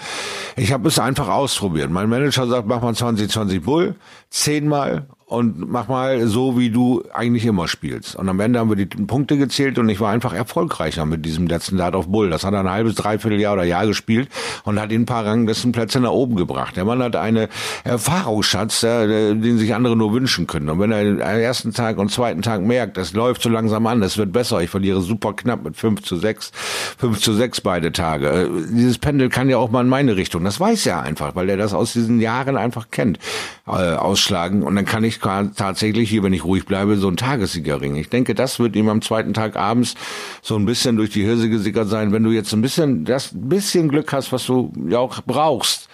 Ich 0.57 0.73
habe 0.73 0.89
es 0.89 0.99
einfach 0.99 1.29
ausprobiert. 1.29 1.91
Mein 1.91 2.09
Manager 2.09 2.49
sagt, 2.49 2.67
mach 2.67 2.83
mal 2.83 2.93
20, 2.93 3.31
20 3.31 3.63
Bull, 3.63 3.95
zehnmal 4.31 5.07
und 5.35 5.70
mach 5.70 5.88
mal 5.88 6.27
so, 6.27 6.59
wie 6.59 6.70
du 6.70 7.03
eigentlich 7.12 7.44
immer 7.47 7.68
spielst. 7.68 8.16
Und 8.16 8.29
am 8.29 8.40
Ende 8.40 8.59
haben 8.59 8.68
wir 8.68 8.77
die 8.77 8.87
Punkte 8.87 9.37
gezählt 9.37 9.79
und 9.79 9.88
ich 9.88 10.01
war 10.01 10.11
einfach 10.11 10.33
erfolgreicher 10.33 11.05
mit 11.07 11.25
diesem 11.25 11.47
letzten 11.47 11.77
Dart 11.77 11.94
of 11.94 12.09
Bull. 12.09 12.31
Das 12.31 12.44
hat 12.44 12.55
er 12.55 12.61
ein 12.61 12.70
halbes, 12.70 12.94
dreiviertel 12.94 13.40
Jahr 13.40 13.55
oder 13.55 13.64
Jahr 13.64 13.87
gespielt 13.87 14.29
und 14.64 14.81
hat 14.81 14.92
ihn 14.92 15.03
ein 15.03 15.07
paar 15.07 15.27
Ranglistenplätze 15.27 16.01
nach 16.01 16.11
oben 16.11 16.37
gebracht. 16.37 16.77
Der 16.77 16.85
Mann 16.85 17.03
hat 17.03 17.16
eine 17.16 17.49
Erfahrungsschatz, 17.85 18.81
den 18.81 19.59
sich 19.59 19.75
andere 19.75 19.97
nur 19.97 20.12
wünschen 20.12 20.47
können. 20.47 20.68
Und 20.68 20.81
wenn 20.81 20.92
er 20.92 21.01
am 21.01 21.38
ersten 21.38 21.73
Tag 21.73 21.99
und 21.99 22.11
zweiten 22.11 22.42
Tag 22.42 22.62
merkt, 22.62 22.99
es 22.99 23.12
läuft 23.12 23.42
so 23.42 23.49
langsam 23.49 23.87
an, 23.87 24.03
es 24.03 24.16
wird 24.18 24.33
besser, 24.33 24.61
ich 24.61 24.70
verliere 24.70 25.01
super 25.01 25.35
knapp 25.35 25.64
mit 25.64 25.77
5 25.77 26.03
zu 26.03 26.16
6, 26.16 26.53
5 26.99 27.20
zu 27.20 27.33
6 27.33 27.61
beide 27.61 27.92
Tage. 27.92 28.29
Äh, 28.29 28.49
dieses 28.70 28.99
Pendel 28.99 29.29
kann 29.29 29.49
ja 29.49 29.59
auch 29.59 29.70
mal 29.70 29.83
in 29.83 29.88
meine 29.88 30.16
Richtung. 30.16 30.44
Das 30.44 30.61
weiß 30.61 30.87
er 30.87 31.03
einfach, 31.03 31.35
weil 31.35 31.49
er 31.49 31.57
das 31.57 31.75
aus 31.75 31.92
diesen 31.92 32.20
Jahren 32.20 32.57
einfach 32.57 32.90
kennt, 32.90 33.18
äh, 33.66 33.70
ausschlagen. 33.70 34.62
Und 34.62 34.77
dann 34.77 34.85
kann 34.85 35.05
ich 35.05 35.20
tatsächlich 35.25 36.11
hier, 36.11 36.23
wenn 36.23 36.33
ich 36.33 36.45
ruhig 36.45 36.67
bleibe, 36.67 36.97
so 36.97 37.09
ein 37.09 37.17
Tagessiegerring. 37.17 37.97
Ich 37.97 38.09
denke, 38.09 38.35
das 38.35 38.59
wird 38.59 38.77
ihm 38.77 38.89
am 38.89 39.03
zweiten 39.03 39.35
Tag 39.35 39.57
abends 39.57 39.95
so 40.43 40.57
ein 40.57 40.65
bisschen 40.65 40.97
durch 40.97 41.11
die 41.11 41.25
Hirse 41.25 41.49
gesickert 41.49 41.89
sein, 41.89 42.13
wenn 42.13 42.23
du 42.23 42.31
jetzt 42.31 42.53
ein 42.53 42.63
bisschen, 42.63 43.05
das 43.05 43.31
bisschen 43.33 43.89
Glück 43.89 44.13
hast, 44.13 44.33
was 44.33 44.47
du 44.47 44.73
ja 44.89 44.99
auch 44.99 45.21
brauchst 45.27 45.89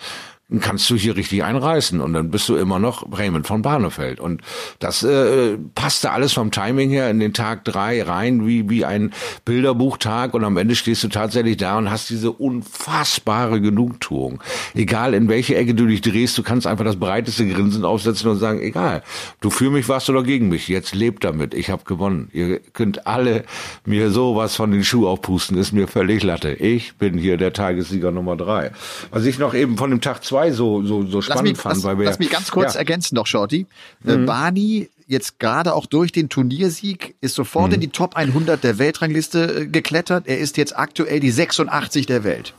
kannst 0.59 0.91
du 0.91 0.97
hier 0.97 1.17
richtig 1.17 1.45
einreißen 1.45 2.01
und 2.01 2.13
dann 2.13 2.31
bist 2.31 2.49
du 2.49 2.57
immer 2.57 2.81
noch 2.81 3.07
Raymond 3.17 3.47
von 3.47 3.63
Barnefeld. 3.63 4.19
Und 4.19 4.43
das 4.81 5.05
äh, 5.05 5.57
passte 5.77 6.11
alles 6.11 6.33
vom 6.33 6.51
Timing 6.51 6.91
her 6.91 7.09
in 7.09 7.21
den 7.21 7.33
Tag 7.33 7.65
drei 7.65 8.03
rein, 8.03 8.47
wie, 8.47 8.69
wie 8.69 8.85
ein 8.85 9.13
Bilderbuchtag 9.45 10.35
und 10.35 10.43
am 10.43 10.57
Ende 10.57 10.75
stehst 10.75 11.05
du 11.05 11.09
tatsächlich 11.09 11.57
da 11.57 11.79
und 11.79 11.91
hast 11.91 12.11
diese 12.11 12.33
unfassbare 12.33 13.61
Genugtuung. 13.61 14.43
Egal 14.75 15.15
in 15.15 15.29
welche 15.29 15.55
Ecke 15.55 15.75
du 15.75 15.87
dich 15.87 16.01
drehst, 16.01 16.37
du 16.37 16.43
kannst 16.43 16.67
einfach 16.67 16.85
das 16.85 16.97
breiteste 16.97 17.47
Grinsen 17.47 17.85
aufsetzen 17.85 18.29
und 18.31 18.39
sagen, 18.39 18.61
egal, 18.61 19.03
du 19.41 19.51
für 19.51 19.71
mich 19.71 19.89
warst 19.89 20.11
oder 20.11 20.25
gegen 20.25 20.49
mich, 20.49 20.67
jetzt 20.67 20.95
lebt 20.95 21.23
damit, 21.23 21.55
ich 21.55 21.71
habe 21.71 21.85
gewonnen. 21.85 22.29
Ihr 22.33 22.59
könnt 22.73 23.07
alle 23.07 23.45
mir 23.85 24.11
sowas 24.11 24.57
von 24.57 24.73
den 24.73 24.83
Schuh 24.83 25.07
aufpusten, 25.07 25.57
ist 25.57 25.73
mir 25.73 25.87
völlig 25.87 26.25
Latte. 26.25 26.53
Ich 26.55 26.95
bin 26.95 27.19
hier 27.19 27.37
der 27.37 27.53
Tagessieger 27.53 28.11
Nummer 28.11 28.37
drei. 28.37 28.73
Was 29.11 29.25
ich 29.25 29.39
noch 29.39 29.55
eben 29.55 29.77
von 29.77 29.91
dem 29.91 30.01
Tag 30.01 30.25
zwei 30.25 30.40
2 30.41 30.53
so, 30.53 30.83
so, 30.83 31.07
so 31.07 31.23
spannend 31.23 31.49
mich, 31.49 31.59
fand. 31.59 31.77
Lass, 31.77 31.85
weil 31.85 31.99
wir, 31.99 32.05
lass 32.07 32.19
mich 32.19 32.31
ganz 32.31 32.51
kurz 32.51 32.75
ja. 32.75 32.81
ergänzen 32.81 33.15
noch, 33.15 33.27
Shorty. 33.27 33.67
Äh, 34.07 34.17
mhm. 34.17 34.27
Barney 34.27 34.91
jetzt 35.07 35.39
gerade 35.39 35.75
auch 35.75 35.87
durch 35.87 36.13
den 36.13 36.29
Turniersieg 36.29 37.17
ist 37.21 37.35
sofort 37.35 37.69
mhm. 37.69 37.75
in 37.75 37.81
die 37.81 37.89
Top 37.89 38.17
100 38.17 38.63
der 38.63 38.79
Weltrangliste 38.79 39.63
äh, 39.63 39.67
geklettert. 39.67 40.27
Er 40.27 40.39
ist 40.39 40.57
jetzt 40.57 40.79
aktuell 40.79 41.21
die 41.21 41.31
86 41.31 42.07
der 42.07 42.25
Welt. 42.25 42.55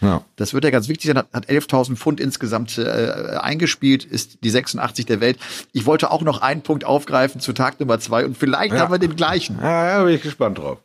Ja. 0.00 0.24
Das 0.34 0.52
wird 0.52 0.64
ja 0.64 0.70
ganz 0.70 0.88
wichtig 0.88 1.06
sein, 1.06 1.16
hat 1.16 1.48
11.000 1.48 1.94
Pfund 1.94 2.18
insgesamt 2.18 2.76
äh, 2.76 3.36
eingespielt, 3.40 4.04
ist 4.04 4.42
die 4.42 4.50
86 4.50 5.06
der 5.06 5.20
Welt. 5.20 5.38
Ich 5.72 5.86
wollte 5.86 6.10
auch 6.10 6.22
noch 6.22 6.42
einen 6.42 6.62
Punkt 6.62 6.84
aufgreifen 6.84 7.40
zu 7.40 7.52
Tag 7.52 7.78
Nummer 7.78 8.00
zwei 8.00 8.24
und 8.24 8.36
vielleicht 8.36 8.74
ja. 8.74 8.80
haben 8.80 8.92
wir 8.92 8.98
den 8.98 9.14
gleichen. 9.14 9.58
Ja, 9.62 9.86
ja, 9.86 10.04
bin 10.04 10.14
ich 10.16 10.22
gespannt 10.22 10.58
drauf. 10.58 10.78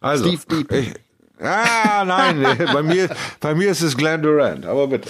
Also, 0.00 0.30
Steve. 0.30 0.66
Ich, 0.70 0.92
ah, 1.42 2.04
nein, 2.04 2.44
bei 2.72 2.82
mir, 2.82 3.08
bei 3.40 3.54
mir 3.54 3.70
ist 3.70 3.80
es 3.80 3.96
Glenn 3.96 4.20
Durant, 4.20 4.66
aber 4.66 4.86
bitte. 4.86 5.08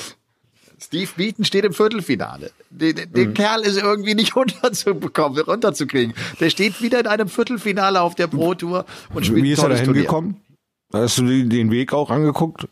Steve 0.80 1.10
Beaton 1.16 1.44
steht 1.44 1.64
im 1.64 1.72
Viertelfinale. 1.72 2.50
Den, 2.70 2.96
den 3.12 3.30
mhm. 3.30 3.34
Kerl 3.34 3.62
ist 3.62 3.76
irgendwie 3.76 4.14
nicht 4.14 4.36
runterzubekommen, 4.36 5.40
runterzukriegen. 5.42 6.14
Der 6.40 6.50
steht 6.50 6.80
wieder 6.82 7.00
in 7.00 7.06
einem 7.06 7.28
Viertelfinale 7.28 8.00
auf 8.00 8.14
der 8.14 8.28
Pro 8.28 8.54
Tour 8.54 8.84
und 9.14 9.26
spielt 9.26 9.42
Wie 9.42 9.52
ist 9.52 9.62
er 9.62 9.70
da 9.70 9.76
hingekommen? 9.76 10.36
Hast 10.92 11.18
du 11.18 11.24
den 11.24 11.70
Weg 11.70 11.92
auch 11.92 12.10
angeguckt? 12.10 12.66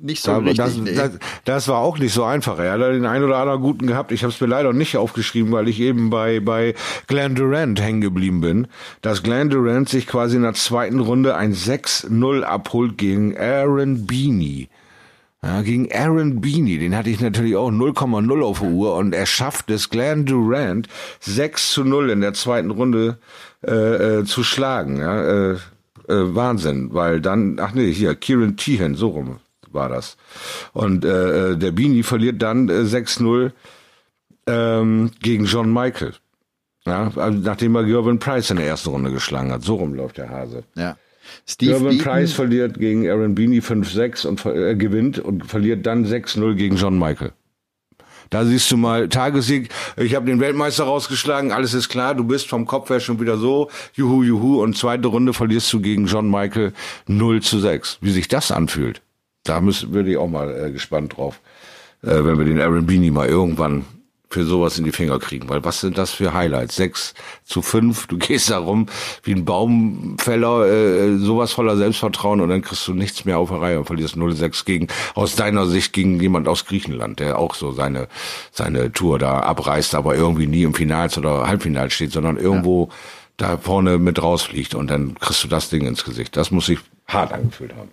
Nicht 0.00 0.22
so 0.22 0.32
da, 0.32 0.38
richtig. 0.38 0.56
Das, 0.56 0.76
nee. 0.76 0.94
das, 0.94 1.10
das, 1.44 1.68
war 1.68 1.78
auch 1.78 1.98
nicht 1.98 2.12
so 2.12 2.24
einfach. 2.24 2.58
Er 2.58 2.72
hat 2.72 2.80
den 2.80 3.06
einen 3.06 3.24
oder 3.24 3.36
anderen 3.36 3.60
guten 3.60 3.86
gehabt. 3.86 4.12
Ich 4.12 4.22
habe 4.22 4.32
es 4.32 4.40
mir 4.40 4.46
leider 4.46 4.72
nicht 4.72 4.96
aufgeschrieben, 4.96 5.52
weil 5.52 5.68
ich 5.68 5.80
eben 5.80 6.10
bei 6.10 6.40
bei 6.40 6.74
Glenn 7.06 7.34
Durant 7.34 7.80
hängen 7.80 8.00
geblieben 8.00 8.40
bin. 8.40 8.66
Dass 9.02 9.22
Glenn 9.22 9.50
Durant 9.50 9.88
sich 9.88 10.06
quasi 10.06 10.36
in 10.36 10.42
der 10.42 10.54
zweiten 10.54 11.00
Runde 11.00 11.36
ein 11.36 11.54
6-0 11.54 12.42
abholt 12.42 12.98
gegen 12.98 13.36
Aaron 13.36 14.06
Beanie. 14.06 14.68
Ja, 15.42 15.62
gegen 15.62 15.90
Aaron 15.90 16.42
Beanie, 16.42 16.78
den 16.78 16.94
hatte 16.94 17.08
ich 17.08 17.20
natürlich 17.20 17.56
auch 17.56 17.70
0,0 17.70 18.42
auf 18.42 18.60
der 18.60 18.68
Uhr 18.68 18.94
und 18.96 19.14
er 19.14 19.24
schafft 19.24 19.70
es, 19.70 19.88
Glenn 19.88 20.26
Durant 20.26 20.86
6 21.20 21.72
zu 21.72 21.84
0 21.84 22.10
in 22.10 22.20
der 22.20 22.34
zweiten 22.34 22.70
Runde 22.70 23.18
äh, 23.66 24.18
äh, 24.18 24.24
zu 24.24 24.44
schlagen. 24.44 24.98
Ja, 24.98 25.22
äh, 25.22 25.52
äh, 25.52 26.34
Wahnsinn, 26.34 26.92
weil 26.92 27.22
dann, 27.22 27.58
ach 27.58 27.72
nee, 27.72 27.90
hier, 27.90 28.14
Kieran 28.16 28.58
Tehan, 28.58 28.96
so 28.96 29.08
rum 29.08 29.40
war 29.72 29.88
das. 29.88 30.18
Und 30.72 31.04
äh, 31.04 31.52
äh 31.52 31.56
der 31.56 31.70
Beanie 31.70 32.02
verliert 32.02 32.42
dann 32.42 32.68
äh, 32.68 32.82
6-0 32.82 33.52
ähm, 34.46 35.10
gegen 35.22 35.46
John 35.46 35.72
Michael. 35.72 36.14
Ja, 36.84 37.12
also 37.14 37.38
nachdem 37.38 37.76
er 37.76 37.84
Gervin 37.84 38.18
Price 38.18 38.50
in 38.50 38.56
der 38.56 38.66
ersten 38.66 38.90
Runde 38.90 39.10
geschlagen 39.10 39.52
hat. 39.52 39.62
So 39.62 39.76
rum 39.76 39.94
läuft 39.94 40.18
der 40.18 40.30
Hase. 40.30 40.64
Ja. 40.74 40.96
Steve 41.46 41.72
Gervin 41.72 41.98
Price 41.98 42.32
verliert 42.32 42.78
gegen 42.78 43.08
Aaron 43.08 43.34
Beanie 43.34 43.60
5-6 43.60 44.26
und 44.26 44.44
äh, 44.46 44.74
gewinnt 44.76 45.18
und 45.18 45.46
verliert 45.46 45.86
dann 45.86 46.06
6-0 46.06 46.54
gegen 46.54 46.76
John 46.76 46.98
Michael. 46.98 47.32
Da 48.30 48.44
siehst 48.44 48.70
du 48.70 48.76
mal 48.76 49.08
Tagessieg. 49.08 49.70
Ich 49.96 50.14
habe 50.14 50.26
den 50.26 50.38
Weltmeister 50.38 50.84
rausgeschlagen. 50.84 51.50
Alles 51.50 51.74
ist 51.74 51.88
klar. 51.88 52.14
Du 52.14 52.22
bist 52.22 52.48
vom 52.48 52.64
Kopf 52.64 52.88
her 52.88 53.00
schon 53.00 53.20
wieder 53.20 53.36
so. 53.36 53.70
Juhu, 53.94 54.22
juhu. 54.22 54.62
Und 54.62 54.76
zweite 54.76 55.08
Runde 55.08 55.32
verlierst 55.32 55.72
du 55.72 55.80
gegen 55.80 56.06
John 56.06 56.30
Michael 56.30 56.72
0 57.08 57.42
zu 57.42 57.58
6. 57.58 57.98
Wie 58.00 58.12
sich 58.12 58.28
das 58.28 58.52
anfühlt. 58.52 59.02
Da 59.42 59.60
müssen, 59.60 59.92
würde 59.92 60.10
ich 60.12 60.16
auch 60.16 60.28
mal 60.28 60.66
äh, 60.66 60.70
gespannt 60.70 61.16
drauf, 61.16 61.40
äh, 62.02 62.08
wenn 62.08 62.38
wir 62.38 62.44
den 62.44 62.60
Aaron 62.60 62.86
Beanie 62.86 63.10
mal 63.10 63.28
irgendwann 63.28 63.84
für 64.30 64.44
sowas 64.44 64.78
in 64.78 64.84
die 64.84 64.92
Finger 64.92 65.18
kriegen. 65.18 65.48
Weil 65.48 65.64
was 65.64 65.80
sind 65.80 65.98
das 65.98 66.12
für 66.12 66.32
Highlights? 66.32 66.76
Sechs 66.76 67.14
zu 67.44 67.62
fünf, 67.62 68.06
du 68.06 68.16
gehst 68.18 68.50
da 68.50 68.58
rum 68.58 68.86
wie 69.24 69.32
ein 69.32 69.44
Baumfäller, 69.44 70.66
äh, 70.66 71.16
sowas 71.18 71.52
voller 71.52 71.76
Selbstvertrauen 71.76 72.40
und 72.40 72.48
dann 72.48 72.62
kriegst 72.62 72.86
du 72.86 72.94
nichts 72.94 73.24
mehr 73.24 73.38
auf 73.38 73.50
der 73.50 73.60
Reihe 73.60 73.78
und 73.78 73.86
verlierst 73.86 74.16
0-6 74.16 74.64
gegen, 74.64 74.86
aus 75.14 75.34
deiner 75.34 75.66
Sicht 75.66 75.92
gegen 75.92 76.20
jemand 76.20 76.46
aus 76.46 76.64
Griechenland, 76.64 77.18
der 77.18 77.38
auch 77.38 77.54
so 77.54 77.72
seine, 77.72 78.08
seine 78.52 78.92
Tour 78.92 79.18
da 79.18 79.40
abreißt, 79.40 79.94
aber 79.94 80.14
irgendwie 80.14 80.46
nie 80.46 80.62
im 80.62 80.74
Finals 80.74 81.18
oder 81.18 81.48
Halbfinal 81.48 81.90
steht, 81.90 82.12
sondern 82.12 82.36
irgendwo 82.36 82.86
ja. 82.86 82.94
da 83.36 83.58
vorne 83.58 83.98
mit 83.98 84.22
rausfliegt 84.22 84.74
und 84.74 84.88
dann 84.88 85.16
kriegst 85.18 85.42
du 85.42 85.48
das 85.48 85.70
Ding 85.70 85.86
ins 85.86 86.04
Gesicht. 86.04 86.36
Das 86.36 86.52
muss 86.52 86.66
sich 86.66 86.78
hart 87.08 87.32
angefühlt 87.32 87.74
haben. 87.74 87.90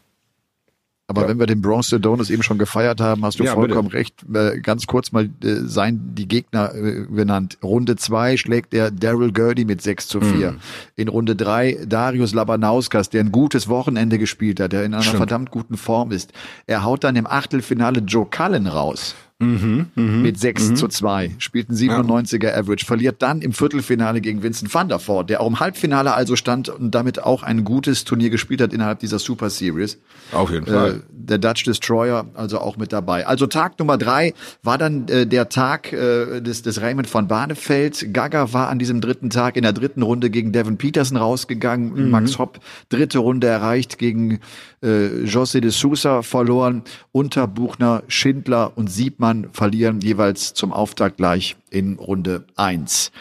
Aber 1.09 1.21
Ja. 1.21 1.29
wenn 1.29 1.39
wir 1.39 1.45
den 1.45 1.61
Bronze 1.61 1.95
Adonis 1.95 2.29
eben 2.29 2.43
schon 2.43 2.57
gefeiert 2.57 2.99
haben, 2.99 3.23
hast 3.23 3.39
du 3.39 3.45
Ja, 3.45 3.53
vollkommen 3.53 3.87
recht. 3.87 4.25
Äh, 4.33 4.59
Ganz 4.59 4.87
kurz 4.87 5.13
mal 5.13 5.25
äh, 5.41 5.55
sein 5.65 6.01
die 6.15 6.27
Gegner 6.27 6.75
äh, 6.75 7.05
genannt. 7.05 7.57
Runde 7.63 7.95
zwei 7.95 8.35
schlägt 8.35 8.73
er 8.73 8.91
Daryl 8.91 9.31
Gurdy 9.31 9.63
mit 9.63 9.81
6 9.81 10.07
zu 10.09 10.19
4. 10.19 10.51
Mhm. 10.51 10.57
In 10.97 11.07
Runde 11.07 11.37
drei 11.37 11.77
Darius 11.87 12.33
Labanauskas, 12.33 13.09
der 13.09 13.21
ein 13.23 13.31
gutes 13.31 13.69
Wochenende 13.69 14.17
gespielt 14.17 14.59
hat, 14.59 14.73
der 14.73 14.83
in 14.83 14.93
einer 14.93 15.01
Stimmt. 15.01 15.17
verdammt 15.17 15.51
guten 15.51 15.77
Form 15.77 16.11
ist. 16.11 16.33
Er 16.65 16.83
haut 16.83 17.05
dann 17.05 17.15
im 17.15 17.25
Achtelfinale 17.25 18.01
Joe 18.01 18.25
Cullen 18.29 18.67
raus. 18.67 19.15
Mhm, 19.39 19.85
mit 20.23 20.39
6 20.39 20.73
zu 20.73 20.87
2, 20.87 21.35
spielt 21.37 21.69
einen 21.69 21.77
97er 21.77 22.57
Average, 22.57 22.85
verliert 22.87 23.21
dann 23.21 23.41
im 23.43 23.53
Viertelfinale 23.53 24.19
gegen 24.19 24.41
Vincent 24.41 24.73
van 24.73 24.89
der 24.89 24.99
Voort, 24.99 25.29
der 25.29 25.41
auch 25.41 25.47
im 25.47 25.59
Halbfinale 25.59 26.15
also 26.15 26.35
stand 26.35 26.69
und 26.69 26.89
damit 26.95 27.21
auch 27.21 27.43
ein 27.43 27.63
gutes 27.63 28.03
Turnier 28.03 28.31
gespielt 28.31 28.61
hat 28.61 28.73
innerhalb 28.73 28.97
dieser 28.99 29.19
Super 29.19 29.51
Series. 29.51 29.99
Auf 30.31 30.49
jeden 30.49 30.65
Äh, 30.65 30.71
Fall. 30.71 31.03
der 31.11 31.37
Dutch 31.37 31.65
Destroyer 31.65 32.25
also 32.33 32.57
auch 32.57 32.77
mit 32.77 32.91
dabei. 32.91 33.27
Also 33.27 33.45
Tag 33.45 33.77
Nummer 33.77 33.99
drei 33.99 34.33
war 34.63 34.79
dann 34.79 35.07
äh, 35.07 35.27
der 35.27 35.49
Tag 35.49 35.93
äh, 35.93 36.41
des, 36.41 36.63
des 36.63 36.81
Raymond 36.81 37.07
von 37.07 37.27
Barnefeld. 37.27 38.11
Gaga 38.15 38.53
war 38.53 38.69
an 38.69 38.79
diesem 38.79 39.01
dritten 39.01 39.29
Tag 39.29 39.55
in 39.55 39.61
der 39.61 39.73
dritten 39.73 40.01
Runde 40.01 40.31
gegen 40.31 40.51
Devin 40.51 40.77
Peterson 40.77 41.15
rausgegangen. 41.15 42.09
Max 42.09 42.39
Hopp 42.39 42.59
dritte 42.89 43.19
Runde 43.19 43.45
erreicht 43.45 43.99
gegen 43.99 44.39
äh, 44.81 45.25
José 45.25 45.59
de 45.59 45.69
Sousa 45.69 46.23
verloren. 46.23 46.81
Unterbuchner, 47.11 48.01
Schindler 48.07 48.71
und 48.75 48.89
Siebmann 48.89 49.26
verlieren 49.51 50.01
jeweils 50.01 50.53
zum 50.53 50.73
Auftakt 50.73 51.17
gleich 51.17 51.55
in 51.69 51.95
Runde 51.95 52.45
eins. 52.55 53.11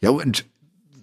Ja, 0.00 0.10
und 0.10 0.44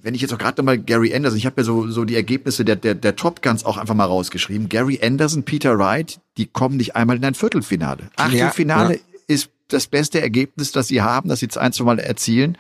wenn 0.01 0.16
ich 0.16 0.22
jetzt 0.22 0.34
auch 0.34 0.38
gerade 0.38 0.62
nochmal 0.62 0.78
Gary 0.78 1.14
Anderson, 1.14 1.38
ich 1.38 1.45
habe 1.45 1.62
ja 1.62 1.66
so, 1.66 1.88
so 1.88 2.05
die 2.05 2.16
Ergebnisse 2.16 2.64
der, 2.64 2.76
der, 2.76 2.95
der 2.95 3.16
Top 3.16 3.41
Guns 3.41 3.66
auch 3.66 3.78
einfach 3.78 3.95
mal 3.95 4.05
rausgeschrieben. 4.05 4.70
Gary 4.70 4.99
Anderson, 5.03 5.43
Peter 5.43 5.78
Wright, 5.78 6.20
die 6.38 6.45
kommen 6.45 6.78
nicht 6.78 6.95
einmal 6.95 7.18
in 7.18 7.26
ein 7.26 7.36
Viertelfinale. 7.36 8.10
Achtelfinale 8.16 8.95
ja. 8.95 9.01
ist 9.28 9.49
das 9.68 9.88
beste 9.88 10.22
Ergebnis, 10.22 10.72
das 10.72 10.88
sie 10.88 11.01
haben, 11.01 11.30
das 11.30 11.39
sie 11.39 11.45
jetzt 11.45 11.57
ein, 11.57 11.74
zwei 11.74 11.84
Mal 11.84 11.99
erzielen. 11.99 12.57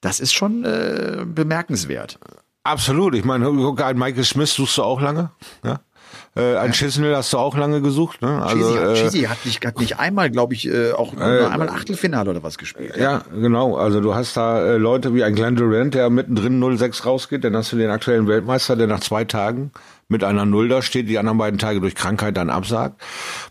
Das 0.00 0.20
ist 0.20 0.32
schon 0.32 0.64
äh, 0.64 1.24
bemerkenswert. 1.24 2.18
Absolut. 2.64 3.14
Ich 3.14 3.24
meine, 3.24 3.50
Michael 3.50 4.24
Smith 4.24 4.52
suchst 4.52 4.78
du 4.78 4.82
auch 4.82 5.00
lange. 5.00 5.30
Ja? 5.62 5.80
Äh, 6.36 6.56
ein 6.56 6.72
Chisnell 6.72 7.14
hast 7.14 7.32
du 7.32 7.38
auch 7.38 7.56
lange 7.56 7.80
gesucht. 7.80 8.20
Ne? 8.20 8.42
Also, 8.42 8.56
Cheesy, 8.56 8.78
äh, 8.78 8.94
Cheesy 8.94 9.22
hat 9.22 9.44
nicht, 9.44 9.64
hat 9.64 9.78
nicht 9.78 9.98
einmal, 10.00 10.30
glaube 10.30 10.54
ich, 10.54 10.66
äh, 10.66 10.90
auch 10.90 11.12
nur 11.12 11.24
einmal 11.24 11.68
Achtelfinale 11.68 12.30
oder 12.30 12.42
was 12.42 12.58
gespielt. 12.58 12.96
Ja, 12.96 13.22
genau. 13.32 13.76
Also 13.76 14.00
du 14.00 14.14
hast 14.16 14.36
da 14.36 14.60
äh, 14.64 14.76
Leute 14.76 15.14
wie 15.14 15.22
ein 15.22 15.36
Glenn 15.36 15.54
Durant, 15.54 15.94
der 15.94 16.10
mittendrin 16.10 16.60
0-6 16.62 17.04
rausgeht. 17.04 17.44
Dann 17.44 17.56
hast 17.56 17.70
du 17.70 17.76
den 17.76 17.90
aktuellen 17.90 18.26
Weltmeister, 18.26 18.74
der 18.74 18.88
nach 18.88 19.00
zwei 19.00 19.24
Tagen 19.24 19.70
mit 20.14 20.22
einer 20.22 20.46
Null 20.46 20.68
da 20.68 20.80
steht, 20.80 21.08
die 21.08 21.18
anderen 21.18 21.38
beiden 21.38 21.58
Tage 21.58 21.80
durch 21.80 21.96
Krankheit 21.96 22.36
dann 22.36 22.48
absagt. 22.48 23.02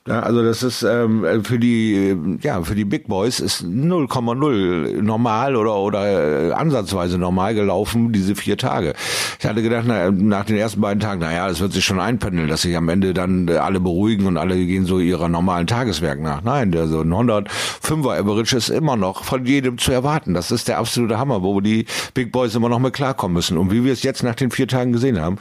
Ja, 0.08 0.22
also 0.22 0.42
das 0.44 0.64
ist 0.64 0.82
ähm, 0.84 1.44
für 1.44 1.60
die 1.60 2.16
ja 2.42 2.62
für 2.64 2.74
die 2.74 2.86
Big 2.86 3.10
Boys 3.10 3.42
ist 3.42 3.64
0,0 3.64 5.02
normal 5.02 5.58
oder 5.58 5.76
oder 5.76 6.50
äh, 6.50 6.52
ansatzweise 6.54 7.18
normal 7.18 7.54
gelaufen 7.54 8.14
diese 8.14 8.36
vier 8.36 8.58
Tage. 8.58 8.94
Ich 9.40 9.46
hatte 9.46 9.62
gedacht 9.62 9.84
na, 9.86 10.10
nach 10.10 10.46
den 10.46 10.56
ersten 10.56 10.80
beiden 10.80 11.02
Tagen, 11.02 11.20
naja, 11.20 11.50
das 11.50 11.60
wird 11.60 11.74
sich 11.74 11.84
schon 11.84 12.00
einpendeln, 12.00 12.48
dass 12.48 12.62
sich 12.62 12.78
am 12.78 12.88
Ende 12.88 13.14
dann 13.14 13.50
alle 13.50 13.82
beruhigen 13.82 14.26
und 14.26 14.38
alle 14.38 14.56
gehen 14.56 14.86
so 14.86 15.00
ihrer 15.00 15.28
normalen 15.28 15.68
Tageswerk 15.68 16.22
nach. 16.22 16.44
Nein, 16.44 16.72
so 16.72 17.02
ein 17.02 17.14
105er 17.14 18.20
Average 18.20 18.56
ist 18.56 18.70
immer 18.70 18.96
noch 18.96 19.26
von 19.26 19.46
jedem 19.46 19.78
zu 19.78 19.92
erwarten. 19.92 20.34
Das 20.34 20.50
ist 20.50 20.70
der 20.70 20.78
absolute 20.78 21.18
Hammer, 21.18 21.44
wo 21.44 21.60
die 21.60 21.88
Big 22.14 22.32
Boys 22.32 22.56
immer 22.56 22.70
noch 22.70 22.80
mit 22.80 22.94
klarkommen 22.94 23.34
müssen. 23.34 23.58
Und 23.58 23.70
wie 23.70 23.84
wir 23.84 23.92
es 23.92 24.04
jetzt 24.04 24.24
nach 24.24 24.36
den 24.36 24.50
vier 24.50 24.70
Tagen 24.70 24.94
gesehen 24.94 25.20
haben, 25.20 25.38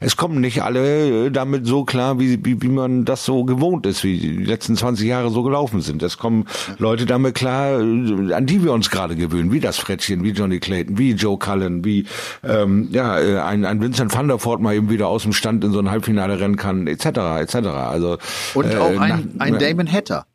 es 0.00 0.16
kommen 0.16 0.40
nicht 0.42 0.62
alle 0.66 1.26
äh, 1.26 1.30
damit 1.30 1.66
so 1.66 1.84
klar, 1.84 2.20
wie, 2.20 2.44
wie, 2.44 2.60
wie 2.60 2.68
man 2.68 3.04
das 3.04 3.24
so 3.24 3.44
gewohnt 3.44 3.86
ist, 3.86 4.04
wie 4.04 4.18
die 4.18 4.44
letzten 4.44 4.76
20 4.76 5.06
Jahre 5.06 5.30
so 5.30 5.42
gelaufen 5.42 5.80
sind. 5.80 6.02
Es 6.02 6.18
kommen 6.18 6.44
Leute 6.78 7.06
damit 7.06 7.34
klar, 7.34 7.80
äh, 7.80 8.32
an 8.34 8.44
die 8.46 8.62
wir 8.62 8.72
uns 8.72 8.90
gerade 8.90 9.16
gewöhnen, 9.16 9.52
wie 9.52 9.60
das 9.60 9.78
Frettchen, 9.78 10.22
wie 10.24 10.30
Johnny 10.30 10.58
Clayton, 10.60 10.98
wie 10.98 11.12
Joe 11.12 11.38
Cullen, 11.38 11.84
wie 11.84 12.04
ähm, 12.44 12.88
ja 12.90 13.18
äh, 13.18 13.38
ein, 13.40 13.64
ein 13.64 13.80
Vincent 13.80 14.14
van 14.14 14.28
der 14.28 14.44
Voort 14.44 14.60
mal 14.60 14.74
eben 14.74 14.90
wieder 14.90 15.08
aus 15.08 15.22
dem 15.22 15.32
Stand 15.32 15.64
in 15.64 15.72
so 15.72 15.78
ein 15.78 15.90
Halbfinale 15.90 16.38
rennen 16.38 16.56
kann, 16.56 16.86
etc. 16.86 17.06
etc. 17.40 17.54
Also 17.68 18.18
Und 18.54 18.72
äh, 18.72 18.76
auch 18.76 18.98
ein, 19.00 19.08
nach- 19.38 19.40
ein 19.46 19.58
Damon 19.58 19.90
Hatter. 19.90 20.26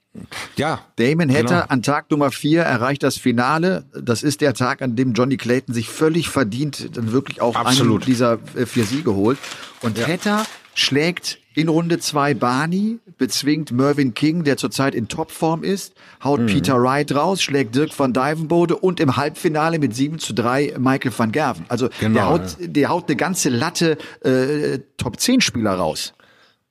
Ja, 0.57 0.81
Damon 0.97 1.29
Hatter 1.29 1.43
Genau. 1.43 1.65
an 1.69 1.81
Tag 1.83 2.11
Nummer 2.11 2.31
vier 2.31 2.63
erreicht 2.63 3.01
das 3.03 3.17
Finale. 3.17 3.85
Das 3.93 4.23
ist 4.23 4.41
der 4.41 4.53
Tag, 4.53 4.81
an 4.81 4.95
dem 4.95 5.13
Johnny 5.13 5.37
Clayton 5.37 5.73
sich 5.73 5.87
völlig 5.89 6.27
verdient 6.29 6.97
dann 6.97 7.11
wirklich 7.13 7.41
auch 7.41 7.55
Absolut. 7.55 8.01
einen 8.01 8.05
dieser 8.05 8.39
äh, 8.55 8.65
vier 8.65 8.83
Siege 8.83 9.13
holt. 9.15 9.37
Und 9.81 10.05
Hatter 10.05 10.45
schlägt 10.73 11.39
in 11.53 11.67
Runde 11.69 11.99
zwei 11.99 12.33
Barney, 12.33 12.99
bezwingt 13.17 13.71
Mervyn 13.71 14.13
King, 14.13 14.43
der 14.45 14.55
zurzeit 14.57 14.95
in 14.95 15.07
Topform 15.09 15.63
ist, 15.63 15.93
haut 16.23 16.45
Peter 16.45 16.81
Wright 16.81 17.13
raus, 17.13 17.41
schlägt 17.41 17.75
Dirk 17.75 17.97
van 17.97 18.13
Dijvenbode 18.13 18.77
und 18.77 18.99
im 19.01 19.17
Halbfinale 19.17 19.77
mit 19.79 19.93
7 19.93 20.17
zu 20.19 20.33
3 20.33 20.75
Michael 20.77 21.11
van 21.17 21.31
Gerven. 21.33 21.65
Also 21.67 21.87
der, 21.89 22.09
Genau, 22.09 22.21
haut, 22.29 22.55
der 22.59 22.89
haut 22.89 23.07
eine 23.09 23.17
ganze 23.17 23.49
Latte 23.49 23.97
äh, 24.23 24.79
Top-10-Spieler 24.97 25.73
raus. 25.73 26.13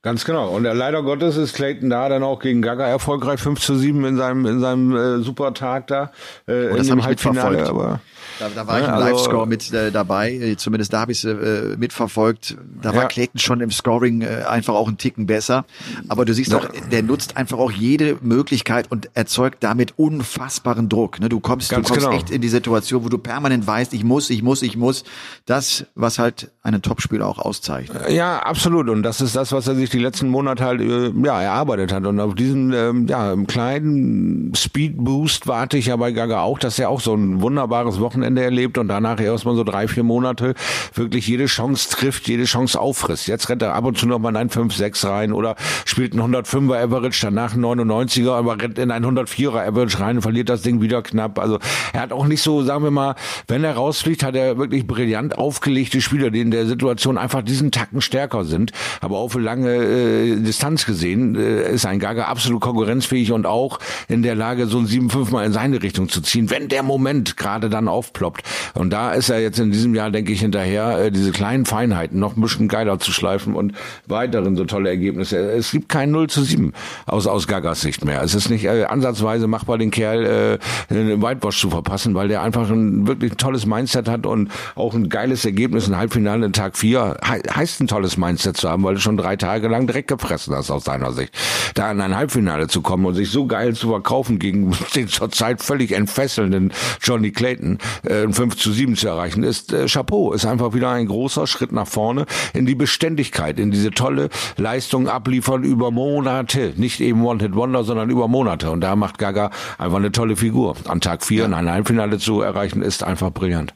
Ganz 0.02 0.24
genau. 0.24 0.48
Und 0.48 0.64
äh, 0.64 0.72
leider 0.72 1.02
Gottes 1.02 1.36
ist 1.36 1.52
Clayton 1.54 1.90
da 1.90 2.08
dann 2.08 2.22
auch 2.22 2.40
gegen 2.40 2.62
Gaga 2.62 2.86
erfolgreich 2.86 3.38
5 3.38 3.60
zu 3.60 3.76
7 3.76 4.02
in 4.06 4.16
seinem 4.16 4.46
in 4.46 4.58
seinem 4.58 4.96
äh, 4.96 5.22
Supertag 5.22 5.88
da 5.88 6.10
äh, 6.46 6.68
Oh, 6.72 6.76
das 6.76 6.86
in 6.86 6.94
dem 6.94 6.98
ich 7.00 7.04
Halbfinale. 7.04 7.58
mitverfolgt. 7.58 7.68
Aber 7.84 8.00
Da, 8.38 8.48
da 8.54 8.66
war 8.66 8.78
ich 8.80 8.86
Ja, 8.86 8.96
im 8.96 9.02
also- 9.02 9.08
Live-Score 9.14 9.46
mit 9.46 9.70
äh, 9.74 9.90
dabei, 9.90 10.32
äh, 10.32 10.56
zumindest 10.56 10.94
da 10.94 11.00
habe 11.00 11.12
ich 11.12 11.22
es 11.22 11.24
äh, 11.26 11.76
mitverfolgt. 11.76 12.56
Da 12.80 12.94
war 12.94 13.02
Ja. 13.02 13.08
Clayton 13.08 13.38
schon 13.38 13.60
im 13.60 13.70
Scoring 13.70 14.22
äh, 14.22 14.44
einfach 14.48 14.72
auch 14.72 14.88
einen 14.88 14.96
Ticken 14.96 15.26
besser. 15.26 15.66
Aber 16.08 16.24
du 16.24 16.32
siehst 16.32 16.54
auch, 16.54 16.66
der 16.90 17.02
nutzt 17.02 17.36
einfach 17.36 17.58
auch 17.58 17.70
jede 17.70 18.16
Möglichkeit 18.22 18.90
und 18.90 19.10
erzeugt 19.12 19.58
damit 19.62 19.98
unfassbaren 19.98 20.88
Druck. 20.88 21.20
Ne? 21.20 21.28
Du 21.28 21.40
kommst, 21.40 21.68
Ganz 21.68 21.88
du 21.88 21.92
kommst 21.92 22.06
genau. 22.06 22.16
echt 22.18 22.30
in 22.30 22.40
die 22.40 22.48
Situation, 22.48 23.04
wo 23.04 23.10
du 23.10 23.18
permanent 23.18 23.66
weißt, 23.66 23.92
ich 23.92 24.04
muss, 24.04 24.30
ich 24.30 24.42
muss, 24.42 24.62
ich 24.62 24.78
muss. 24.78 25.04
Das, 25.44 25.84
was 25.94 26.18
halt 26.18 26.50
einen 26.62 26.80
Topspieler 26.80 27.26
auch 27.26 27.38
auszeichnet. 27.38 28.08
Ja, 28.08 28.38
absolut. 28.38 28.88
Und 28.88 29.02
das 29.02 29.20
ist 29.20 29.36
das, 29.36 29.52
was 29.52 29.66
er 29.68 29.74
sich 29.74 29.89
die 29.90 29.98
letzten 29.98 30.28
Monate 30.28 30.64
halt 30.64 30.80
äh, 30.80 31.12
ja, 31.24 31.40
erarbeitet 31.40 31.92
hat. 31.92 32.06
Und 32.06 32.20
auf 32.20 32.34
diesen 32.34 32.72
ähm, 32.72 33.06
ja, 33.06 33.34
kleinen 33.46 34.54
Speed-Boost 34.54 35.46
warte 35.46 35.78
ich 35.78 35.86
ja 35.86 35.96
bei 35.96 36.12
Gaga 36.12 36.42
auch, 36.42 36.58
dass 36.58 36.78
er 36.78 36.88
auch 36.88 37.00
so 37.00 37.14
ein 37.14 37.40
wunderbares 37.40 38.00
Wochenende 38.00 38.42
erlebt 38.42 38.78
und 38.78 38.88
danach 38.88 39.20
erstmal 39.20 39.56
so 39.56 39.64
drei, 39.64 39.88
vier 39.88 40.02
Monate 40.02 40.54
wirklich 40.94 41.26
jede 41.26 41.46
Chance 41.46 41.90
trifft, 41.90 42.28
jede 42.28 42.44
Chance 42.44 42.80
auffrisst. 42.80 43.26
Jetzt 43.26 43.48
rennt 43.48 43.62
er 43.62 43.74
ab 43.74 43.84
und 43.84 43.98
zu 43.98 44.06
noch 44.06 44.18
mal 44.18 44.30
in 44.30 44.36
ein 44.36 44.50
5-6 44.50 45.08
rein 45.08 45.32
oder 45.32 45.56
spielt 45.84 46.12
einen 46.12 46.34
105er 46.34 46.82
Average, 46.82 47.20
danach 47.22 47.54
einen 47.54 47.64
99er, 47.64 48.32
aber 48.32 48.60
rennt 48.60 48.78
in 48.78 48.90
ein 48.90 49.04
104er 49.04 49.66
Average 49.66 50.00
rein 50.00 50.16
und 50.16 50.22
verliert 50.22 50.48
das 50.48 50.62
Ding 50.62 50.80
wieder 50.80 51.02
knapp. 51.02 51.38
Also 51.38 51.58
er 51.92 52.02
hat 52.02 52.12
auch 52.12 52.26
nicht 52.26 52.42
so, 52.42 52.62
sagen 52.62 52.84
wir 52.84 52.90
mal, 52.90 53.14
wenn 53.48 53.64
er 53.64 53.74
rausfliegt, 53.74 54.22
hat 54.22 54.34
er 54.36 54.58
wirklich 54.58 54.86
brillant 54.86 55.38
aufgelegte 55.38 56.00
Spieler, 56.00 56.30
die 56.30 56.40
in 56.40 56.50
der 56.50 56.66
Situation 56.66 57.18
einfach 57.18 57.42
diesen 57.42 57.70
Tacken 57.70 58.00
stärker 58.00 58.44
sind. 58.44 58.72
Aber 59.00 59.18
auch 59.18 59.28
für 59.28 59.40
lange 59.40 59.79
äh, 59.82 60.36
Distanz 60.36 60.86
gesehen 60.86 61.36
äh, 61.36 61.72
ist 61.72 61.86
ein 61.86 61.98
Gaga 61.98 62.24
absolut 62.24 62.60
konkurrenzfähig 62.60 63.32
und 63.32 63.46
auch 63.46 63.78
in 64.08 64.22
der 64.22 64.34
Lage, 64.34 64.66
so 64.66 64.78
ein 64.78 64.86
7-5 64.86 65.30
mal 65.30 65.44
in 65.44 65.52
seine 65.52 65.82
Richtung 65.82 66.08
zu 66.08 66.20
ziehen, 66.20 66.50
wenn 66.50 66.68
der 66.68 66.82
Moment 66.82 67.36
gerade 67.36 67.70
dann 67.70 67.88
aufploppt. 67.88 68.42
Und 68.74 68.90
da 68.90 69.12
ist 69.12 69.28
er 69.30 69.40
jetzt 69.40 69.58
in 69.58 69.72
diesem 69.72 69.94
Jahr, 69.94 70.10
denke 70.10 70.32
ich, 70.32 70.40
hinterher, 70.40 70.98
äh, 70.98 71.10
diese 71.10 71.32
kleinen 71.32 71.64
Feinheiten 71.64 72.18
noch 72.18 72.36
ein 72.36 72.40
bisschen 72.40 72.68
geiler 72.68 72.98
zu 72.98 73.12
schleifen 73.12 73.54
und 73.54 73.74
weiteren 74.06 74.56
so 74.56 74.64
tolle 74.64 74.90
Ergebnisse. 74.90 75.38
Es 75.38 75.70
gibt 75.70 75.88
kein 75.88 76.10
0 76.10 76.28
zu 76.28 76.42
7 76.42 76.72
aus, 77.06 77.26
aus 77.26 77.46
Gagas 77.46 77.80
Sicht 77.80 78.04
mehr. 78.04 78.22
Es 78.22 78.34
ist 78.34 78.50
nicht 78.50 78.64
äh, 78.64 78.84
ansatzweise 78.84 79.46
machbar, 79.46 79.78
den 79.78 79.90
Kerl 79.90 80.58
äh, 80.90 80.94
einen 80.94 81.22
Whitewash 81.22 81.60
zu 81.60 81.70
verpassen, 81.70 82.14
weil 82.14 82.28
der 82.28 82.42
einfach 82.42 82.70
ein 82.70 83.06
wirklich 83.06 83.32
tolles 83.34 83.66
Mindset 83.66 84.08
hat 84.08 84.26
und 84.26 84.50
auch 84.74 84.94
ein 84.94 85.08
geiles 85.08 85.44
Ergebnis, 85.44 85.88
ein 85.88 85.96
Halbfinale 85.96 86.46
in 86.46 86.52
Tag 86.52 86.76
4 86.76 87.16
he 87.24 87.50
heißt 87.54 87.80
ein 87.80 87.86
tolles 87.86 88.16
Mindset 88.16 88.56
zu 88.56 88.68
haben, 88.68 88.82
weil 88.82 88.94
du 88.94 89.00
schon 89.00 89.16
drei 89.16 89.36
Tage 89.36 89.68
lang 89.70 89.86
Dreck 89.86 90.08
gefressen 90.08 90.54
hast 90.54 90.70
aus 90.70 90.84
seiner 90.84 91.12
Sicht. 91.12 91.34
Da 91.74 91.90
in 91.90 92.00
ein 92.00 92.16
Halbfinale 92.16 92.68
zu 92.68 92.82
kommen 92.82 93.06
und 93.06 93.14
sich 93.14 93.30
so 93.30 93.46
geil 93.46 93.74
zu 93.74 93.88
verkaufen 93.88 94.38
gegen 94.38 94.76
den 94.94 95.08
zurzeit 95.08 95.62
völlig 95.62 95.92
entfesselnden 95.92 96.72
Johnny 97.02 97.30
Clayton, 97.30 97.78
äh, 98.04 98.24
ein 98.24 98.32
5 98.32 98.56
zu 98.56 98.72
7 98.72 98.96
zu 98.96 99.08
erreichen, 99.08 99.42
ist 99.42 99.72
äh, 99.72 99.86
Chapeau, 99.86 100.32
ist 100.32 100.46
einfach 100.46 100.74
wieder 100.74 100.90
ein 100.90 101.06
großer 101.06 101.46
Schritt 101.46 101.72
nach 101.72 101.86
vorne 101.86 102.26
in 102.52 102.66
die 102.66 102.74
Beständigkeit, 102.74 103.58
in 103.58 103.70
diese 103.70 103.90
tolle 103.90 104.28
Leistung 104.56 105.08
abliefern 105.08 105.62
über 105.62 105.90
Monate. 105.90 106.74
Nicht 106.76 107.00
eben 107.00 107.24
Wanted 107.24 107.54
Wonder, 107.54 107.84
sondern 107.84 108.10
über 108.10 108.28
Monate. 108.28 108.70
Und 108.70 108.80
da 108.80 108.96
macht 108.96 109.18
Gaga 109.18 109.50
einfach 109.78 109.98
eine 109.98 110.12
tolle 110.12 110.36
Figur. 110.36 110.76
An 110.86 111.00
Tag 111.00 111.24
4 111.24 111.46
in 111.46 111.54
ein 111.54 111.70
Halbfinale 111.70 112.18
zu 112.18 112.40
erreichen, 112.40 112.82
ist 112.82 113.02
einfach 113.02 113.30
brillant. 113.30 113.74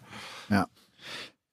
Ja. 0.49 0.67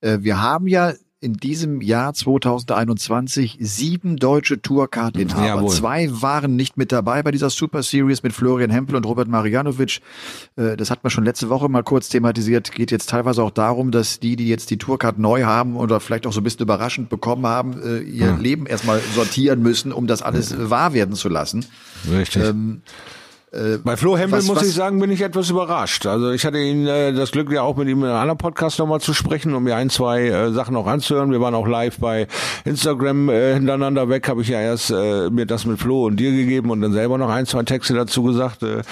Äh, 0.02 0.20
wir 0.22 0.42
haben 0.42 0.68
ja 0.68 0.94
in 1.22 1.36
diesem 1.36 1.82
Jahr 1.82 2.16
2021 2.16 3.58
sieben 3.62 4.18
deutsche 4.18 4.60
Tourcard-Inhaber. 4.60 5.46
Jawohl. 5.46 5.70
Zwei 5.70 6.10
waren 6.12 6.56
nicht 6.56 6.78
mit 6.78 6.92
dabei 6.92 7.22
bei 7.22 7.30
dieser 7.30 7.52
Super 7.52 7.84
Series 7.84 8.24
mit 8.24 8.34
Florian 8.34 8.72
Hempel 8.72 8.96
und 8.96 9.06
Robert 9.06 9.28
Marianovic. 9.28 10.02
Äh, 10.56 10.76
das 10.76 10.90
hat 10.90 11.04
man 11.04 11.12
schon 11.12 11.24
letzte 11.24 11.50
Woche 11.50 11.70
mal 11.70 11.84
kurz 11.84 12.10
thematisiert. 12.10 12.72
Geht 12.72 12.90
jetzt 12.90 13.08
teilweise 13.08 13.44
auch 13.44 13.52
darum, 13.52 13.92
dass 13.92 14.20
die, 14.20 14.36
die 14.36 14.48
jetzt 14.48 14.72
die 14.72 14.80
Tourcard 14.80 15.20
neu 15.20 15.44
haben 15.44 15.76
oder 15.76 16.00
vielleicht 16.00 16.26
auch 16.26 16.34
so 16.34 16.42
ein 16.42 16.44
bisschen 16.44 16.62
überraschend 16.62 17.10
bekommen 17.10 17.46
haben, 17.46 17.80
äh, 17.84 18.00
ihr 18.00 18.26
ja. 18.26 18.36
Leben 18.36 18.66
erstmal 18.66 19.00
sortieren 19.14 19.62
müssen, 19.62 19.92
um 19.92 20.08
das 20.08 20.24
alles 20.24 20.50
ja. 20.50 20.72
wahr 20.72 20.94
werden 20.94 21.14
zu 21.14 21.30
lassen. 21.30 21.66
Richtig. 22.12 22.44
Ähm, 22.44 22.82
äh, 23.52 23.78
Bei 23.84 23.98
Flo 23.98 24.18
Hempel 24.18 24.40
was, 24.40 24.48
muss 24.48 24.58
was, 24.58 24.68
ich 24.68 24.74
sagen, 24.74 25.00
bin 25.00 25.12
ich 25.12 25.22
etwas 25.22 25.50
überrascht. 25.50 26.06
Also 26.06 26.32
ich 26.32 26.46
hatte 26.46 26.58
ihn 26.58 26.88
äh, 26.88 27.12
das 27.12 27.32
Glück, 27.32 27.52
ja 27.52 27.64
auch 27.64 27.76
mit 27.76 27.90
ihm 27.90 28.00
in 28.00 28.06
einem 28.06 28.16
anderen 28.16 28.38
Podcast 28.38 28.80
nochmal 28.80 29.02
zu 29.02 29.14
sprechen, 29.14 29.54
um 29.54 29.64
mir 29.64 29.76
ein, 29.76 29.90
zwei 29.90 30.28
äh, 30.28 30.52
Sachen 30.54 30.74
auch 30.78 30.88
anzuhören. 30.88 31.32
Wir 31.32 31.42
waren 31.42 31.54
auch 31.54 31.68
live 31.68 31.98
bei 32.00 32.28
Instagram 32.64 33.28
äh, 33.28 33.56
hintereinander 33.56 34.08
weg, 34.08 34.30
habe 34.30 34.42
ich 34.42 34.48
ja 34.48 34.62
erst 34.62 34.92
äh, 34.92 35.30
mir 35.30 35.46
das 35.46 35.66
mit 35.66 35.80
Flo 35.80 36.06
und 36.06 36.18
dir 36.18 36.32
gegeben 36.32 36.70
und 36.70 36.80
dann 36.80 36.94
selber 36.94 37.18
noch 37.18 37.30
ein, 37.30 37.46
zwei 37.46 37.64
Texte 37.64 37.94
dazu 37.94 38.24
gesagt. 38.24 38.64
Äh, 38.64 38.84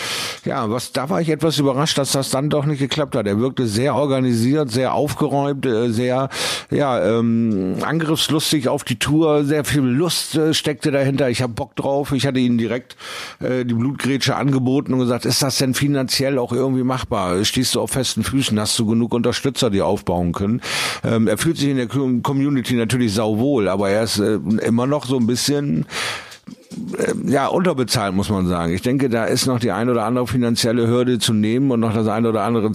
ja, 0.44 0.70
was 0.70 0.92
da 0.92 1.10
war 1.10 1.22
ich 1.22 1.30
etwas 1.30 1.58
überrascht, 1.58 1.98
dass 1.98 2.12
das 2.12 2.30
dann 2.30 2.50
doch 2.50 2.66
nicht 2.66 2.80
geklappt 2.80 3.16
hat. 3.16 3.28
Er 3.28 3.40
wirkte 3.40 3.66
sehr 3.66 3.96
organisiert, 3.96 4.72
sehr 4.72 4.94
aufgeräumt, 4.94 5.66
äh, 5.66 5.90
sehr 5.90 6.28
ja 6.70 7.02
ähm, 7.18 7.78
angriffslustig 7.82 8.68
auf 8.68 8.84
die 8.84 9.00
Tour, 9.00 9.46
sehr 9.46 9.64
viel 9.64 9.84
Lust 9.84 10.36
äh, 10.36 10.54
steckte 10.54 10.92
dahinter. 10.92 11.30
Ich 11.30 11.42
habe 11.42 11.54
Bock 11.54 11.78
drauf. 11.78 12.12
Ich 12.12 12.28
hatte 12.28 12.40
ihn 12.40 12.58
direkt 12.58 12.98
äh, 13.40 13.64
die 13.64 13.74
Blutgrätsche 13.74 14.36
an 14.36 14.49
angeboten 14.50 14.94
und 14.94 15.00
gesagt, 15.00 15.26
ist 15.26 15.44
das 15.44 15.58
denn 15.58 15.74
finanziell 15.74 16.40
auch 16.40 16.52
irgendwie 16.52 16.84
machbar? 16.84 17.44
Stehst 17.46 17.76
du 17.76 17.82
auf 17.82 17.92
festen 17.92 18.24
Füßen? 18.24 18.60
Hast 18.60 18.78
du 18.80 18.86
genug 18.86 19.14
Unterstützer, 19.14 19.70
die 19.70 19.82
aufbauen 19.82 20.34
können? 20.34 20.62
Ähm, 21.04 21.28
er 21.28 21.38
fühlt 21.38 21.58
sich 21.58 21.70
in 21.70 21.78
der 21.78 21.88
Community 21.88 22.76
natürlich 22.76 23.14
sauwohl, 23.14 23.70
aber 23.70 23.90
er 23.90 24.04
ist 24.04 24.20
äh, 24.20 24.40
immer 24.66 24.88
noch 24.88 25.06
so 25.06 25.18
ein 25.18 25.28
bisschen 25.28 25.86
ja, 27.26 27.48
unterbezahlt, 27.48 28.14
muss 28.14 28.30
man 28.30 28.48
sagen. 28.48 28.74
Ich 28.74 28.82
denke, 28.82 29.10
da 29.10 29.26
ist 29.26 29.48
noch 29.48 29.60
die 29.60 29.72
ein 29.72 29.90
oder 29.90 30.06
andere 30.06 30.28
finanzielle 30.28 30.88
Hürde 30.88 31.18
zu 31.18 31.34
nehmen 31.34 31.72
und 31.72 31.80
noch 31.80 31.94
das 31.94 32.08
ein 32.08 32.26
oder 32.26 32.44
andere 32.44 32.72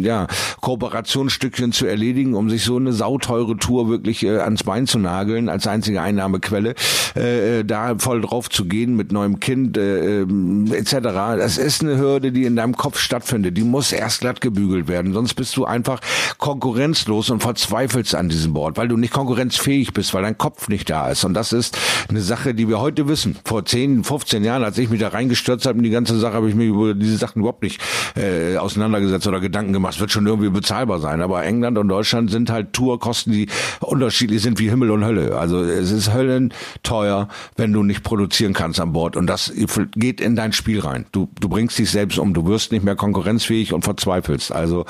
ja, 0.00 0.26
Kooperationsstückchen 0.62 1.72
zu 1.72 1.86
erledigen, 1.86 2.34
um 2.34 2.48
sich 2.48 2.64
so 2.64 2.76
eine 2.76 2.92
sauteure 2.92 3.56
Tour 3.58 3.88
wirklich 3.90 4.24
äh, 4.24 4.38
ans 4.38 4.64
Bein 4.64 4.86
zu 4.86 4.98
nageln, 4.98 5.48
als 5.48 5.66
einzige 5.66 6.00
Einnahmequelle, 6.00 6.74
äh, 7.14 7.60
äh 7.60 7.64
da 7.64 7.98
voll 7.98 8.22
drauf 8.22 8.48
zu 8.48 8.64
gehen 8.64 8.96
mit 8.96 9.12
neuem 9.12 9.38
Kind 9.38 9.76
äh, 9.76 10.22
ähm, 10.22 10.72
etc. 10.72 10.96
Das 11.02 11.58
ist 11.58 11.82
eine 11.82 11.98
Hürde, 11.98 12.32
die 12.32 12.44
in 12.44 12.56
deinem 12.56 12.76
Kopf 12.76 12.98
stattfindet. 12.98 13.56
Die 13.56 13.64
muss 13.64 13.92
erst 13.92 14.20
glatt 14.20 14.40
gebügelt 14.40 14.88
werden, 14.88 15.12
sonst 15.12 15.34
bist 15.34 15.56
du 15.56 15.66
einfach 15.66 16.00
konkurrenzlos 16.38 17.28
und 17.30 17.42
verzweifelst 17.42 18.14
an 18.14 18.28
diesem 18.28 18.54
Board, 18.54 18.78
weil 18.78 18.88
du 18.88 18.96
nicht 18.96 19.12
konkurrenzfähig 19.12 19.92
bist, 19.92 20.14
weil 20.14 20.22
dein 20.22 20.38
Kopf 20.38 20.68
nicht 20.68 20.88
da 20.88 21.10
ist. 21.10 21.24
Und 21.24 21.34
das 21.34 21.52
ist 21.52 21.76
eine 22.08 22.22
Sache, 22.22 22.54
die 22.54 22.68
wir 22.68 22.80
heute 22.80 23.08
wissen 23.08 23.25
wissen. 23.26 23.36
Vor 23.44 23.64
10, 23.64 24.04
15 24.04 24.44
Jahren, 24.44 24.62
als 24.62 24.78
ich 24.78 24.88
mich 24.88 25.00
da 25.00 25.08
reingestürzt 25.08 25.66
habe 25.66 25.78
in 25.78 25.84
die 25.84 25.90
ganze 25.90 26.18
Sache, 26.18 26.34
habe 26.34 26.48
ich 26.48 26.54
mich 26.54 26.68
über 26.68 26.94
diese 26.94 27.16
Sachen 27.16 27.40
überhaupt 27.40 27.62
nicht 27.62 27.80
äh, 28.16 28.56
auseinandergesetzt 28.56 29.26
oder 29.26 29.40
Gedanken 29.40 29.72
gemacht. 29.72 29.94
Es 29.94 30.00
wird 30.00 30.10
schon 30.10 30.26
irgendwie 30.26 30.50
bezahlbar 30.50 31.00
sein. 31.00 31.20
Aber 31.20 31.44
England 31.44 31.78
und 31.78 31.88
Deutschland 31.88 32.30
sind 32.30 32.50
halt 32.50 32.72
Tourkosten, 32.72 33.32
die 33.32 33.48
unterschiedlich 33.80 34.42
sind 34.42 34.58
wie 34.58 34.70
Himmel 34.70 34.90
und 34.90 35.04
Hölle. 35.04 35.36
Also 35.36 35.62
es 35.62 35.90
ist 35.90 36.12
höllenteuer, 36.12 37.28
wenn 37.56 37.72
du 37.72 37.82
nicht 37.82 38.02
produzieren 38.02 38.52
kannst 38.52 38.80
an 38.80 38.92
Bord. 38.92 39.16
Und 39.16 39.26
das 39.26 39.52
geht 39.94 40.20
in 40.20 40.36
dein 40.36 40.52
Spiel 40.52 40.80
rein. 40.80 41.06
Du, 41.12 41.28
du 41.40 41.48
bringst 41.48 41.78
dich 41.78 41.90
selbst 41.90 42.18
um. 42.18 42.34
Du 42.34 42.46
wirst 42.46 42.72
nicht 42.72 42.84
mehr 42.84 42.96
konkurrenzfähig 42.96 43.72
und 43.72 43.82
verzweifelst. 43.82 44.52
Also 44.52 44.86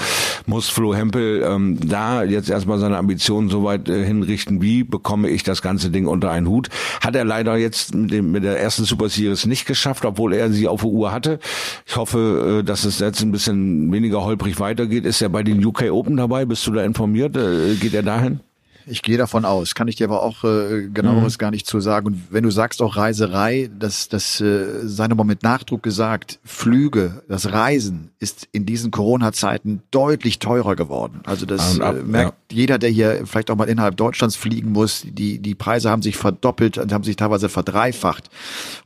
muss 0.47 0.68
Flo 0.68 0.95
Hempel 0.95 1.43
ähm, 1.47 1.78
da 1.82 2.22
jetzt 2.22 2.51
erstmal 2.51 2.78
seine 2.78 2.99
Ambitionen 2.99 3.49
so 3.49 3.64
weit 3.64 3.89
äh, 3.89 4.05
hinrichten, 4.05 4.62
wie 4.62 4.84
bekomme 4.84 5.28
ich 5.28 5.43
das 5.43 5.62
ganze 5.62 5.91
Ding 5.91 6.07
unter 6.07 6.30
einen 6.30 6.49
Hut. 6.49 6.68
Hat 7.01 7.14
er 7.14 7.24
leider 7.24 7.57
jetzt 7.57 7.95
mit 7.95 8.11
dem 8.11 8.26
mit 8.31 8.45
der 8.45 8.61
ersten 8.61 8.85
Super 8.85 9.09
Series 9.09 9.47
nicht 9.47 9.66
geschafft, 9.66 10.05
obwohl 10.05 10.35
er 10.35 10.51
sie 10.51 10.68
auf 10.68 10.81
der 10.81 10.91
Uhr 10.91 11.12
hatte. 11.12 11.39
Ich 11.87 11.97
hoffe, 11.97 12.61
äh, 12.61 12.64
dass 12.64 12.85
es 12.85 12.99
jetzt 12.99 13.22
ein 13.22 13.33
bisschen 13.33 13.91
weniger 13.93 14.22
holprig 14.24 14.61
weitergeht. 14.61 15.05
Ist 15.05 15.22
er 15.22 15.29
bei 15.29 15.43
den 15.43 15.64
UK 15.64 15.91
Open 15.91 16.16
dabei? 16.16 16.45
Bist 16.45 16.66
du 16.66 16.72
da 16.72 16.85
informiert? 16.85 17.37
Äh, 17.37 17.74
geht 17.77 17.95
er 17.95 18.03
dahin? 18.03 18.41
Ich 18.89 19.03
gehe 19.03 19.18
davon 19.18 19.45
aus, 19.45 19.74
kann 19.74 19.89
ich 19.89 19.97
dir 19.97 20.07
aber 20.07 20.22
auch 20.22 20.45
äh, 20.45 20.89
genaueres 20.89 21.34
mhm. 21.34 21.39
gar 21.39 21.51
nicht 21.51 21.66
zu 21.66 21.80
sagen. 21.80 22.07
Und 22.07 22.22
wenn 22.30 22.45
du 22.45 22.51
sagst 22.51 22.80
auch 22.80 22.97
Reiserei, 22.97 23.68
das, 23.76 24.09
das 24.09 24.41
äh, 24.41 24.87
sei 24.87 25.09
nochmal 25.09 25.26
mit 25.26 25.43
Nachdruck 25.43 25.82
gesagt, 25.82 26.39
Flüge, 26.45 27.22
das 27.28 27.51
Reisen 27.53 28.11
ist 28.20 28.47
in 28.53 28.64
diesen 28.64 28.93
Corona-Zeiten 28.93 29.82
deutlich 29.91 30.39
teurer 30.39 30.76
geworden. 30.76 31.20
Also 31.26 31.47
das 31.47 31.80
ab, 31.80 31.97
äh, 31.97 32.03
merkt 32.03 32.53
ja. 32.53 32.57
jeder, 32.57 32.78
der 32.78 32.91
hier 32.91 33.26
vielleicht 33.26 33.51
auch 33.51 33.57
mal 33.57 33.68
innerhalb 33.68 33.97
Deutschlands 33.97 34.37
fliegen 34.37 34.70
muss. 34.70 35.05
Die, 35.05 35.41
die 35.41 35.57
Preise 35.57 35.91
haben 35.91 36.03
sich 36.03 36.16
verdoppelt 36.16 36.78
und 36.78 36.93
haben 36.93 37.03
sich 37.03 37.16
teilweise 37.16 37.49
verdreifacht. 37.49 38.30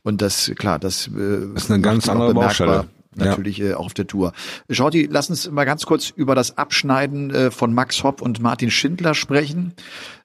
Und 0.01 0.23
das, 0.23 0.51
klar, 0.55 0.79
das, 0.79 1.07
äh, 1.07 1.11
das 1.53 1.65
ist 1.65 1.71
eine 1.71 1.81
ganz 1.81 2.09
andere 2.09 2.33
Baustelle 2.33 2.87
natürlich 3.15 3.57
ja. 3.57 3.71
äh, 3.71 3.73
auch 3.73 3.85
auf 3.85 3.93
der 3.93 4.07
Tour. 4.07 4.33
Shorty, 4.69 5.07
lass 5.11 5.29
uns 5.29 5.49
mal 5.49 5.65
ganz 5.65 5.85
kurz 5.85 6.09
über 6.09 6.35
das 6.35 6.57
Abschneiden 6.57 7.31
äh, 7.31 7.51
von 7.51 7.73
Max 7.73 8.03
Hopp 8.03 8.21
und 8.21 8.41
Martin 8.41 8.71
Schindler 8.71 9.13
sprechen. 9.13 9.73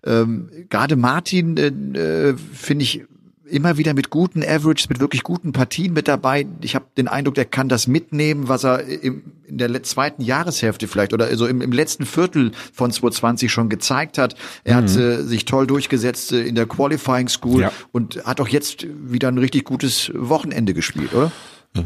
Ähm, 0.05 0.51
Gerade 0.68 0.97
Martin 0.97 1.57
äh, 1.57 2.30
äh, 2.30 2.37
finde 2.37 2.84
ich 2.84 3.05
immer 3.49 3.76
wieder 3.76 3.95
mit 3.95 4.11
guten 4.11 4.43
Averages, 4.43 4.89
mit 4.89 5.01
wirklich 5.01 5.22
guten 5.22 5.53
Partien 5.53 5.93
mit 5.93 6.09
dabei. 6.09 6.47
Ich 6.61 6.74
habe 6.74 6.87
den 6.97 7.09
Eindruck, 7.09 7.34
der 7.34 7.45
kann 7.45 7.68
das 7.68 7.87
mitnehmen, 7.87 8.49
was 8.49 8.64
er 8.64 8.80
im, 8.84 9.22
in 9.47 9.59
der 9.59 9.82
zweiten 9.82 10.22
Jahreshälfte 10.22 10.89
vielleicht 10.89 11.12
oder 11.12 11.26
also 11.26 11.47
im, 11.47 11.61
im 11.61 11.72
letzten 11.72 12.07
Viertel 12.07 12.53
von 12.72 12.91
2020 12.91 13.53
schon 13.53 13.68
gezeigt 13.68 14.18
hat. 14.18 14.34
Er 14.64 14.80
mhm. 14.80 14.84
hat 14.84 14.97
äh, 14.97 15.22
sich 15.22 15.45
toll 15.45 15.66
durchgesetzt 15.66 16.32
äh, 16.32 16.43
in 16.43 16.55
der 16.55 16.66
Qualifying 16.66 17.28
School 17.28 17.62
ja. 17.62 17.72
und 17.93 18.24
hat 18.24 18.41
auch 18.41 18.49
jetzt 18.49 18.87
wieder 18.89 19.28
ein 19.28 19.39
richtig 19.39 19.64
gutes 19.64 20.11
Wochenende 20.14 20.74
gespielt, 20.74 21.14
oder? 21.14 21.30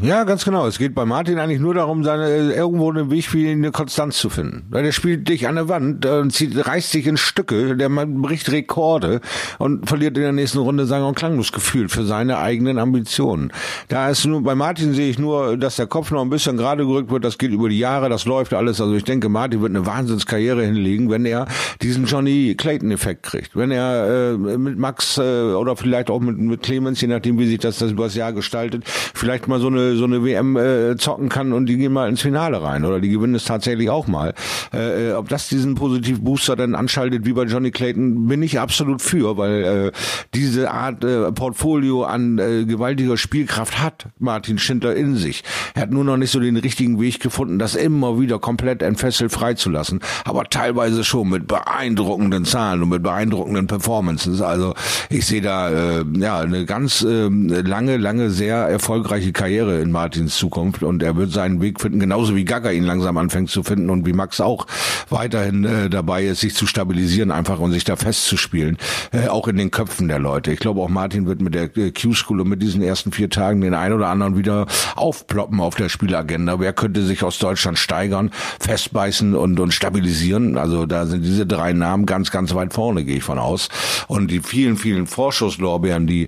Ja, 0.01 0.23
ganz 0.23 0.45
genau. 0.45 0.67
Es 0.67 0.77
geht 0.77 0.95
bei 0.95 1.05
Martin 1.05 1.39
eigentlich 1.39 1.59
nur 1.59 1.73
darum, 1.73 2.03
seine 2.03 2.53
irgendwo 2.53 2.89
einen 2.89 3.11
Weg 3.11 3.33
wie 3.33 3.49
eine 3.49 3.71
Konstanz 3.71 4.17
zu 4.17 4.29
finden. 4.29 4.63
Weil 4.69 4.83
der 4.83 4.91
spielt 4.91 5.27
dich 5.27 5.47
an 5.47 5.55
der 5.55 5.67
Wand 5.67 6.05
äh, 6.05 6.27
zieht, 6.29 6.65
reißt 6.65 6.91
sich 6.91 7.07
in 7.07 7.17
Stücke, 7.17 7.75
der 7.75 7.89
man 7.89 8.21
bricht 8.21 8.51
Rekorde 8.51 9.21
und 9.59 9.87
verliert 9.87 10.17
in 10.17 10.23
der 10.23 10.31
nächsten 10.31 10.59
Runde 10.59 10.85
sang- 10.85 11.03
und 11.03 11.15
klanglos 11.15 11.51
gefühlt 11.51 11.91
für 11.91 12.05
seine 12.05 12.37
eigenen 12.37 12.79
Ambitionen. 12.79 13.51
Da 13.89 14.09
ist 14.09 14.25
nur, 14.25 14.41
bei 14.43 14.55
Martin 14.55 14.93
sehe 14.93 15.09
ich 15.09 15.19
nur, 15.19 15.57
dass 15.57 15.75
der 15.75 15.87
Kopf 15.87 16.11
noch 16.11 16.21
ein 16.21 16.29
bisschen 16.29 16.57
gerade 16.57 16.85
gerückt 16.85 17.11
wird. 17.11 17.25
Das 17.25 17.37
geht 17.37 17.51
über 17.51 17.69
die 17.69 17.79
Jahre, 17.79 18.09
das 18.09 18.25
läuft 18.25 18.53
alles. 18.53 18.79
Also 18.79 18.95
ich 18.95 19.03
denke, 19.03 19.29
Martin 19.29 19.61
wird 19.61 19.71
eine 19.71 19.85
Wahnsinnskarriere 19.85 20.63
hinlegen, 20.63 21.09
wenn 21.09 21.25
er 21.25 21.47
diesen 21.81 22.05
Johnny 22.05 22.55
Clayton-Effekt 22.57 23.23
kriegt. 23.23 23.55
Wenn 23.55 23.71
er 23.71 24.33
äh, 24.33 24.37
mit 24.37 24.77
Max 24.77 25.17
äh, 25.17 25.21
oder 25.21 25.75
vielleicht 25.75 26.09
auch 26.09 26.19
mit, 26.19 26.37
mit 26.37 26.63
Clemens, 26.63 27.01
je 27.01 27.07
nachdem, 27.07 27.37
wie 27.39 27.47
sich 27.47 27.59
das, 27.59 27.79
das 27.79 27.91
über 27.91 28.05
das 28.05 28.15
Jahr 28.15 28.33
gestaltet, 28.33 28.83
vielleicht 28.85 29.47
mal 29.47 29.59
so 29.59 29.67
eine 29.67 29.80
eine, 29.81 29.95
so 29.95 30.05
eine 30.05 30.23
WM 30.23 30.57
äh, 30.57 30.95
zocken 30.97 31.29
kann 31.29 31.53
und 31.53 31.65
die 31.65 31.77
gehen 31.77 31.93
mal 31.93 32.09
ins 32.09 32.21
Finale 32.21 32.61
rein 32.61 32.85
oder 32.85 32.99
die 32.99 33.09
gewinnen 33.09 33.35
es 33.35 33.45
tatsächlich 33.45 33.89
auch 33.89 34.07
mal. 34.07 34.33
Äh, 34.73 35.09
äh 35.09 35.13
ob 35.13 35.29
das 35.29 35.49
diesen 35.49 35.75
positiv 35.75 36.21
Booster 36.21 36.55
dann 36.55 36.75
anschaltet 36.75 37.25
wie 37.25 37.33
bei 37.33 37.43
Johnny 37.43 37.71
Clayton, 37.71 38.27
bin 38.27 38.41
ich 38.43 38.59
absolut 38.59 39.01
für, 39.01 39.37
weil 39.37 39.63
äh, 39.63 39.91
diese 40.33 40.71
Art 40.71 41.03
äh, 41.03 41.31
Portfolio 41.31 42.03
an 42.03 42.37
äh, 42.39 42.65
gewaltiger 42.65 43.17
Spielkraft 43.17 43.81
hat 43.81 44.07
Martin 44.19 44.57
Schindler 44.57 44.95
in 44.95 45.15
sich. 45.15 45.43
Er 45.73 45.83
hat 45.83 45.91
nur 45.91 46.03
noch 46.03 46.17
nicht 46.17 46.31
so 46.31 46.39
den 46.39 46.57
richtigen 46.57 46.99
Weg 46.99 47.19
gefunden, 47.19 47.59
das 47.59 47.75
immer 47.75 48.19
wieder 48.19 48.39
komplett 48.39 48.81
entfesselt 48.81 49.31
freizulassen, 49.31 49.99
aber 50.25 50.45
teilweise 50.45 51.03
schon 51.03 51.29
mit 51.29 51.47
beeindruckenden 51.47 52.45
Zahlen 52.45 52.83
und 52.83 52.89
mit 52.89 53.03
beeindruckenden 53.03 53.67
Performances. 53.67 54.41
Also 54.41 54.73
ich 55.09 55.25
sehe 55.25 55.41
da 55.41 55.69
äh, 55.99 56.05
ja 56.17 56.39
eine 56.39 56.65
ganz 56.65 57.01
äh, 57.01 57.27
lange, 57.27 57.97
lange 57.97 58.29
sehr 58.29 58.57
erfolgreiche 58.57 59.31
Karriere 59.31 59.70
Karriere 59.71 59.81
in 59.81 59.91
Martins 59.91 60.37
Zukunft 60.37 60.83
und 60.83 61.01
er 61.03 61.15
wird 61.15 61.31
seinen 61.31 61.61
Weg 61.61 61.79
finden, 61.79 61.99
genauso 61.99 62.35
wie 62.35 62.45
Gaga 62.45 62.71
ihn 62.71 62.83
langsam 62.83 63.17
anfängt 63.17 63.49
zu 63.49 63.63
finden 63.63 63.89
und 63.89 64.05
wie 64.05 64.13
Max 64.13 64.41
auch 64.41 64.67
weiterhin 65.09 65.65
äh, 65.65 65.89
dabei 65.89 66.25
ist, 66.25 66.41
sich 66.41 66.55
zu 66.55 66.67
stabilisieren 66.67 67.31
einfach 67.31 67.59
und 67.59 67.71
sich 67.71 67.83
da 67.83 67.95
festzuspielen, 67.95 68.77
äh, 69.11 69.27
auch 69.27 69.47
in 69.47 69.57
den 69.57 69.71
Köpfen 69.71 70.07
der 70.07 70.19
Leute. 70.19 70.51
Ich 70.51 70.59
glaube 70.59 70.81
auch 70.81 70.89
Martin 70.89 71.25
wird 71.25 71.41
mit 71.41 71.53
der 71.53 71.75
äh, 71.77 71.91
Q-School 71.91 72.41
und 72.41 72.49
mit 72.49 72.61
diesen 72.61 72.81
ersten 72.81 73.11
vier 73.11 73.29
Tagen 73.29 73.61
den 73.61 73.73
ein 73.73 73.93
oder 73.93 74.07
anderen 74.07 74.37
wieder 74.37 74.65
aufploppen 74.95 75.59
auf 75.59 75.75
der 75.75 75.89
Spielagenda. 75.89 76.59
Wer 76.59 76.73
könnte 76.73 77.03
sich 77.03 77.23
aus 77.23 77.39
Deutschland 77.39 77.77
steigern, 77.77 78.31
festbeißen 78.59 79.35
und, 79.35 79.59
und 79.59 79.73
stabilisieren? 79.73 80.57
Also 80.57 80.85
da 80.85 81.05
sind 81.05 81.23
diese 81.23 81.45
drei 81.45 81.73
Namen 81.73 82.05
ganz, 82.05 82.31
ganz 82.31 82.53
weit 82.53 82.73
vorne, 82.73 83.03
gehe 83.03 83.17
ich 83.17 83.23
von 83.23 83.39
aus. 83.39 83.69
Und 84.07 84.29
die 84.31 84.39
vielen, 84.39 84.77
vielen 84.77 85.07
Vorschusslorbeeren, 85.07 86.07
die 86.07 86.27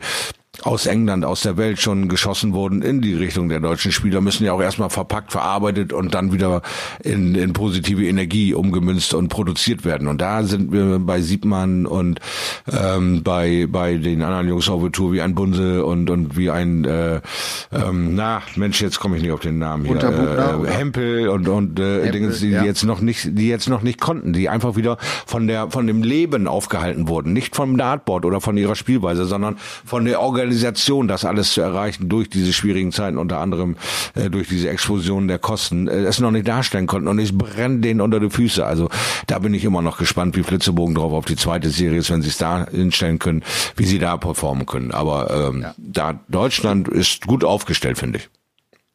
aus 0.62 0.86
England, 0.86 1.26
aus 1.26 1.41
der 1.41 1.58
Welt 1.58 1.82
schon 1.82 2.08
geschossen 2.08 2.54
wurden 2.54 2.84
in 2.84 3.01
die 3.01 3.16
Richtung 3.16 3.49
der 3.49 3.60
deutschen 3.60 3.91
Spieler, 3.91 4.22
müssen 4.22 4.45
ja 4.45 4.54
auch 4.54 4.62
erstmal 4.62 4.91
verpackt, 4.91 5.32
verarbeitet 5.32 5.91
und 5.93 6.14
dann 6.14 6.32
wieder 6.32 6.62
in, 7.04 7.34
in 7.34 7.54
positive 7.54 8.06
Energie 8.06 8.54
umgemünzt 8.54 9.16
und 9.16 9.30
produziert 9.30 9.84
werden. 9.84 10.08
Und 10.08 10.22
da 10.22 10.43
sind 10.43 10.72
wir 10.72 10.99
bei 10.99 11.22
Siebmann 11.22 11.88
und 11.88 12.20
ähm, 12.72 13.24
bei 13.24 13.66
bei 13.68 13.95
den 13.95 14.22
anderen 14.22 14.47
Jungs 14.47 14.70
auf 14.70 14.82
der 14.82 14.91
Tour 14.91 15.12
wie 15.12 15.22
ein 15.22 15.34
Bunse 15.34 15.84
und 15.86 16.12
und 16.12 16.38
wie 16.38 16.51
ein 16.51 16.86
äh, 16.86 17.22
ähm, 17.72 18.14
na 18.14 18.43
Mensch, 18.56 18.80
jetzt 18.80 18.99
komme 18.99 19.18
ich 19.18 19.24
nicht 19.24 19.32
auf 19.32 19.41
den 19.41 19.58
Namen 19.58 19.86
hier. 19.86 19.95
Äh, 20.04 20.72
Hempel 20.72 21.30
und 21.30 21.47
und 21.47 21.80
äh, 21.80 22.12
Dinge, 22.12 22.30
die 22.30 22.51
ja. 22.51 22.64
jetzt 22.64 22.84
noch 22.84 23.01
nicht, 23.01 23.38
die 23.38 23.47
jetzt 23.47 23.68
noch 23.68 23.82
nicht 23.82 23.99
konnten, 23.99 24.34
die 24.34 24.49
einfach 24.49 24.76
wieder 24.76 24.97
von 25.26 25.47
der 25.47 25.72
von 25.72 25.88
dem 25.88 26.04
Leben 26.04 26.47
aufgehalten 26.47 27.08
wurden, 27.08 27.34
nicht 27.34 27.56
vom 27.56 27.76
Dartboard 27.76 28.24
oder 28.26 28.39
von 28.39 28.56
ihrer 28.56 28.76
Spielweise, 28.76 29.26
sondern 29.26 29.58
von 29.84 30.06
der 30.06 30.22
Organisation 30.22 30.42
Organisation, 30.43 31.07
das 31.07 31.23
alles 31.23 31.53
zu 31.53 31.61
erreichen 31.61 32.09
durch 32.09 32.29
diese 32.29 32.51
schwierigen 32.51 32.91
Zeiten, 32.91 33.17
unter 33.17 33.39
anderem 33.39 33.77
äh, 34.15 34.29
durch 34.29 34.49
diese 34.49 34.69
Explosion 34.69 35.27
der 35.27 35.39
Kosten, 35.39 35.87
äh, 35.87 36.03
es 36.03 36.19
noch 36.19 36.31
nicht 36.31 36.47
darstellen 36.47 36.85
konnten 36.85 37.07
und 37.07 37.19
es 37.19 37.35
brennt 37.37 37.83
denen 37.83 38.01
unter 38.01 38.19
die 38.19 38.29
Füße. 38.29 38.65
Also 38.65 38.89
da 39.27 39.39
bin 39.39 39.53
ich 39.53 39.63
immer 39.63 39.81
noch 39.81 39.97
gespannt, 39.97 40.35
wie 40.35 40.43
Flitzebogen 40.43 40.95
drauf 40.95 41.13
auf 41.13 41.25
die 41.25 41.37
zweite 41.37 41.69
Serie 41.69 41.99
ist, 41.99 42.11
wenn 42.11 42.21
sie 42.21 42.29
es 42.29 42.37
da 42.37 42.67
hinstellen 42.69 43.19
können, 43.19 43.43
wie 43.77 43.85
sie 43.85 43.99
da 43.99 44.17
performen 44.17 44.65
können. 44.65 44.91
Aber 44.91 45.49
ähm, 45.49 45.61
ja. 45.61 45.75
da 45.77 46.19
Deutschland 46.27 46.89
ist 46.89 47.25
gut 47.25 47.43
aufgestellt, 47.43 47.97
finde 47.97 48.19
ich 48.19 48.29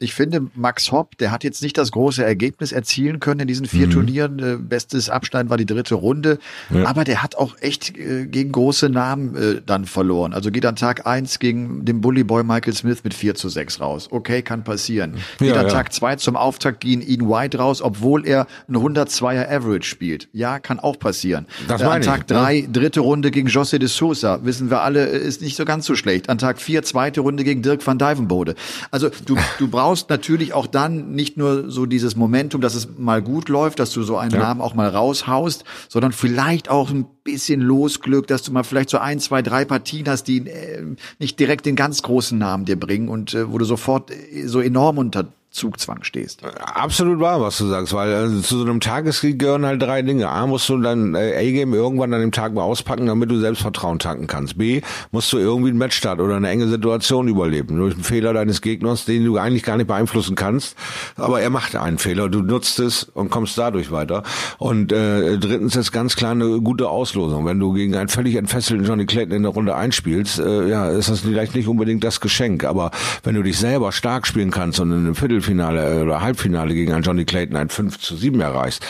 ich 0.00 0.14
finde, 0.14 0.46
Max 0.54 0.92
Hopp, 0.92 1.18
der 1.18 1.32
hat 1.32 1.42
jetzt 1.42 1.60
nicht 1.60 1.76
das 1.76 1.90
große 1.90 2.24
Ergebnis 2.24 2.70
erzielen 2.70 3.18
können 3.18 3.40
in 3.40 3.48
diesen 3.48 3.66
vier 3.66 3.88
mhm. 3.88 3.90
Turnieren. 3.90 4.38
Äh, 4.38 4.56
bestes 4.56 5.10
Abschneiden 5.10 5.50
war 5.50 5.56
die 5.56 5.66
dritte 5.66 5.96
Runde. 5.96 6.38
Ja. 6.70 6.86
Aber 6.86 7.02
der 7.02 7.20
hat 7.22 7.34
auch 7.34 7.56
echt 7.60 7.98
äh, 7.98 8.26
gegen 8.26 8.52
große 8.52 8.90
Namen 8.90 9.34
äh, 9.34 9.60
dann 9.64 9.86
verloren. 9.86 10.34
Also 10.34 10.52
geht 10.52 10.64
an 10.66 10.76
Tag 10.76 11.04
eins 11.06 11.40
gegen 11.40 11.84
den 11.84 12.00
Bully 12.00 12.22
Boy 12.22 12.44
Michael 12.44 12.74
Smith 12.74 13.02
mit 13.02 13.12
4 13.12 13.34
zu 13.34 13.48
6 13.48 13.80
raus. 13.80 14.08
Okay, 14.12 14.42
kann 14.42 14.62
passieren. 14.62 15.14
Geht 15.38 15.48
ja, 15.48 15.60
an 15.60 15.66
ja. 15.66 15.72
Tag 15.72 15.92
zwei 15.92 16.14
zum 16.14 16.36
Auftakt 16.36 16.80
gegen 16.80 17.02
Ian 17.02 17.28
White 17.28 17.58
raus, 17.58 17.82
obwohl 17.82 18.24
er 18.24 18.46
ein 18.68 18.76
102er 18.76 19.50
Average 19.50 19.88
spielt. 19.88 20.28
Ja, 20.32 20.60
kann 20.60 20.78
auch 20.78 21.00
passieren. 21.00 21.46
Das 21.66 21.82
äh, 21.82 21.86
an 21.86 22.02
Tag 22.02 22.20
ich, 22.20 22.26
drei, 22.26 22.60
ne? 22.60 22.68
dritte 22.68 23.00
Runde 23.00 23.32
gegen 23.32 23.48
José 23.48 23.78
de 23.78 23.88
Sousa. 23.88 24.44
Wissen 24.44 24.70
wir 24.70 24.82
alle, 24.82 25.10
äh, 25.10 25.18
ist 25.18 25.42
nicht 25.42 25.56
so 25.56 25.64
ganz 25.64 25.86
so 25.86 25.96
schlecht. 25.96 26.28
An 26.28 26.38
Tag 26.38 26.60
vier, 26.60 26.84
zweite 26.84 27.20
Runde 27.20 27.42
gegen 27.42 27.62
Dirk 27.62 27.84
van 27.84 27.98
Dijvenbode. 27.98 28.54
Also 28.92 29.10
du, 29.26 29.36
du 29.58 29.66
brauchst 29.66 29.87
brauchst 29.88 30.10
natürlich 30.10 30.52
auch 30.52 30.66
dann 30.66 31.12
nicht 31.12 31.38
nur 31.38 31.70
so 31.70 31.86
dieses 31.86 32.14
Momentum, 32.14 32.60
dass 32.60 32.74
es 32.74 32.98
mal 32.98 33.22
gut 33.22 33.48
läuft, 33.48 33.78
dass 33.78 33.90
du 33.90 34.02
so 34.02 34.18
einen 34.18 34.32
ja. 34.32 34.38
Namen 34.38 34.60
auch 34.60 34.74
mal 34.74 34.90
raushaust, 34.90 35.64
sondern 35.88 36.12
vielleicht 36.12 36.68
auch 36.68 36.90
ein 36.90 37.06
bisschen 37.24 37.62
Losglück, 37.62 38.26
dass 38.26 38.42
du 38.42 38.52
mal 38.52 38.64
vielleicht 38.64 38.90
so 38.90 38.98
ein, 38.98 39.18
zwei, 39.18 39.40
drei 39.40 39.64
Partien 39.64 40.06
hast, 40.06 40.24
die 40.24 40.46
äh, 40.46 40.84
nicht 41.18 41.40
direkt 41.40 41.64
den 41.64 41.74
ganz 41.74 42.02
großen 42.02 42.36
Namen 42.36 42.66
dir 42.66 42.78
bringen 42.78 43.08
und 43.08 43.32
äh, 43.32 43.50
wo 43.50 43.56
du 43.56 43.64
sofort 43.64 44.10
äh, 44.10 44.46
so 44.46 44.60
enorm 44.60 44.98
unter 44.98 45.28
Zugzwang 45.50 46.02
stehst. 46.02 46.42
Absolut 46.44 47.20
wahr, 47.20 47.40
was 47.40 47.56
du 47.58 47.66
sagst, 47.66 47.94
weil 47.94 48.12
äh, 48.12 48.42
zu 48.42 48.58
so 48.58 48.64
einem 48.64 48.80
Tageskrieg 48.80 49.38
gehören 49.38 49.64
halt 49.64 49.80
drei 49.80 50.02
Dinge. 50.02 50.28
A, 50.28 50.46
musst 50.46 50.68
du 50.68 50.78
dein 50.78 51.14
äh, 51.14 51.36
A-Game 51.36 51.72
irgendwann 51.72 52.12
an 52.12 52.20
dem 52.20 52.32
Tag 52.32 52.52
mal 52.52 52.62
auspacken, 52.62 53.06
damit 53.06 53.30
du 53.30 53.38
Selbstvertrauen 53.38 53.98
tanken 53.98 54.26
kannst. 54.26 54.58
B, 54.58 54.82
musst 55.10 55.32
du 55.32 55.38
irgendwie 55.38 55.70
einen 55.70 55.78
Matchstart 55.78 56.20
oder 56.20 56.36
eine 56.36 56.50
enge 56.50 56.68
Situation 56.68 57.28
überleben. 57.28 57.76
Durch 57.78 57.94
einen 57.94 58.04
Fehler 58.04 58.34
deines 58.34 58.60
Gegners, 58.60 59.06
den 59.06 59.24
du 59.24 59.38
eigentlich 59.38 59.62
gar 59.62 59.78
nicht 59.78 59.86
beeinflussen 59.86 60.36
kannst. 60.36 60.76
Aber 61.16 61.40
er 61.40 61.50
macht 61.50 61.74
einen 61.76 61.98
Fehler, 61.98 62.28
du 62.28 62.42
nutzt 62.42 62.78
es 62.78 63.04
und 63.04 63.30
kommst 63.30 63.56
dadurch 63.56 63.90
weiter. 63.90 64.24
Und 64.58 64.92
äh, 64.92 65.38
drittens 65.38 65.76
ist 65.76 65.92
ganz 65.92 66.14
klar 66.14 66.32
eine 66.32 66.60
gute 66.60 66.90
Auslosung. 66.90 67.46
Wenn 67.46 67.58
du 67.58 67.72
gegen 67.72 67.96
einen 67.96 68.08
völlig 68.08 68.34
entfesselten 68.34 68.86
Johnny 68.86 69.06
Clayton 69.06 69.34
in 69.34 69.42
der 69.44 69.52
Runde 69.52 69.74
einspielst, 69.74 70.40
äh, 70.40 70.68
ja, 70.68 70.90
ist 70.90 71.08
das 71.08 71.20
vielleicht 71.20 71.54
nicht 71.54 71.68
unbedingt 71.68 72.04
das 72.04 72.20
Geschenk. 72.20 72.64
Aber 72.64 72.90
wenn 73.22 73.34
du 73.34 73.42
dich 73.42 73.58
selber 73.58 73.92
stark 73.92 74.26
spielen 74.26 74.50
kannst 74.50 74.78
und 74.80 74.92
in 74.92 74.98
einem 74.98 75.14
Viertel 75.14 75.37
Viertelfinale 75.42 75.98
äh, 75.98 76.02
oder 76.02 76.20
Halbfinale 76.20 76.74
gegen 76.74 76.92
einen 76.92 77.02
Johnny 77.02 77.24
Clayton 77.24 77.56
ein 77.56 77.68
5 77.68 77.98
zu 77.98 78.16
7 78.16 78.40
erreichst, 78.40 78.84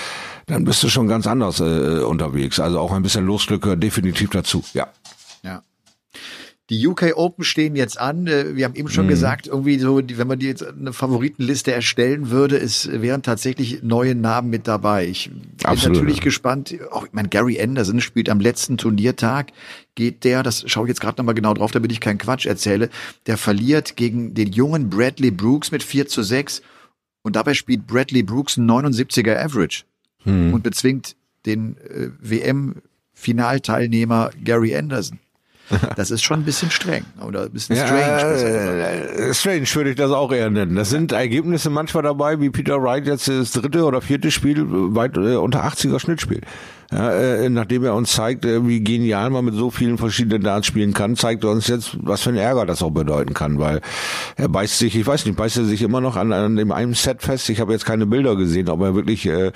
dann 0.46 0.64
bist 0.64 0.82
du 0.82 0.88
schon 0.88 1.08
ganz 1.08 1.26
anders 1.26 1.60
äh, 1.60 2.00
unterwegs. 2.00 2.58
Also 2.60 2.80
auch 2.80 2.92
ein 2.92 3.02
bisschen 3.02 3.26
Losglück 3.26 3.62
gehört 3.62 3.82
definitiv 3.82 4.30
dazu, 4.30 4.64
ja. 4.72 4.88
Die 6.70 6.86
UK 6.86 7.16
Open 7.16 7.44
stehen 7.44 7.76
jetzt 7.76 7.98
an. 7.98 8.26
Äh, 8.26 8.54
wir 8.54 8.66
haben 8.66 8.74
eben 8.74 8.88
schon 8.88 9.06
mhm. 9.06 9.10
gesagt, 9.10 9.46
irgendwie 9.46 9.78
so, 9.78 10.02
wenn 10.02 10.26
man 10.26 10.38
die 10.38 10.46
jetzt 10.46 10.66
eine 10.66 10.92
Favoritenliste 10.92 11.72
erstellen 11.72 12.28
würde, 12.30 12.58
es 12.58 12.90
wären 12.92 13.22
tatsächlich 13.22 13.82
neue 13.82 14.14
Namen 14.14 14.50
mit 14.50 14.68
dabei. 14.68 15.06
Ich 15.06 15.30
bin 15.30 15.40
Absolut. 15.64 15.96
natürlich 15.96 16.20
gespannt. 16.20 16.74
Auch, 16.90 17.06
ich 17.06 17.12
meine, 17.12 17.28
Gary 17.28 17.58
Anderson 17.60 18.02
spielt 18.02 18.28
am 18.28 18.40
letzten 18.40 18.76
Turniertag. 18.76 19.52
Geht 19.94 20.24
der, 20.24 20.42
das 20.42 20.64
schaue 20.66 20.84
ich 20.84 20.88
jetzt 20.88 21.00
gerade 21.00 21.18
nochmal 21.18 21.34
genau 21.34 21.54
drauf, 21.54 21.72
damit 21.72 21.90
ich 21.90 22.00
keinen 22.00 22.18
Quatsch 22.18 22.44
erzähle, 22.44 22.90
der 23.26 23.38
verliert 23.38 23.96
gegen 23.96 24.34
den 24.34 24.52
jungen 24.52 24.90
Bradley 24.90 25.30
Brooks 25.30 25.72
mit 25.72 25.82
4 25.82 26.06
zu 26.06 26.22
6 26.22 26.60
und 27.22 27.36
dabei 27.36 27.54
spielt 27.54 27.86
Bradley 27.86 28.22
Brooks 28.22 28.58
ein 28.58 28.70
79er 28.70 29.36
Average 29.36 29.84
mhm. 30.24 30.54
und 30.54 30.62
bezwingt 30.62 31.16
den 31.46 31.76
äh, 31.78 32.10
WM-Finalteilnehmer 32.20 34.30
Gary 34.44 34.76
Anderson. 34.76 35.18
Das 35.96 36.10
ist 36.10 36.22
schon 36.22 36.40
ein 36.40 36.44
bisschen 36.44 36.70
streng 36.70 37.04
oder 37.26 37.42
ein 37.42 37.50
bisschen 37.50 37.76
strange. 37.76 38.00
Ja, 38.00 38.88
äh, 38.88 39.34
strange 39.34 39.66
würde 39.74 39.90
ich 39.90 39.96
das 39.96 40.10
auch 40.10 40.32
eher 40.32 40.50
nennen. 40.50 40.76
Das 40.76 40.90
sind 40.90 41.12
Ergebnisse 41.12 41.70
manchmal 41.70 42.02
dabei, 42.02 42.40
wie 42.40 42.50
Peter 42.50 42.82
Wright 42.82 43.06
jetzt 43.06 43.28
das 43.28 43.52
dritte 43.52 43.84
oder 43.84 44.00
vierte 44.00 44.30
Spiel 44.30 44.64
weit 44.68 45.16
äh, 45.16 45.36
unter 45.36 45.64
80er 45.64 45.98
Schnitt 45.98 46.20
spielt. 46.20 46.44
Ja, 46.90 47.10
äh, 47.12 47.50
nachdem 47.50 47.84
er 47.84 47.94
uns 47.94 48.12
zeigt, 48.12 48.46
äh, 48.46 48.66
wie 48.66 48.80
genial 48.80 49.28
man 49.28 49.44
mit 49.44 49.54
so 49.54 49.70
vielen 49.70 49.98
verschiedenen 49.98 50.42
Darts 50.42 50.66
spielen 50.66 50.94
kann, 50.94 51.16
zeigt 51.16 51.44
er 51.44 51.50
uns 51.50 51.68
jetzt, 51.68 51.98
was 52.00 52.22
für 52.22 52.30
ein 52.30 52.38
Ärger 52.38 52.64
das 52.64 52.82
auch 52.82 52.90
bedeuten 52.90 53.34
kann, 53.34 53.58
weil 53.58 53.82
er 54.36 54.48
beißt 54.48 54.78
sich, 54.78 54.96
ich 54.96 55.06
weiß 55.06 55.26
nicht, 55.26 55.36
beißt 55.36 55.58
er 55.58 55.64
sich 55.66 55.82
immer 55.82 56.00
noch 56.00 56.16
an, 56.16 56.32
an 56.32 56.56
dem 56.56 56.72
einen 56.72 56.94
Set 56.94 57.20
fest. 57.20 57.50
Ich 57.50 57.60
habe 57.60 57.72
jetzt 57.74 57.84
keine 57.84 58.06
Bilder 58.06 58.36
gesehen, 58.36 58.70
ob 58.70 58.80
er 58.80 58.94
wirklich 58.94 59.26
äh, 59.26 59.52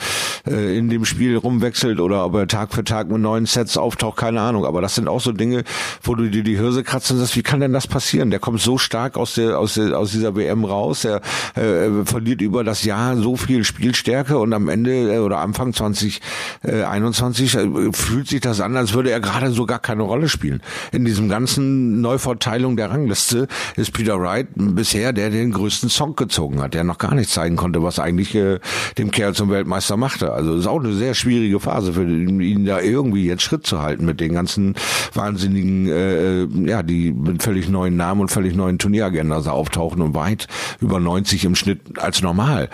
äh, 0.47 0.77
in 0.77 0.91
dem 0.91 1.07
Spiel 1.07 1.39
rumwechselt 1.39 2.01
oder 2.01 2.27
ob 2.27 2.35
er 2.35 2.47
Tag 2.49 2.75
für 2.75 2.85
Tag 2.85 3.09
mit 3.09 3.23
neuen 3.23 3.47
Sets 3.47 3.79
auftaucht, 3.79 4.19
keine 4.19 4.43
Ahnung. 4.43 4.67
Aber 4.67 4.83
das 4.83 4.95
sind 4.95 5.09
auch 5.09 5.21
so 5.21 5.33
Dinge, 5.33 5.65
wo 6.03 6.15
du 6.15 6.29
dir 6.29 6.43
die 6.43 6.59
Hirse 6.59 6.83
kratzt 6.83 7.11
und 7.13 7.17
sagst, 7.17 7.35
wie 7.37 7.43
kann 7.43 7.61
denn 7.61 7.73
das 7.73 7.87
passieren? 7.87 8.29
Der 8.31 8.41
kommt 8.41 8.61
so 8.61 8.77
stark 8.77 9.17
aus 9.17 9.37
der 9.37 9.59
aus 9.59 9.73
der 9.75 9.99
aus 9.99 10.13
dieser 10.13 10.37
WM 10.37 10.67
raus, 10.67 11.07
er 11.07 11.23
äh, 11.55 12.05
verliert 12.05 12.43
über 12.43 12.63
das 12.63 12.85
Jahr 12.85 13.17
so 13.17 13.37
viel 13.37 13.65
Spielstärke 13.65 14.37
und 14.37 14.53
am 14.53 14.69
Ende 14.69 15.15
äh, 15.15 15.19
oder 15.19 15.39
Anfang 15.39 15.73
2021 15.73 17.22
20 17.23 17.55
äh, 17.55 17.93
fühlt 17.93 18.27
sich 18.27 18.41
das 18.41 18.61
an, 18.61 18.77
als 18.77 18.95
würde 18.95 19.11
er 19.11 19.21
gerade 19.21 19.53
so 19.53 19.65
gar 19.65 19.79
keine 19.79 20.03
Rolle 20.03 20.29
spielen. 20.29 20.61
In 20.91 21.05
diesem 21.05 21.29
ganzen 21.29 22.01
Neuverteilung 22.01 22.77
der 22.77 22.91
Rangliste 22.91 23.47
ist 23.77 23.93
Peter 23.93 24.21
Wright 24.21 24.49
bisher 24.57 25.13
der, 25.13 25.31
der 25.31 25.41
den 25.41 25.53
größten 25.53 25.89
Song 25.89 26.17
gezogen 26.17 26.61
hat, 26.61 26.75
der 26.75 26.83
noch 26.83 26.99
gar 26.99 27.15
nicht 27.15 27.31
zeigen 27.31 27.55
konnte, 27.55 27.81
was 27.83 28.01
eigentlich 28.01 28.35
äh, 28.35 28.59
dem 28.99 29.13
Kerl 29.13 29.35
zum 29.35 29.51
Weltmeister 29.51 29.97
machte. 29.97 30.33
Also 30.33 30.57
ist 30.57 30.67
auch 30.67 30.83
eine 30.83 30.95
sehr 30.95 31.15
schwierige 31.15 31.61
Phase 31.61 31.93
für 31.93 32.03
ihn, 32.03 32.41
ihn 32.41 32.65
da 32.65 32.81
irgendwie 32.81 33.27
jetzt 33.27 33.43
Schritt 33.43 33.69
zu 33.69 33.81
halten 33.81 34.05
mit 34.05 34.19
den 34.19 34.35
ganzen 34.35 34.75
wahnsinnigen, 35.15 35.87
äh, 35.89 36.43
äh 36.43 36.49
ja, 36.67 36.83
die 36.83 37.13
mit 37.13 37.45
völlig 37.45 37.69
neuen 37.69 37.97
Namen 37.97 38.23
und 38.23 38.31
völlig 38.31 38.57
neuen 38.57 38.81
Turnieragenda 38.81 39.37
auftauchen 39.43 40.03
und 40.03 40.15
weit 40.17 40.49
über 40.81 40.99
90 40.99 41.45
im 41.45 41.55
Schnitt 41.55 41.99
als 41.99 42.21
normal 42.21 42.69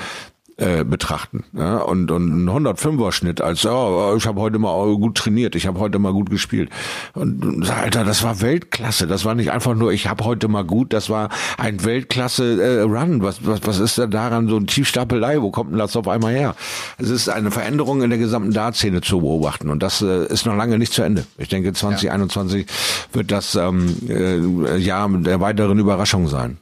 äh, 0.58 0.84
betrachten. 0.84 1.44
Ja? 1.52 1.78
Und, 1.78 2.10
und 2.10 2.44
ein 2.44 2.66
105er 2.66 3.12
Schnitt 3.12 3.40
als, 3.40 3.64
oh, 3.64 4.14
ich 4.16 4.26
habe 4.26 4.40
heute 4.40 4.58
mal 4.58 4.74
gut 4.96 5.16
trainiert, 5.16 5.54
ich 5.54 5.66
habe 5.68 5.78
heute 5.78 6.00
mal 6.00 6.12
gut 6.12 6.30
gespielt. 6.30 6.68
Und, 7.14 7.70
Alter, 7.70 8.04
das 8.04 8.24
war 8.24 8.40
Weltklasse. 8.40 9.06
Das 9.06 9.24
war 9.24 9.36
nicht 9.36 9.52
einfach 9.52 9.76
nur, 9.76 9.92
ich 9.92 10.08
habe 10.08 10.24
heute 10.24 10.48
mal 10.48 10.64
gut, 10.64 10.92
das 10.92 11.10
war 11.10 11.28
ein 11.58 11.84
Weltklasse 11.84 12.60
äh, 12.60 12.80
Run. 12.80 13.22
Was, 13.22 13.46
was, 13.46 13.60
was 13.64 13.78
ist 13.78 13.98
denn 13.98 14.10
daran 14.10 14.48
so 14.48 14.56
ein 14.56 14.66
Tiefstapelei? 14.66 15.40
Wo 15.40 15.52
kommt 15.52 15.70
denn 15.70 15.78
das 15.78 15.96
auf 15.96 16.08
einmal 16.08 16.32
her? 16.32 16.56
Es 16.98 17.08
ist 17.08 17.28
eine 17.28 17.52
Veränderung 17.52 18.02
in 18.02 18.10
der 18.10 18.18
gesamten 18.18 18.52
Dartszene 18.52 19.00
zu 19.00 19.20
beobachten 19.20 19.70
und 19.70 19.82
das 19.82 20.02
äh, 20.02 20.26
ist 20.26 20.44
noch 20.44 20.56
lange 20.56 20.76
nicht 20.78 20.92
zu 20.92 21.02
Ende. 21.02 21.24
Ich 21.36 21.48
denke, 21.48 21.72
2021 21.72 22.66
ja. 22.66 23.14
wird 23.14 23.30
das 23.30 23.54
ähm, 23.54 23.94
äh, 24.08 24.76
Jahr 24.76 25.08
der 25.08 25.40
weiteren 25.40 25.78
Überraschung 25.78 26.26
sein. 26.26 26.58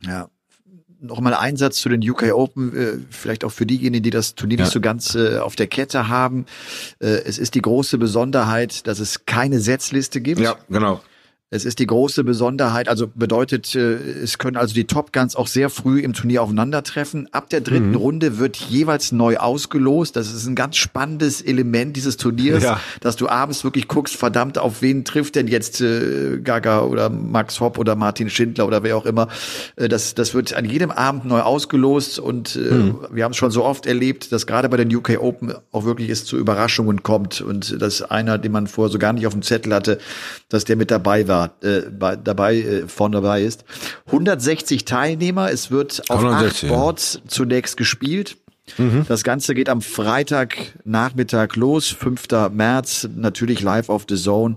Ja, 0.00 0.28
Nochmal 1.04 1.34
ein 1.34 1.56
Satz 1.56 1.76
zu 1.76 1.88
den 1.88 2.08
UK 2.08 2.32
Open, 2.32 2.76
äh, 2.76 2.92
vielleicht 3.10 3.44
auch 3.44 3.52
für 3.52 3.66
diejenigen, 3.66 4.02
die 4.02 4.10
das 4.10 4.34
Turnier 4.34 4.58
ja. 4.58 4.64
nicht 4.64 4.72
so 4.72 4.80
ganz 4.80 5.14
äh, 5.14 5.38
auf 5.38 5.56
der 5.56 5.66
Kette 5.66 6.08
haben. 6.08 6.46
Äh, 6.98 7.06
es 7.24 7.38
ist 7.38 7.54
die 7.54 7.62
große 7.62 7.98
Besonderheit, 7.98 8.86
dass 8.86 8.98
es 8.98 9.26
keine 9.26 9.60
Setzliste 9.60 10.20
gibt. 10.20 10.40
Ja, 10.40 10.56
genau. 10.68 11.00
Es 11.50 11.64
ist 11.64 11.78
die 11.78 11.86
große 11.86 12.24
Besonderheit, 12.24 12.88
also 12.88 13.06
bedeutet, 13.06 13.76
äh, 13.76 13.94
es 13.94 14.38
können 14.38 14.56
also 14.56 14.74
die 14.74 14.86
Top 14.86 15.12
Guns 15.12 15.36
auch 15.36 15.46
sehr 15.46 15.68
früh 15.70 16.00
im 16.00 16.12
Turnier 16.12 16.42
aufeinandertreffen. 16.42 17.28
Ab 17.32 17.48
der 17.50 17.60
dritten 17.60 17.90
mhm. 17.90 17.96
Runde 17.96 18.38
wird 18.38 18.56
jeweils 18.56 19.12
neu 19.12 19.36
ausgelost. 19.36 20.16
Das 20.16 20.32
ist 20.32 20.46
ein 20.46 20.56
ganz 20.56 20.76
spannendes 20.76 21.42
Element 21.42 21.96
dieses 21.96 22.16
Turniers, 22.16 22.64
ja. 22.64 22.80
dass 23.02 23.16
du 23.16 23.28
abends 23.28 23.62
wirklich 23.62 23.88
guckst, 23.88 24.16
verdammt, 24.16 24.58
auf 24.58 24.80
wen 24.80 25.04
trifft 25.04 25.36
denn 25.36 25.46
jetzt 25.46 25.80
äh, 25.80 26.40
Gaga 26.42 26.80
oder 26.80 27.10
Max 27.10 27.60
Hopp 27.60 27.78
oder 27.78 27.94
Martin 27.94 28.30
Schindler 28.30 28.66
oder 28.66 28.82
wer 28.82 28.96
auch 28.96 29.06
immer. 29.06 29.28
Äh, 29.76 29.88
das, 29.88 30.14
das 30.14 30.34
wird 30.34 30.54
an 30.54 30.64
jedem 30.64 30.90
Abend 30.90 31.26
neu 31.26 31.40
ausgelost 31.40 32.18
und 32.18 32.56
äh, 32.56 32.58
mhm. 32.58 32.96
wir 33.12 33.22
haben 33.22 33.32
es 33.32 33.36
schon 33.36 33.50
so 33.50 33.64
oft 33.64 33.86
erlebt, 33.86 34.32
dass 34.32 34.46
gerade 34.46 34.68
bei 34.70 34.78
den 34.78 34.94
UK 34.94 35.20
Open 35.20 35.54
auch 35.72 35.84
wirklich 35.84 36.08
es 36.08 36.24
zu 36.24 36.38
Überraschungen 36.38 37.02
kommt 37.02 37.42
und 37.42 37.80
dass 37.80 38.02
einer, 38.02 38.38
den 38.38 38.50
man 38.50 38.66
vorher 38.66 38.90
so 38.90 38.98
gar 38.98 39.12
nicht 39.12 39.26
auf 39.26 39.34
dem 39.34 39.42
Zettel 39.42 39.74
hatte, 39.74 39.98
dass 40.48 40.64
der 40.64 40.76
mit 40.76 40.90
dabei 40.90 41.28
war 41.28 41.33
da, 41.34 41.68
äh, 41.68 41.82
bei, 41.90 42.16
dabei 42.16 42.56
äh, 42.56 42.88
vorne 42.88 43.16
dabei 43.16 43.42
ist. 43.42 43.64
160 44.06 44.84
Teilnehmer, 44.84 45.50
es 45.50 45.70
wird 45.70 46.02
auf 46.08 46.18
160, 46.18 46.70
acht 46.70 46.76
Boards 46.76 47.14
ja. 47.14 47.28
zunächst 47.28 47.76
gespielt. 47.76 48.36
Mhm. 48.78 49.04
Das 49.08 49.24
Ganze 49.24 49.54
geht 49.54 49.68
am 49.68 49.82
Freitagnachmittag 49.82 51.56
los, 51.56 51.88
5. 51.88 52.28
März, 52.52 53.08
natürlich 53.14 53.60
live 53.60 53.90
auf 53.90 54.06
The 54.08 54.16
Zone 54.16 54.56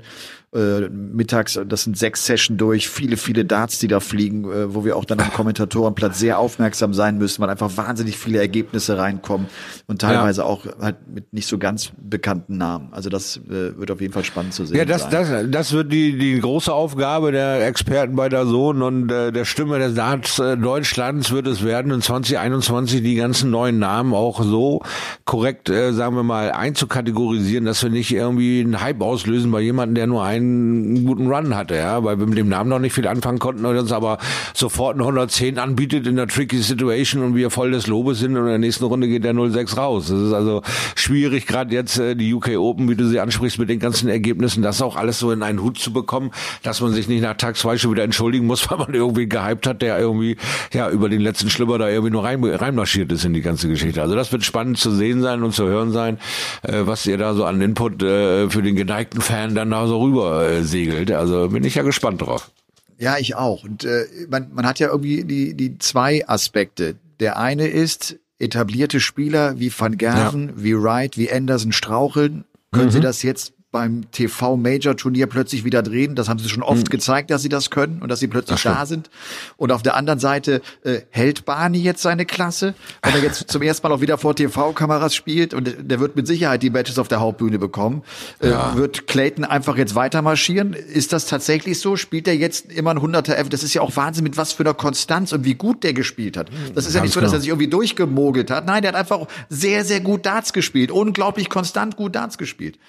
äh, 0.57 0.89
mittags, 0.89 1.59
das 1.67 1.83
sind 1.83 1.97
sechs 1.97 2.25
Sessions 2.25 2.57
durch, 2.57 2.89
viele, 2.89 3.17
viele 3.17 3.45
Darts, 3.45 3.79
die 3.79 3.87
da 3.87 3.99
fliegen, 3.99 4.45
äh, 4.45 4.73
wo 4.73 4.83
wir 4.83 4.95
auch 4.97 5.05
dann 5.05 5.19
am 5.19 5.31
Kommentatorenplatz 5.31 6.19
sehr 6.19 6.39
aufmerksam 6.39 6.93
sein 6.93 7.17
müssen, 7.17 7.41
weil 7.41 7.49
einfach 7.49 7.77
wahnsinnig 7.77 8.17
viele 8.17 8.39
Ergebnisse 8.39 8.97
reinkommen 8.97 9.47
und 9.85 10.01
teilweise 10.01 10.41
ja. 10.41 10.47
auch 10.47 10.65
halt 10.81 10.95
mit 11.13 11.33
nicht 11.33 11.47
so 11.47 11.57
ganz 11.57 11.91
bekannten 11.97 12.57
Namen. 12.57 12.89
Also 12.91 13.09
das 13.09 13.37
äh, 13.37 13.77
wird 13.77 13.91
auf 13.91 14.01
jeden 14.01 14.13
Fall 14.13 14.23
spannend 14.23 14.53
zu 14.53 14.65
sehen. 14.65 14.77
Ja, 14.77 14.85
das, 14.85 15.03
sein. 15.03 15.11
das, 15.11 15.29
das 15.51 15.73
wird 15.73 15.91
die, 15.91 16.17
die 16.17 16.39
große 16.39 16.73
Aufgabe 16.73 17.31
der 17.31 17.65
Experten 17.67 18.15
bei 18.15 18.29
der 18.29 18.45
Sohn 18.45 18.81
und 18.81 19.11
äh, 19.11 19.31
der 19.31 19.45
Stimme 19.45 19.77
des 19.77 19.93
Darts 19.93 20.39
äh, 20.39 20.57
Deutschlands 20.57 21.31
wird 21.31 21.47
es 21.47 21.63
werden, 21.63 21.91
in 21.91 22.01
2021 22.01 23.03
die 23.03 23.15
ganzen 23.15 23.51
neuen 23.51 23.77
Namen 23.77 24.13
auch 24.13 24.41
so 24.41 24.81
korrekt, 25.25 25.69
äh, 25.69 25.93
sagen 25.93 26.15
wir 26.15 26.23
mal, 26.23 26.51
einzukategorisieren, 26.51 27.65
dass 27.65 27.83
wir 27.83 27.89
nicht 27.89 28.11
irgendwie 28.11 28.61
einen 28.61 28.81
Hype 28.81 29.01
auslösen 29.01 29.51
bei 29.51 29.61
jemandem, 29.61 29.95
der 29.95 30.07
nur 30.07 30.23
einen 30.23 30.46
einen 30.47 31.05
guten 31.05 31.27
Run 31.27 31.55
hatte, 31.55 31.75
ja, 31.75 32.03
weil 32.03 32.19
wir 32.19 32.27
mit 32.27 32.37
dem 32.37 32.49
Namen 32.49 32.69
noch 32.69 32.79
nicht 32.79 32.93
viel 32.93 33.07
anfangen 33.07 33.39
konnten 33.39 33.65
und 33.65 33.77
uns 33.77 33.91
aber 33.91 34.17
sofort 34.53 34.97
ein 34.97 35.01
110 35.01 35.59
anbietet 35.59 36.07
in 36.07 36.15
der 36.15 36.27
tricky 36.27 36.57
Situation 36.57 37.23
und 37.23 37.35
wir 37.35 37.49
voll 37.49 37.71
des 37.71 37.87
Lobes 37.87 38.19
sind 38.19 38.35
und 38.35 38.43
in 38.43 38.49
der 38.49 38.57
nächsten 38.57 38.85
Runde 38.85 39.07
geht 39.07 39.23
der 39.23 39.33
06 39.33 39.77
raus. 39.77 40.07
Das 40.07 40.19
ist 40.19 40.33
also 40.33 40.61
schwierig, 40.95 41.47
gerade 41.47 41.73
jetzt 41.73 41.97
äh, 41.99 42.15
die 42.15 42.33
UK 42.33 42.57
Open, 42.57 42.89
wie 42.89 42.95
du 42.95 43.07
sie 43.07 43.19
ansprichst, 43.19 43.59
mit 43.59 43.69
den 43.69 43.79
ganzen 43.79 44.09
Ergebnissen, 44.09 44.61
das 44.63 44.81
auch 44.81 44.95
alles 44.95 45.19
so 45.19 45.31
in 45.31 45.43
einen 45.43 45.61
Hut 45.61 45.77
zu 45.77 45.91
bekommen, 45.93 46.31
dass 46.63 46.81
man 46.81 46.93
sich 46.93 47.07
nicht 47.07 47.21
nach 47.21 47.35
Tag 47.35 47.57
zwei 47.57 47.77
schon 47.77 47.91
wieder 47.91 48.03
entschuldigen 48.03 48.45
muss, 48.45 48.69
weil 48.71 48.77
man 48.77 48.93
irgendwie 48.93 49.27
gehypt 49.27 49.67
hat, 49.67 49.81
der 49.81 49.99
irgendwie 49.99 50.37
ja 50.73 50.89
über 50.89 51.09
den 51.09 51.21
letzten 51.21 51.49
Schlipper 51.49 51.77
da 51.77 51.89
irgendwie 51.89 52.11
nur 52.11 52.23
rein, 52.23 52.43
reinmarschiert 52.43 53.11
ist 53.11 53.25
in 53.25 53.33
die 53.33 53.41
ganze 53.41 53.67
Geschichte. 53.67 54.01
Also 54.01 54.15
das 54.15 54.31
wird 54.31 54.43
spannend 54.43 54.77
zu 54.77 54.91
sehen 54.91 55.21
sein 55.21 55.43
und 55.43 55.53
zu 55.53 55.65
hören 55.65 55.91
sein, 55.91 56.17
äh, 56.63 56.81
was 56.81 57.05
ihr 57.05 57.17
da 57.17 57.33
so 57.33 57.45
an 57.45 57.61
Input 57.61 58.01
äh, 58.03 58.49
für 58.49 58.61
den 58.61 58.75
geneigten 58.75 59.21
Fan 59.21 59.55
dann 59.55 59.69
da 59.69 59.87
so 59.87 60.01
rüber 60.01 60.26
segelt. 60.61 61.11
Also 61.11 61.49
bin 61.49 61.63
ich 61.63 61.75
ja 61.75 61.84
gespannt 61.84 62.21
drauf. 62.21 62.51
Ja, 62.99 63.17
ich 63.17 63.36
auch. 63.36 63.63
Und 63.63 63.84
äh, 63.84 64.05
man, 64.30 64.49
man 64.53 64.65
hat 64.65 64.80
ja 64.80 64.88
irgendwie 64.88 65.23
die, 65.23 65.53
die 65.53 65.78
zwei 65.78 66.28
Aspekte. 66.28 66.95
Der 67.19 67.38
eine 67.38 67.67
ist, 67.67 68.17
etablierte 68.39 68.99
Spieler 68.99 69.59
wie 69.59 69.71
Van 69.75 69.97
Gerven, 69.97 70.49
ja. 70.49 70.53
wie 70.55 70.75
Wright, 70.75 71.17
wie 71.17 71.32
Anderson 71.32 71.71
straucheln. 71.71 72.45
Können 72.71 72.88
mhm. 72.88 72.91
sie 72.91 72.99
das 72.99 73.23
jetzt 73.23 73.53
beim 73.70 74.09
TV-Major-Turnier 74.11 75.28
plötzlich 75.28 75.65
wieder 75.65 75.84
drehen. 75.84 76.15
Das 76.15 76.30
haben 76.30 76.39
sie 76.39 76.47
schon 76.47 76.63
oft 76.63 76.86
mhm. 76.86 76.89
gezeigt, 76.89 77.30
dass 77.30 77.41
sie 77.41 77.49
das 77.49 77.70
können 77.70 78.01
und 78.01 78.07
dass 78.07 78.20
sie 78.20 78.28
plötzlich 78.28 78.63
da 78.63 78.86
sind. 78.86 79.09
Und 79.57 79.74
auf 79.74 79.84
der 79.84 79.95
anderen 79.97 80.20
Seite 80.20 80.61
äh, 80.84 81.01
hält 81.09 81.43
Barney 81.43 81.80
jetzt 81.80 82.01
seine 82.01 82.26
Klasse, 82.26 82.76
wenn 83.03 83.15
er 83.15 83.22
jetzt 83.22 83.51
zum 83.51 83.61
ersten 83.61 83.86
Mal 83.86 83.93
auch 83.93 83.99
wieder 83.99 84.18
vor 84.18 84.36
TV-Kameras 84.36 85.13
spielt 85.13 85.53
und 85.53 85.76
der 85.82 85.99
wird 85.99 86.15
mit 86.15 86.28
Sicherheit 86.28 86.63
die 86.63 86.70
Matches 86.70 86.97
auf 86.97 87.09
der 87.09 87.20
Hauptbühne 87.20 87.59
bekommen. 87.59 88.03
Äh, 88.39 88.51
ja. 88.51 88.76
Wird 88.78 89.05
Clayton 89.05 89.43
einfach 89.43 89.76
jetzt 89.76 89.95
weiter 89.95 90.22
marschieren? 90.22 90.72
Ist 90.72 91.11
das 91.11 91.26
tatsächlich 91.26 91.82
so? 91.82 91.97
Spielt 91.97 92.28
er 92.30 92.36
jetzt 92.36 92.72
immer 92.72 92.91
ein 92.91 92.99
100er 92.99 93.34
F? 93.34 93.49
Das 93.49 93.63
ist 93.63 93.74
ja 93.74 93.82
auch 93.82 93.97
Wahnsinn, 93.97 94.24
mit 94.24 94.38
was 94.38 94.53
für 94.53 94.63
einer 94.63 94.76
Konstanz 94.76 95.34
und 95.34 95.43
wie 95.43 95.55
gut 95.55 95.84
der 95.84 95.91
gespielt 95.91 96.38
hat. 96.38 96.49
Das 96.74 96.86
ist 96.86 96.93
Ganz 96.93 96.95
ja 96.95 97.01
nicht 97.01 97.13
so, 97.13 97.20
dass 97.20 97.34
er 97.34 97.41
sich 97.41 97.49
irgendwie 97.49 97.68
durchgemogelt 97.68 98.49
hat. 98.49 98.65
Nein, 98.65 98.82
der 98.82 98.93
hat 98.93 98.99
einfach 98.99 99.28
sehr, 99.49 99.84
sehr 99.84 99.99
gut 99.99 100.26
Darts 100.26 100.53
gespielt. 100.53 100.89
Unglaublich 100.89 101.49
konstant 101.49 101.97
gut 101.97 102.15
Darts 102.15 102.38
gespielt. 102.38 102.80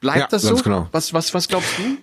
Bleibt 0.00 0.18
ja 0.18 0.27
das 0.32 0.42
so? 0.42 0.56
Genau. 0.56 0.88
Was, 0.92 1.12
was, 1.12 1.34
was 1.34 1.48
glaubst 1.48 1.70
du? 1.78 1.96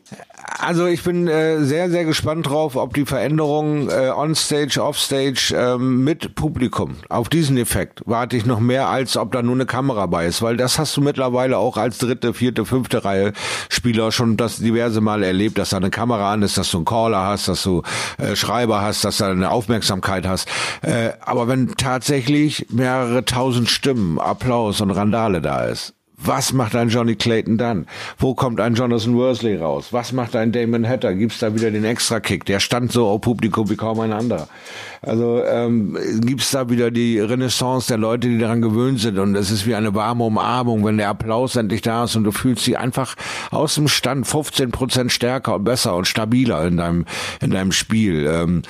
Also 0.59 0.85
ich 0.85 1.03
bin 1.03 1.27
äh, 1.27 1.63
sehr, 1.63 1.89
sehr 1.89 2.05
gespannt 2.05 2.47
drauf, 2.47 2.75
ob 2.75 2.93
die 2.93 3.05
Veränderungen 3.05 3.89
äh, 3.89 4.11
on-stage, 4.15 4.81
off-stage 4.81 5.53
ähm, 5.55 6.03
mit 6.03 6.35
Publikum, 6.35 6.97
auf 7.09 7.29
diesen 7.29 7.57
Effekt 7.57 8.01
warte 8.05 8.37
ich 8.37 8.45
noch 8.45 8.59
mehr, 8.59 8.87
als 8.87 9.17
ob 9.17 9.31
da 9.31 9.41
nur 9.41 9.55
eine 9.55 9.65
Kamera 9.65 10.05
bei 10.05 10.27
ist, 10.27 10.41
weil 10.41 10.55
das 10.55 10.77
hast 10.79 10.95
du 10.95 11.01
mittlerweile 11.01 11.57
auch 11.57 11.77
als 11.77 11.97
dritte, 11.97 12.33
vierte, 12.33 12.65
fünfte 12.65 13.03
Reihe 13.03 13.33
Spieler 13.69 14.11
schon 14.11 14.37
das 14.37 14.57
diverse 14.57 15.01
Mal 15.01 15.23
erlebt, 15.23 15.57
dass 15.57 15.71
da 15.71 15.77
eine 15.77 15.89
Kamera 15.89 16.31
an 16.31 16.43
ist, 16.43 16.57
dass 16.57 16.71
du 16.71 16.77
einen 16.77 16.85
Caller 16.85 17.25
hast, 17.25 17.47
dass 17.47 17.63
du 17.63 17.81
äh, 18.17 18.35
Schreiber 18.35 18.81
hast, 18.81 19.03
dass 19.03 19.17
da 19.17 19.31
eine 19.31 19.51
Aufmerksamkeit 19.51 20.27
hast. 20.27 20.47
Äh, 20.81 21.13
aber 21.21 21.47
wenn 21.47 21.75
tatsächlich 21.75 22.67
mehrere 22.69 23.25
tausend 23.25 23.69
Stimmen, 23.69 24.19
Applaus 24.19 24.79
und 24.81 24.91
Randale 24.91 25.41
da 25.41 25.65
ist, 25.65 25.94
was 26.17 26.53
macht 26.53 26.75
ein 26.75 26.89
Johnny 26.89 27.15
Clayton 27.15 27.57
dann? 27.57 27.87
Wo 28.17 28.35
kommt 28.35 28.59
ein 28.59 28.75
Jonathan 28.75 29.15
Worsley 29.15 29.57
raus? 29.57 29.87
Was 29.91 30.11
macht 30.11 30.35
ein 30.35 30.51
Damon 30.51 30.87
Hatter? 30.87 31.13
Gibt's 31.13 31.39
da 31.39 31.53
wieder 31.53 31.71
den 31.71 31.83
Extra-Kick? 31.83 32.45
Der 32.45 32.59
stand 32.59 32.91
so 32.91 33.07
auf 33.07 33.21
Publikum 33.21 33.69
wie 33.69 33.75
kaum 33.75 33.99
ein 33.99 34.13
anderer. 34.13 34.47
Also 35.01 35.43
ähm, 35.43 35.97
gibt's 36.21 36.51
da 36.51 36.69
wieder 36.69 36.91
die 36.91 37.19
Renaissance 37.19 37.87
der 37.87 37.97
Leute, 37.97 38.27
die 38.27 38.37
daran 38.37 38.61
gewöhnt 38.61 38.99
sind 38.99 39.19
und 39.19 39.35
es 39.35 39.51
ist 39.51 39.65
wie 39.67 39.75
eine 39.75 39.93
warme 39.93 40.23
Umarmung, 40.23 40.85
wenn 40.85 40.97
der 40.97 41.09
Applaus 41.09 41.55
endlich 41.55 41.81
da 41.81 42.05
ist 42.05 42.15
und 42.15 42.23
du 42.23 42.31
fühlst 42.31 42.63
sie 42.63 42.77
einfach 42.77 43.15
aus 43.51 43.75
dem 43.75 43.87
Stand 43.87 44.25
15 44.25 44.71
Prozent 44.71 45.11
stärker 45.11 45.55
und 45.55 45.63
besser 45.63 45.95
und 45.95 46.07
stabiler 46.07 46.65
in 46.65 46.77
deinem 46.77 47.05
in 47.41 47.51
deinem 47.51 47.71
Spiel. 47.71 48.25
Ähm, 48.25 48.61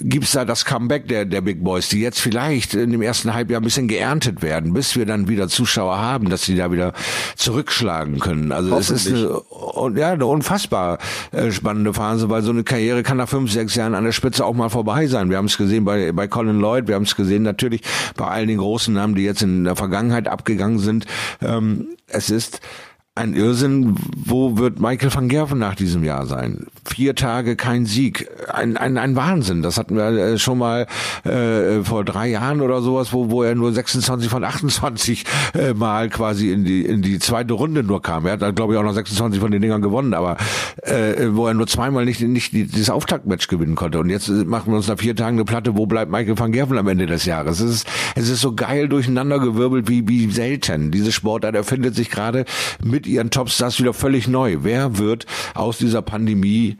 gibt's 0.00 0.32
da 0.32 0.44
das 0.44 0.64
Comeback 0.64 1.08
der, 1.08 1.24
der 1.24 1.40
Big 1.40 1.62
Boys, 1.62 1.88
die 1.88 2.00
jetzt 2.00 2.20
vielleicht 2.20 2.74
in 2.74 2.90
dem 2.90 3.02
ersten 3.02 3.34
Halbjahr 3.34 3.60
ein 3.60 3.64
bisschen 3.64 3.88
geerntet 3.88 4.42
werden, 4.42 4.72
bis 4.72 4.96
wir 4.96 5.06
dann 5.06 5.28
wieder 5.28 5.48
Zuschauer 5.48 5.98
haben, 5.98 6.28
dass 6.28 6.44
sie 6.44 6.56
da 6.56 6.72
wieder 6.72 6.92
zurückschlagen 7.36 8.18
können. 8.18 8.52
Also 8.52 8.76
es 8.76 8.90
ist 8.90 9.08
eine, 9.08 9.98
ja, 9.98 10.12
eine 10.12 10.26
unfassbar 10.26 10.98
äh, 11.32 11.50
spannende 11.50 11.94
Phase, 11.94 12.28
weil 12.28 12.42
so 12.42 12.50
eine 12.50 12.64
Karriere 12.64 13.02
kann 13.02 13.16
nach 13.16 13.28
fünf, 13.28 13.52
sechs 13.52 13.74
Jahren 13.74 13.94
an 13.94 14.04
der 14.04 14.12
Spitze 14.12 14.44
auch 14.44 14.54
mal 14.54 14.70
vorbei 14.70 15.06
sein. 15.06 15.30
Wir 15.30 15.36
haben 15.36 15.46
es 15.46 15.56
gesehen 15.56 15.84
bei, 15.84 16.12
bei 16.12 16.26
Colin 16.26 16.58
Lloyd, 16.58 16.88
wir 16.88 16.96
haben 16.96 17.04
es 17.04 17.16
gesehen 17.16 17.42
natürlich 17.42 17.82
bei 18.16 18.26
all 18.26 18.46
den 18.46 18.58
großen 18.58 18.92
Namen, 18.92 19.14
die 19.14 19.22
jetzt 19.22 19.42
in 19.42 19.64
der 19.64 19.76
Vergangenheit 19.76 20.28
abgegangen 20.28 20.78
sind. 20.78 21.06
Ähm, 21.40 21.88
es 22.08 22.30
ist 22.30 22.60
ein 23.16 23.34
Irrsinn, 23.34 23.96
wo 24.14 24.58
wird 24.58 24.78
Michael 24.78 25.12
van 25.12 25.28
Gerven 25.28 25.58
nach 25.58 25.74
diesem 25.74 26.04
Jahr 26.04 26.26
sein? 26.26 26.66
Vier 26.84 27.14
Tage 27.14 27.56
kein 27.56 27.86
Sieg, 27.86 28.28
ein, 28.52 28.76
ein, 28.76 28.98
ein 28.98 29.16
Wahnsinn. 29.16 29.62
Das 29.62 29.78
hatten 29.78 29.96
wir 29.96 30.04
äh, 30.04 30.38
schon 30.38 30.58
mal 30.58 30.86
äh, 31.24 31.82
vor 31.82 32.04
drei 32.04 32.28
Jahren 32.28 32.60
oder 32.60 32.82
sowas, 32.82 33.14
wo, 33.14 33.30
wo 33.30 33.42
er 33.42 33.54
nur 33.54 33.72
26 33.72 34.28
von 34.28 34.44
28 34.44 35.24
äh, 35.54 35.72
Mal 35.72 36.10
quasi 36.10 36.52
in 36.52 36.64
die, 36.64 36.84
in 36.84 37.00
die 37.00 37.18
zweite 37.18 37.54
Runde 37.54 37.82
nur 37.82 38.02
kam. 38.02 38.26
Er 38.26 38.32
hat, 38.32 38.54
glaube 38.54 38.74
ich, 38.74 38.78
auch 38.78 38.84
noch 38.84 38.92
26 38.92 39.40
von 39.40 39.50
den 39.50 39.62
Dingern 39.62 39.80
gewonnen, 39.80 40.12
aber 40.12 40.36
äh, 40.82 41.28
wo 41.30 41.46
er 41.46 41.54
nur 41.54 41.66
zweimal 41.66 42.04
nicht, 42.04 42.20
nicht 42.20 42.52
dieses 42.52 42.90
Auftaktmatch 42.90 43.48
gewinnen 43.48 43.76
konnte. 43.76 43.98
Und 43.98 44.10
jetzt 44.10 44.28
machen 44.28 44.72
wir 44.72 44.76
uns 44.76 44.88
nach 44.88 44.98
vier 44.98 45.16
Tagen 45.16 45.38
eine 45.38 45.46
Platte, 45.46 45.74
wo 45.74 45.86
bleibt 45.86 46.12
Michael 46.12 46.38
van 46.38 46.52
Gerven 46.52 46.76
am 46.76 46.86
Ende 46.86 47.06
des 47.06 47.24
Jahres? 47.24 47.60
Es 47.60 47.70
ist, 47.70 47.88
es 48.14 48.28
ist 48.28 48.42
so 48.42 48.54
geil 48.54 48.90
durcheinandergewirbelt 48.90 49.88
wie, 49.88 50.06
wie 50.06 50.30
selten. 50.30 50.90
Diese 50.90 51.12
Sportart 51.12 51.54
erfindet 51.54 51.94
sich 51.94 52.10
gerade 52.10 52.44
mit 52.84 53.05
ihren 53.06 53.30
Topstars 53.30 53.78
wieder 53.80 53.92
völlig 53.94 54.28
neu. 54.28 54.58
Wer 54.60 54.98
wird 54.98 55.26
aus 55.54 55.78
dieser 55.78 56.02
Pandemie 56.02 56.76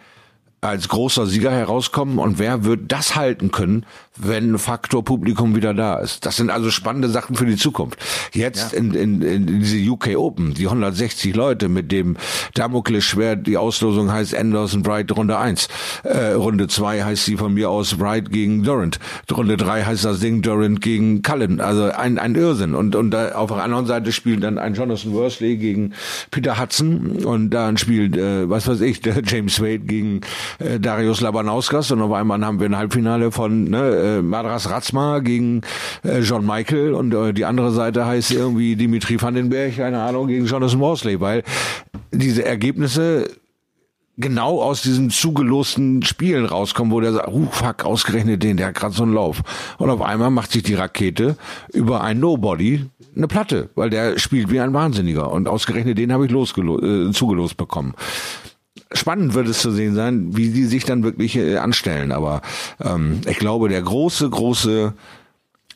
als 0.61 0.89
großer 0.89 1.27
Sieger 1.27 1.51
herauskommen 1.51 2.19
und 2.19 2.39
wer 2.39 2.65
wird 2.65 2.91
das 2.91 3.15
halten 3.15 3.51
können, 3.51 3.85
wenn 4.17 4.59
Faktor 4.59 5.05
Publikum 5.05 5.55
wieder 5.55 5.75
da 5.75 5.99
ist. 5.99 6.25
Das 6.25 6.37
sind 6.37 6.51
also 6.51 6.71
spannende 6.71 7.09
Sachen 7.09 7.37
für 7.37 7.47
die 7.47 7.57
Zukunft. 7.57 7.99
Jetzt 8.33 8.73
ja. 8.73 8.79
in, 8.79 8.95
in, 8.95 9.23
in 9.23 9.47
diese 9.61 9.79
UK 9.91 10.17
Open, 10.17 10.55
die 10.55 10.67
160 10.67 11.35
Leute 11.37 11.69
mit 11.69 11.93
dem 11.93 12.17
Damoklesschwert, 12.55 13.47
die 13.47 13.59
Auslosung 13.59 14.11
heißt 14.11 14.35
Anderson 14.35 14.83
Bright 14.83 15.15
Runde 15.15 15.39
1. 15.39 15.69
Äh, 16.05 16.33
Runde 16.33 16.69
2 16.69 17.05
heißt 17.05 17.27
sie 17.27 17.37
von 17.37 17.53
mir 17.55 17.71
aus 17.71 17.95
Bright 17.95 18.31
gegen 18.31 18.63
Durant. 18.63 18.99
Runde 19.31 19.57
3 19.59 19.85
heißt 19.85 20.05
das 20.05 20.21
Ding 20.21 20.43
Durant 20.43 20.81
gegen 20.81 21.23
Cullen. 21.23 21.61
Also 21.61 21.91
ein, 21.91 22.19
ein 22.19 22.35
Irrsinn. 22.35 22.75
Und, 22.75 22.97
und 22.97 23.11
da 23.11 23.33
auf 23.33 23.51
der 23.51 23.63
anderen 23.63 23.87
Seite 23.87 24.11
spielt 24.11 24.43
dann 24.43 24.59
ein 24.59 24.75
Jonathan 24.75 25.13
Worsley 25.13 25.59
gegen 25.59 25.93
Peter 26.31 26.59
Hudson 26.59 27.25
und 27.25 27.51
dann 27.51 27.77
spielt, 27.77 28.17
äh, 28.17 28.49
was 28.49 28.67
weiß 28.67 28.81
ich, 28.81 29.01
der 29.03 29.23
James 29.23 29.61
Wade 29.61 29.81
gegen 29.81 30.23
äh, 30.59 30.81
Darius 30.81 31.21
Labanauskas 31.21 31.91
und 31.91 32.03
auf 32.03 32.13
einmal 32.13 32.45
haben 32.45 32.61
wir 32.61 32.67
ein 32.67 32.77
Halbfinale 32.77 33.33
von 33.33 33.65
ne, 33.65 34.19
äh, 34.19 34.23
Madras 34.23 34.71
Ratzma 34.71 35.21
gegen 35.21 35.63
äh, 36.05 36.21
John 36.21 36.47
Michael 36.47 36.95
und 36.95 37.13
äh, 37.15 37.33
die 37.33 37.45
andere 37.45 37.73
Seite 37.73 38.07
heißt 38.07 38.33
irgendwie 38.33 38.77
Dimitri 38.77 39.21
Vandenberg, 39.21 39.77
keine 39.77 40.03
Ahnung, 40.03 40.29
gegen 40.29 40.47
Jonathan 40.47 40.79
Morsley, 40.79 41.21
weil 41.21 41.43
diese 42.13 42.45
Ergebnisse 42.45 43.29
genau 44.17 44.63
aus 44.63 44.83
diesen 44.83 45.11
zugelosten 45.11 46.03
Spielen 46.03 46.47
rauskommen, 46.47 46.93
wo 46.93 47.01
der 47.01 47.13
sagt, 47.13 47.29
uh, 47.29 47.47
fuck, 47.51 47.85
ausgerechnet 47.85 48.43
den, 48.43 48.57
der 48.57 48.69
hat 48.69 48.75
gerade 48.75 48.95
so 48.95 49.03
einen 49.03 49.13
Lauf. 49.13 49.43
Und 49.79 49.91
auf 49.91 50.01
einmal 50.01 50.31
macht 50.31 50.53
sich 50.53 50.63
die 50.63 50.75
Rakete 50.75 51.37
über 51.73 52.03
ein 52.03 52.19
Nobody 52.19 52.87
eine 53.15 53.29
Platte, 53.29 53.71
weil 53.75 53.91
der 53.91 54.19
spielt 54.19 54.51
wie 54.51 54.61
ein 54.61 54.73
Wahnsinniger. 54.73 55.31
Und 55.31 55.49
ausgerechnet 55.49 55.99
den 55.99 56.13
habe 56.13 56.27
ich 56.27 56.33
äh, 56.33 57.13
zugelost 57.13 57.57
bekommen 57.57 57.95
spannend 58.93 59.35
wird 59.35 59.49
es 59.49 59.61
zu 59.61 59.71
sehen 59.71 59.95
sein, 59.95 60.37
wie 60.37 60.51
die 60.51 60.65
sich 60.65 60.85
dann 60.85 61.03
wirklich 61.03 61.37
äh, 61.37 61.57
anstellen. 61.57 62.13
Aber 62.13 62.43
ähm, 62.83 63.21
ich 63.29 63.39
glaube, 63.39 63.69
der 63.69 63.83
große, 63.83 64.29
große, 64.29 64.95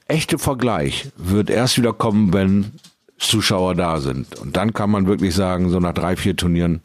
echte 0.09 0.39
Vergleich 0.39 1.11
wird 1.17 1.51
erst 1.51 1.79
wieder 1.79 1.93
kommen, 1.93 2.33
wenn 2.33 2.73
Zuschauer 3.19 3.75
da 3.75 4.01
sind. 4.01 4.39
Und 4.39 4.57
dann 4.57 4.73
kann 4.73 4.91
man 4.91 5.07
wirklich 5.07 5.35
sagen, 5.35 5.71
so 5.71 5.79
nach 5.79 5.95
drei, 5.95 6.17
vier 6.17 6.37
Turnieren, 6.37 6.81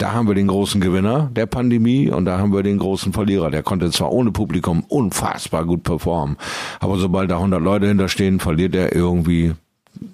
Da 0.00 0.12
haben 0.12 0.28
wir 0.28 0.34
den 0.34 0.46
großen 0.46 0.80
Gewinner 0.80 1.30
der 1.36 1.44
Pandemie 1.44 2.08
und 2.08 2.24
da 2.24 2.38
haben 2.38 2.54
wir 2.54 2.62
den 2.62 2.78
großen 2.78 3.12
Verlierer. 3.12 3.50
Der 3.50 3.62
konnte 3.62 3.90
zwar 3.90 4.10
ohne 4.12 4.30
Publikum 4.30 4.82
unfassbar 4.88 5.66
gut 5.66 5.82
performen, 5.82 6.36
aber 6.80 6.96
sobald 6.96 7.30
da 7.30 7.36
100 7.36 7.60
Leute 7.60 7.86
hinterstehen, 7.86 8.40
verliert 8.40 8.74
er 8.74 8.94
irgendwie 8.94 9.52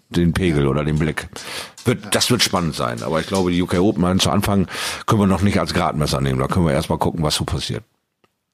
den 0.09 0.33
Pegel 0.33 0.67
oder 0.67 0.85
den 0.85 0.99
Blick. 0.99 1.29
Wird, 1.85 2.15
das 2.15 2.31
wird 2.31 2.43
spannend 2.43 2.75
sein. 2.75 3.03
Aber 3.03 3.21
ich 3.21 3.27
glaube, 3.27 3.51
die 3.51 3.63
UK 3.63 3.79
Open 3.79 4.21
zu 4.21 4.31
Anfang 4.31 4.67
können 5.07 5.21
wir 5.21 5.27
noch 5.27 5.43
nicht 5.43 5.61
als 5.61 5.75
Gradmesser 5.75 6.21
nehmen. 6.21 6.39
Da 6.39 6.49
können 6.49 6.67
wir 6.67 6.73
erstmal 6.73 6.99
gucken, 6.99 7.23
was 7.23 7.37
so 7.37 7.45
passiert. 7.45 7.83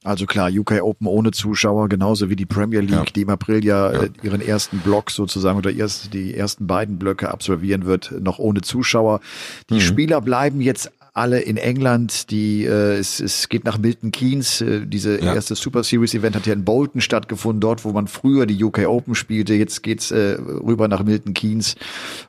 Also 0.04 0.26
klar, 0.26 0.50
UK 0.50 0.82
Open 0.82 1.06
ohne 1.06 1.30
Zuschauer, 1.30 1.88
genauso 1.88 2.28
wie 2.28 2.34
die 2.34 2.46
Premier 2.46 2.80
League, 2.80 2.90
ja. 2.92 3.12
die 3.14 3.22
im 3.22 3.30
April 3.30 3.64
ja, 3.64 3.92
ja, 3.92 4.02
äh, 4.02 4.10
ihren 4.22 4.40
ersten 4.40 4.78
Block 4.78 5.12
sozusagen 5.12 5.56
oder 5.56 5.70
erst 5.70 6.12
die 6.12 6.34
ersten 6.34 6.66
beiden 6.66 6.98
Blöcke 6.98 7.30
absolvieren 7.30 7.86
wird, 7.86 8.12
noch 8.20 8.40
ohne 8.40 8.62
Zuschauer. 8.62 9.20
Die 9.70 9.74
mhm. 9.74 9.80
Spieler 9.80 10.20
bleiben 10.20 10.60
jetzt 10.60 10.90
alle 11.14 11.40
in 11.40 11.56
England. 11.56 12.30
Die 12.30 12.64
äh, 12.64 12.96
es, 12.96 13.20
es 13.20 13.48
geht 13.48 13.64
nach 13.64 13.78
Milton 13.78 14.12
Keynes. 14.12 14.60
Äh, 14.60 14.86
diese 14.86 15.20
ja. 15.20 15.34
erste 15.34 15.54
Super 15.54 15.82
Series 15.84 16.14
Event 16.14 16.36
hat 16.36 16.46
ja 16.46 16.54
in 16.54 16.64
Bolton 16.64 17.00
stattgefunden, 17.00 17.60
dort, 17.60 17.84
wo 17.84 17.92
man 17.92 18.06
früher 18.06 18.46
die 18.46 18.62
UK 18.62 18.86
Open 18.88 19.14
spielte. 19.14 19.54
Jetzt 19.54 19.82
geht's 19.82 20.10
äh, 20.10 20.38
rüber 20.40 20.88
nach 20.88 21.04
Milton 21.04 21.34
Keynes 21.34 21.76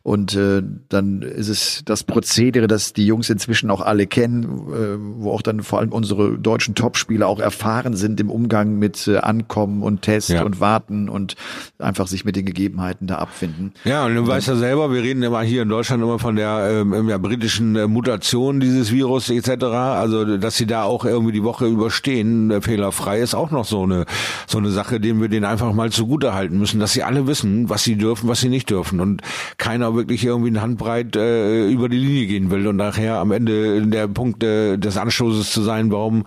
und 0.04 0.36
äh, 0.36 0.62
dann 0.90 1.22
ist 1.22 1.48
es 1.48 1.84
das 1.86 2.04
Prozedere, 2.04 2.68
das 2.68 2.94
die 2.94 3.06
Jungs 3.06 3.30
inzwischen 3.30 3.70
auch 3.72 3.82
alle 3.82 4.06
kennen, 4.06 4.44
äh, 4.44 5.24
wo 5.24 5.32
auch 5.32 5.42
dann 5.42 5.64
vor 5.64 5.80
allem 5.80 5.92
unsere 5.92 6.38
deutschen 6.38 6.76
Topspieler 6.76 7.28
auch 7.28 7.40
erfahren 7.40 7.96
sind 7.96 8.20
im 8.20 8.30
Umgang 8.30 8.78
mit 8.80 9.08
äh, 9.08 9.18
Ankommen 9.18 9.82
und 9.82 10.02
Test 10.02 10.30
ja. 10.30 10.44
und 10.44 10.60
Warten 10.60 11.08
und 11.08 11.36
einfach 11.80 12.08
sich 12.08 12.26
mit 12.26 12.36
den 12.36 12.46
Gegebenheiten 12.46 13.08
da 13.08 13.18
abfinden. 13.20 13.74
Ja, 13.86 14.06
und 14.06 14.16
du 14.16 14.28
weißt 14.28 14.48
ja 14.50 14.56
selber, 14.56 14.92
wir 14.92 15.02
reden 15.02 15.24
immer 15.24 15.42
hier 15.42 15.62
in 15.62 15.70
Deutschland 15.70 16.04
immer 16.04 16.20
von 16.20 16.36
der 16.36 16.82
ähm, 16.82 17.08
ja, 17.08 17.18
britischen 17.18 17.76
äh, 17.78 17.88
Mutation, 17.88 18.60
die 18.60 18.73
dieses 18.74 18.92
Virus 18.92 19.30
etc. 19.30 19.64
Also 19.64 20.38
dass 20.38 20.58
sie 20.58 20.66
da 20.66 20.84
auch 20.84 21.06
irgendwie 21.06 21.32
die 21.32 21.44
Woche 21.44 21.66
überstehen, 21.66 22.52
äh, 22.52 22.62
fehlerfrei, 22.62 23.20
ist 23.20 23.36
auch 23.36 23.52
noch 23.52 23.66
so 23.66 23.84
eine 23.84 24.06
so 24.48 24.58
eine 24.58 24.70
Sache, 24.70 25.00
dem 25.00 25.22
wir 25.22 25.30
denen 25.30 25.46
einfach 25.46 25.74
mal 25.74 25.92
zugute 25.92 26.34
halten 26.34 26.60
müssen, 26.60 26.80
dass 26.80 26.94
sie 26.94 27.04
alle 27.04 27.28
wissen, 27.28 27.70
was 27.70 27.84
sie 27.84 27.96
dürfen, 27.96 28.28
was 28.28 28.42
sie 28.42 28.50
nicht 28.50 28.70
dürfen 28.70 29.00
und 29.00 29.22
keiner 29.58 29.96
wirklich 29.96 30.26
irgendwie 30.26 30.50
eine 30.50 30.62
Handbreit 30.62 31.16
äh, 31.16 31.70
über 31.70 31.90
die 31.90 31.98
Linie 31.98 32.28
gehen 32.28 32.52
will 32.52 32.68
und 32.68 32.76
nachher 32.76 33.18
am 33.18 33.32
Ende 33.32 33.86
der 33.88 34.08
Punkt 34.08 34.44
äh, 34.44 34.78
des 34.78 34.98
Anstoßes 34.98 35.52
zu 35.52 35.62
sein, 35.62 35.92
warum 35.92 36.26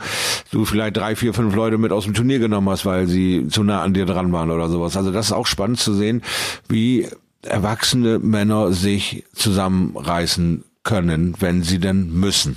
du 0.50 0.64
vielleicht 0.64 0.96
drei, 0.96 1.16
vier, 1.16 1.34
fünf 1.34 1.54
Leute 1.54 1.78
mit 1.78 1.92
aus 1.92 2.04
dem 2.04 2.14
Turnier 2.14 2.38
genommen 2.38 2.70
hast, 2.70 2.86
weil 2.86 3.06
sie 3.06 3.48
zu 3.48 3.62
nah 3.62 3.82
an 3.82 3.94
dir 3.94 4.06
dran 4.06 4.32
waren 4.32 4.50
oder 4.50 4.68
sowas. 4.68 4.96
Also 4.96 5.10
das 5.10 5.26
ist 5.26 5.32
auch 5.32 5.46
spannend 5.46 5.78
zu 5.78 5.94
sehen, 5.94 6.22
wie 6.68 7.06
erwachsene 7.42 8.18
Männer 8.18 8.72
sich 8.72 9.24
zusammenreißen 9.34 10.64
können, 10.86 11.34
wenn 11.40 11.62
sie 11.62 11.78
denn 11.78 12.10
müssen. 12.18 12.56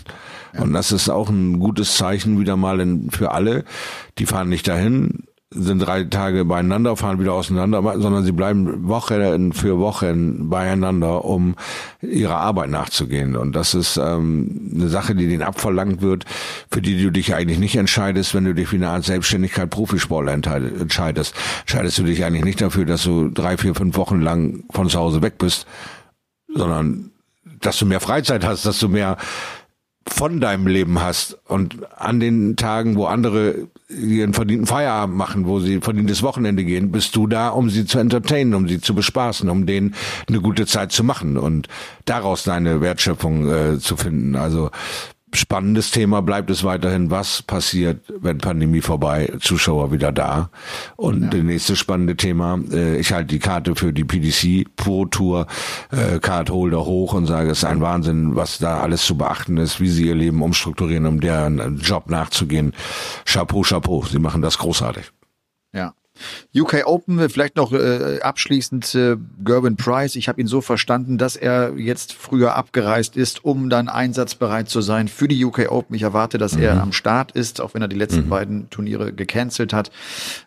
Ja. 0.54 0.62
Und 0.62 0.74
das 0.74 0.94
ist 0.94 1.10
auch 1.10 1.30
ein 1.30 1.60
gutes 1.60 1.98
Zeichen 1.98 2.40
wieder 2.40 2.56
mal 2.56 2.80
in, 2.80 3.12
für 3.12 3.32
alle. 3.32 3.66
Die 4.18 4.26
fahren 4.26 4.48
nicht 4.48 4.68
dahin, 4.68 5.24
sind 5.52 5.80
drei 5.80 6.04
Tage 6.04 6.46
beieinander, 6.46 6.96
fahren 6.96 7.20
wieder 7.20 7.34
auseinander, 7.34 7.82
sondern 8.00 8.24
sie 8.24 8.32
bleiben 8.32 8.88
Woche 8.88 9.52
für 9.54 9.80
Wochen 9.80 10.48
beieinander, 10.48 11.26
um 11.26 11.56
ihrer 12.02 12.36
Arbeit 12.36 12.70
nachzugehen. 12.70 13.36
Und 13.36 13.54
das 13.54 13.74
ist 13.74 13.98
ähm, 13.98 14.70
eine 14.76 14.90
Sache, 14.90 15.16
die 15.16 15.28
denen 15.28 15.42
abverlangt 15.42 16.02
wird, 16.02 16.26
für 16.70 16.82
die 16.82 17.02
du 17.02 17.12
dich 17.12 17.34
eigentlich 17.34 17.58
nicht 17.58 17.76
entscheidest, 17.78 18.36
wenn 18.36 18.46
du 18.46 18.54
dich 18.54 18.68
für 18.68 18.76
eine 18.76 18.90
Art 18.90 19.06
Selbstständigkeit 19.06 19.72
Profisportler 19.72 20.34
entscheidest. 20.34 21.34
Entscheidest 21.62 21.98
du 21.98 22.04
dich 22.04 22.24
eigentlich 22.24 22.46
nicht 22.46 22.62
dafür, 22.62 22.86
dass 22.86 23.04
du 23.04 23.30
drei, 23.30 23.58
vier, 23.58 23.74
fünf 23.74 23.98
Wochen 23.98 24.22
lang 24.22 24.66
von 24.70 24.88
zu 24.88 25.00
Hause 25.00 25.24
weg 25.24 25.40
bist, 25.40 25.66
sondern 26.54 27.09
dass 27.62 27.78
du 27.78 27.86
mehr 27.86 27.99
Freizeit 27.99 28.45
hast, 28.45 28.66
dass 28.66 28.80
du 28.80 28.89
mehr 28.89 29.18
von 30.07 30.39
deinem 30.39 30.68
Leben 30.68 31.01
hast 31.01 31.38
und 31.47 31.78
an 31.95 32.20
den 32.20 32.55
Tagen, 32.55 32.95
wo 32.95 33.05
andere 33.05 33.68
ihren 33.89 34.34
verdienten 34.34 34.66
Feierabend 34.66 35.16
machen, 35.16 35.45
wo 35.45 35.60
sie 35.60 35.82
verdientes 35.82 36.24
Wochenende 36.24 36.64
gehen, 36.64 36.91
bist 36.91 37.16
du 37.16 37.28
da, 37.28 37.49
um 37.49 37.70
sie 37.70 37.86
zu 37.86 37.99
entertainen, 37.99 38.53
um 38.53 38.68
sie 38.68 38.82
zu 38.82 38.95
bespaßen, 38.95 39.49
um 39.49 39.66
denen 39.66 39.95
eine 40.28 40.41
gute 40.41 40.66
Zeit 40.66 40.91
zu 40.91 41.03
machen 41.03 41.38
und 41.38 41.68
daraus 42.05 42.43
deine 42.43 42.82
Wertschöpfung 42.82 43.51
äh, 43.51 43.80
zu 43.80 43.97
finden. 43.97 44.36
Also 44.36 44.72
spannendes 45.34 45.92
Thema 45.92 46.22
bleibt 46.22 46.50
es 46.50 46.64
weiterhin, 46.64 47.12
was 47.12 47.42
passiert, 47.42 48.02
wenn 48.20 48.40
Pandemie 48.40 48.82
vorbei, 48.82 49.32
Zuschauer 49.40 49.92
wieder 49.92 50.12
da. 50.12 50.50
Und 50.96 51.24
ja. 51.24 51.30
das 51.30 51.42
nächste 51.42 51.76
spannende 51.76 52.16
Thema, 52.16 52.60
äh, 52.72 52.98
ich 52.98 53.14
halte 53.14 53.28
die 53.28 53.40
Karte 53.40 53.76
für 53.76 53.94
die 53.94 54.04
PDC 54.04 54.76
Pro 54.76 55.06
Tour 55.06 55.48
äh, 55.92 56.20
Card 56.20 56.50
Holder 56.50 56.86
hoch 56.86 57.14
und 57.14 57.28
sage, 57.28 57.52
es 57.52 57.60
ist 57.60 57.66
ein 57.66 57.82
Wahnsinn, 57.82 58.36
was 58.36 58.58
da 58.58 58.80
alles 58.80 59.06
zu 59.06 59.18
beachten 59.18 59.58
ist, 59.58 59.80
wie 59.80 59.90
sie 59.90 60.08
ihr 60.08 60.16
Leben 60.16 60.42
umstrukturieren, 60.42 61.06
um 61.06 61.20
deren 61.20 61.78
Job 61.78 62.10
nachzugehen. 62.10 62.74
Chapeau, 63.26 63.62
Chapeau, 63.62 64.04
sie 64.06 64.20
machen 64.20 64.42
das 64.42 64.58
großartig. 64.58 65.12
UK 66.55 66.86
Open, 66.86 67.30
vielleicht 67.30 67.55
noch 67.55 67.74
äh, 67.74 68.20
abschließend 68.22 68.95
äh, 68.95 69.17
Gerben 69.43 69.76
Price. 69.76 70.15
Ich 70.15 70.28
habe 70.28 70.41
ihn 70.41 70.47
so 70.47 70.61
verstanden, 70.61 71.17
dass 71.17 71.36
er 71.36 71.78
jetzt 71.78 72.13
früher 72.13 72.55
abgereist 72.55 73.15
ist, 73.15 73.45
um 73.45 73.70
dann 73.70 73.89
einsatzbereit 73.89 74.70
zu 74.70 74.82
sein 74.82 75.07
für 75.07 75.28
die 75.28 75.43
UK 75.43 75.72
Open. 75.72 75.95
Ich 75.95 76.01
erwarte, 76.01 76.38
dass 76.38 76.55
mhm. 76.55 76.63
er 76.63 76.82
am 76.82 76.91
Start 76.91 77.32
ist, 77.32 77.61
auch 77.61 77.74
wenn 77.74 77.82
er 77.82 77.88
die 77.88 77.95
letzten 77.95 78.26
mhm. 78.26 78.30
beiden 78.30 78.70
Turniere 78.70 79.13
gecancelt 79.13 79.74
hat. 79.74 79.91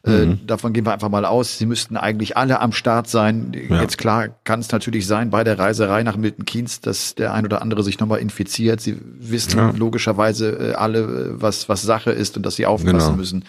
Äh, 0.04 0.26
mhm. 0.26 0.46
Davon 0.46 0.72
gehen 0.72 0.84
wir 0.86 0.92
einfach 0.92 1.08
mal 1.08 1.24
aus. 1.24 1.58
Sie 1.58 1.66
müssten 1.66 1.96
eigentlich 1.96 2.36
alle 2.36 2.60
am 2.60 2.72
Start 2.72 3.08
sein. 3.08 3.52
Ja. 3.68 3.80
Jetzt 3.80 3.98
klar 3.98 4.28
kann 4.44 4.60
es 4.60 4.70
natürlich 4.70 5.06
sein 5.06 5.30
bei 5.30 5.44
der 5.44 5.58
Reiserei 5.58 6.02
nach 6.02 6.16
Milton 6.16 6.44
Keynes, 6.44 6.80
dass 6.80 7.14
der 7.14 7.32
ein 7.32 7.44
oder 7.44 7.62
andere 7.62 7.82
sich 7.82 7.98
nochmal 8.00 8.18
infiziert. 8.18 8.80
Sie 8.80 8.98
wissen 9.18 9.58
ja. 9.58 9.70
logischerweise 9.76 10.72
äh, 10.72 10.74
alle, 10.74 11.40
was, 11.40 11.68
was 11.68 11.82
Sache 11.82 12.10
ist 12.10 12.36
und 12.36 12.44
dass 12.44 12.56
sie 12.56 12.66
aufpassen 12.66 12.98
genau. 12.98 13.12
müssen. 13.12 13.44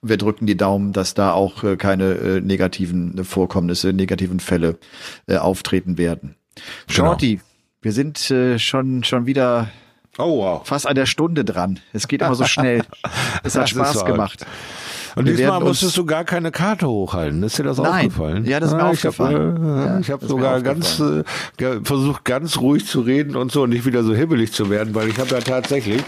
Und 0.00 0.08
wir 0.08 0.16
drücken 0.16 0.46
die 0.46 0.56
Daumen, 0.56 0.92
dass 0.92 1.14
da 1.14 1.32
auch 1.32 1.61
äh, 1.62 1.76
keine 1.76 2.12
äh, 2.12 2.40
negativen 2.40 3.24
Vorkommnisse, 3.24 3.92
negativen 3.92 4.40
Fälle 4.40 4.78
äh, 5.26 5.36
auftreten 5.36 5.98
werden. 5.98 6.36
Genau. 6.86 7.10
Shorty, 7.10 7.40
wir 7.80 7.92
sind 7.92 8.30
äh, 8.30 8.58
schon, 8.58 9.04
schon 9.04 9.26
wieder 9.26 9.70
oh, 10.18 10.38
wow. 10.38 10.66
fast 10.66 10.86
an 10.86 10.94
der 10.94 11.06
Stunde 11.06 11.44
dran. 11.44 11.80
Es 11.92 12.08
geht 12.08 12.22
immer 12.22 12.34
so 12.34 12.44
schnell. 12.44 12.84
Es 13.42 13.56
hat 13.56 13.68
Spaß 13.68 14.04
gemacht. 14.04 14.46
Und 15.14 15.26
wir 15.26 15.36
diesmal 15.36 15.60
musstest 15.60 15.96
du 15.96 16.06
gar 16.06 16.24
keine 16.24 16.50
Karte 16.50 16.88
hochhalten. 16.88 17.42
Ist 17.42 17.58
dir 17.58 17.64
das 17.64 17.78
Nein. 17.78 18.06
aufgefallen? 18.06 18.44
Ja, 18.44 18.60
das 18.60 18.70
ist 18.70 18.76
mir 18.76 18.84
ah, 18.84 18.90
aufgefallen. 18.90 19.56
Ich 19.56 19.62
habe 19.62 19.80
äh, 19.80 19.86
ja, 19.86 20.00
ich 20.00 20.10
hab 20.10 20.22
sogar 20.22 20.60
ganz 20.62 21.00
äh, 21.00 21.80
versucht, 21.84 22.24
ganz 22.24 22.58
ruhig 22.58 22.86
zu 22.86 23.00
reden 23.00 23.36
und 23.36 23.52
so 23.52 23.62
und 23.62 23.70
nicht 23.70 23.84
wieder 23.84 24.02
so 24.02 24.14
hibbelig 24.14 24.52
zu 24.52 24.70
werden, 24.70 24.94
weil 24.94 25.08
ich 25.08 25.18
habe 25.18 25.30
ja 25.30 25.40
tatsächlich 25.40 26.02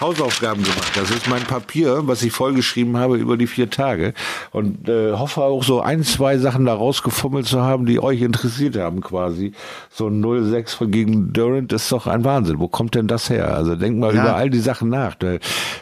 Hausaufgaben 0.00 0.62
gemacht. 0.62 0.92
Das 0.94 1.10
ist 1.10 1.28
mein 1.28 1.42
Papier, 1.42 2.02
was 2.02 2.22
ich 2.22 2.32
vollgeschrieben 2.32 2.96
habe 2.96 3.16
über 3.16 3.36
die 3.36 3.46
vier 3.46 3.70
Tage 3.70 4.14
und 4.50 4.88
äh, 4.88 5.12
hoffe 5.12 5.42
auch 5.42 5.62
so 5.62 5.80
ein, 5.80 6.04
zwei 6.04 6.38
Sachen 6.38 6.66
da 6.66 6.74
rausgefummelt 6.74 7.46
zu 7.46 7.62
haben, 7.62 7.86
die 7.86 8.00
euch 8.00 8.22
interessiert 8.22 8.76
haben 8.76 9.00
quasi. 9.00 9.52
So 9.90 10.08
ein 10.08 10.22
06 10.22 10.74
von 10.74 10.90
gegen 10.90 11.32
Durant 11.32 11.72
ist 11.72 11.90
doch 11.92 12.06
ein 12.06 12.24
Wahnsinn. 12.24 12.58
Wo 12.58 12.68
kommt 12.68 12.94
denn 12.94 13.06
das 13.08 13.30
her? 13.30 13.54
Also 13.54 13.74
denk 13.74 13.98
mal 13.98 14.14
ja. 14.14 14.22
über 14.22 14.36
all 14.36 14.50
die 14.50 14.60
Sachen 14.60 14.88
nach. 14.88 15.16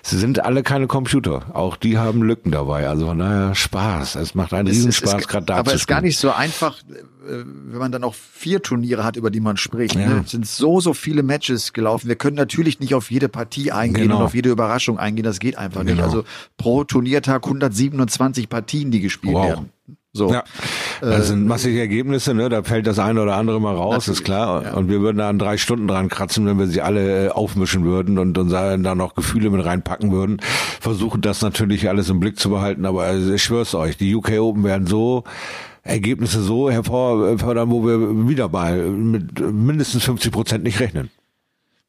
Sie 0.02 0.18
sind 0.18 0.44
alle 0.44 0.62
keine 0.62 0.86
Computer. 0.86 1.42
Auch 1.54 1.76
die 1.76 1.98
haben 1.98 2.22
Lücken 2.22 2.50
dabei 2.50 2.67
dabei. 2.68 2.88
Also 2.88 3.06
von 3.06 3.18
daher 3.18 3.54
Spaß. 3.54 4.16
Es 4.16 4.34
macht 4.34 4.52
einen 4.52 4.68
Riesenspaß, 4.68 5.26
gerade 5.26 5.46
da 5.46 5.56
Aber 5.56 5.72
es 5.72 5.80
ist 5.80 5.86
gar 5.86 6.00
nicht 6.00 6.18
so 6.18 6.30
einfach, 6.30 6.78
äh, 6.82 7.44
wenn 7.44 7.78
man 7.78 7.92
dann 7.92 8.04
auch 8.04 8.14
vier 8.14 8.62
Turniere 8.62 9.04
hat, 9.04 9.16
über 9.16 9.30
die 9.30 9.40
man 9.40 9.56
spricht. 9.56 9.94
Ja. 9.94 10.08
Ne? 10.08 10.22
Es 10.24 10.30
sind 10.30 10.46
so, 10.46 10.80
so 10.80 10.92
viele 10.94 11.22
Matches 11.22 11.72
gelaufen. 11.72 12.08
Wir 12.08 12.16
können 12.16 12.36
natürlich 12.36 12.80
nicht 12.80 12.94
auf 12.94 13.10
jede 13.10 13.28
Partie 13.28 13.72
eingehen 13.72 14.04
genau. 14.04 14.18
und 14.18 14.22
auf 14.24 14.34
jede 14.34 14.50
Überraschung 14.50 14.98
eingehen. 14.98 15.24
Das 15.24 15.40
geht 15.40 15.56
einfach 15.56 15.80
genau. 15.80 15.94
nicht. 15.94 16.02
Also 16.02 16.24
pro 16.56 16.84
Turniertag 16.84 17.44
127 17.44 18.48
Partien, 18.48 18.90
die 18.90 19.00
gespielt 19.00 19.34
wow. 19.34 19.46
werden. 19.46 19.72
So. 20.12 20.32
Ja. 20.32 20.44
Das 21.00 21.28
sind 21.28 21.46
massige 21.46 21.78
Ergebnisse, 21.78 22.34
ne? 22.34 22.48
Da 22.48 22.62
fällt 22.62 22.86
das 22.86 22.98
eine 22.98 23.22
oder 23.22 23.36
andere 23.36 23.60
mal 23.60 23.74
raus, 23.74 23.94
Natürlich, 23.94 24.20
ist 24.20 24.24
klar. 24.24 24.64
Ja. 24.64 24.74
Und 24.74 24.88
wir 24.88 25.00
würden 25.00 25.18
da 25.18 25.28
an 25.28 25.38
drei 25.38 25.56
Stunden 25.56 25.86
dran 25.86 26.08
kratzen, 26.08 26.46
wenn 26.46 26.58
wir 26.58 26.66
sie 26.66 26.80
alle 26.82 27.26
äh, 27.26 27.28
aufmischen 27.28 27.84
würden 27.84 28.18
und, 28.18 28.36
und 28.36 28.50
da 28.50 28.76
noch 28.76 29.14
Gefühle 29.14 29.50
mit 29.50 29.64
reinpacken 29.64 30.10
würden. 30.10 30.38
Versuchen 30.80 31.20
das 31.20 31.42
natürlich 31.42 31.88
alles 31.88 32.08
im 32.08 32.20
Blick 32.20 32.38
zu 32.38 32.50
behalten, 32.50 32.86
aber 32.86 33.02
also 33.02 33.32
ich 33.32 33.42
schwör's 33.42 33.74
euch, 33.74 33.96
die 33.96 34.14
UK 34.14 34.40
Open 34.40 34.64
werden 34.64 34.86
so 34.86 35.24
Ergebnisse 35.82 36.42
so 36.42 36.70
hervorfördern, 36.70 37.70
wo 37.70 37.86
wir 37.86 38.28
wieder 38.28 38.48
mal 38.48 38.76
mit 38.78 39.40
mindestens 39.40 40.04
50 40.04 40.32
Prozent 40.32 40.64
nicht 40.64 40.80
rechnen. 40.80 41.10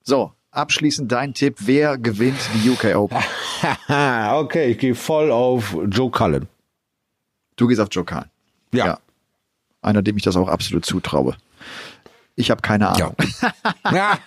So, 0.04 0.32
abschließend 0.52 1.12
dein 1.12 1.34
Tipp, 1.34 1.56
wer 1.60 1.98
gewinnt 1.98 2.40
die 2.54 2.70
UK 2.70 2.96
Open? 2.96 3.18
okay, 4.34 4.72
ich 4.72 4.78
gehe 4.78 4.96
voll 4.96 5.32
auf 5.32 5.76
Joe 5.90 6.12
Cullen. 6.12 6.48
Du 7.60 7.68
gehst 7.68 7.82
auf 7.82 7.90
Joe 7.92 8.06
Kahn. 8.06 8.26
Ja. 8.74 8.86
ja. 8.86 9.00
Einer, 9.82 10.02
dem 10.02 10.16
ich 10.16 10.24
das 10.24 10.38
auch 10.38 10.48
absolut 10.48 10.86
zutraue. 10.86 11.36
Ich 12.36 12.50
habe 12.50 12.62
keine 12.62 12.88
Ahnung. 12.88 13.16
Ja. 13.92 14.18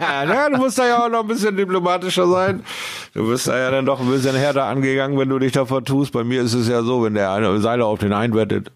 ja, 0.00 0.48
du 0.48 0.56
musst 0.56 0.78
da 0.78 0.86
ja 0.86 1.04
auch 1.04 1.10
noch 1.10 1.20
ein 1.20 1.28
bisschen 1.28 1.54
diplomatischer 1.56 2.26
sein. 2.26 2.64
Du 3.12 3.28
bist 3.28 3.46
da 3.46 3.58
ja 3.58 3.70
dann 3.70 3.84
doch 3.84 4.00
ein 4.00 4.08
bisschen 4.08 4.34
härter 4.34 4.64
angegangen, 4.64 5.18
wenn 5.18 5.28
du 5.28 5.38
dich 5.38 5.52
da 5.52 5.66
vertust. 5.66 6.12
Bei 6.12 6.24
mir 6.24 6.40
ist 6.40 6.54
es 6.54 6.68
ja 6.68 6.82
so, 6.82 7.04
wenn 7.04 7.14
der 7.14 7.30
eine 7.32 7.60
Seiler 7.60 7.84
auf 7.86 7.98
den 7.98 8.14
einwettet, 8.14 8.72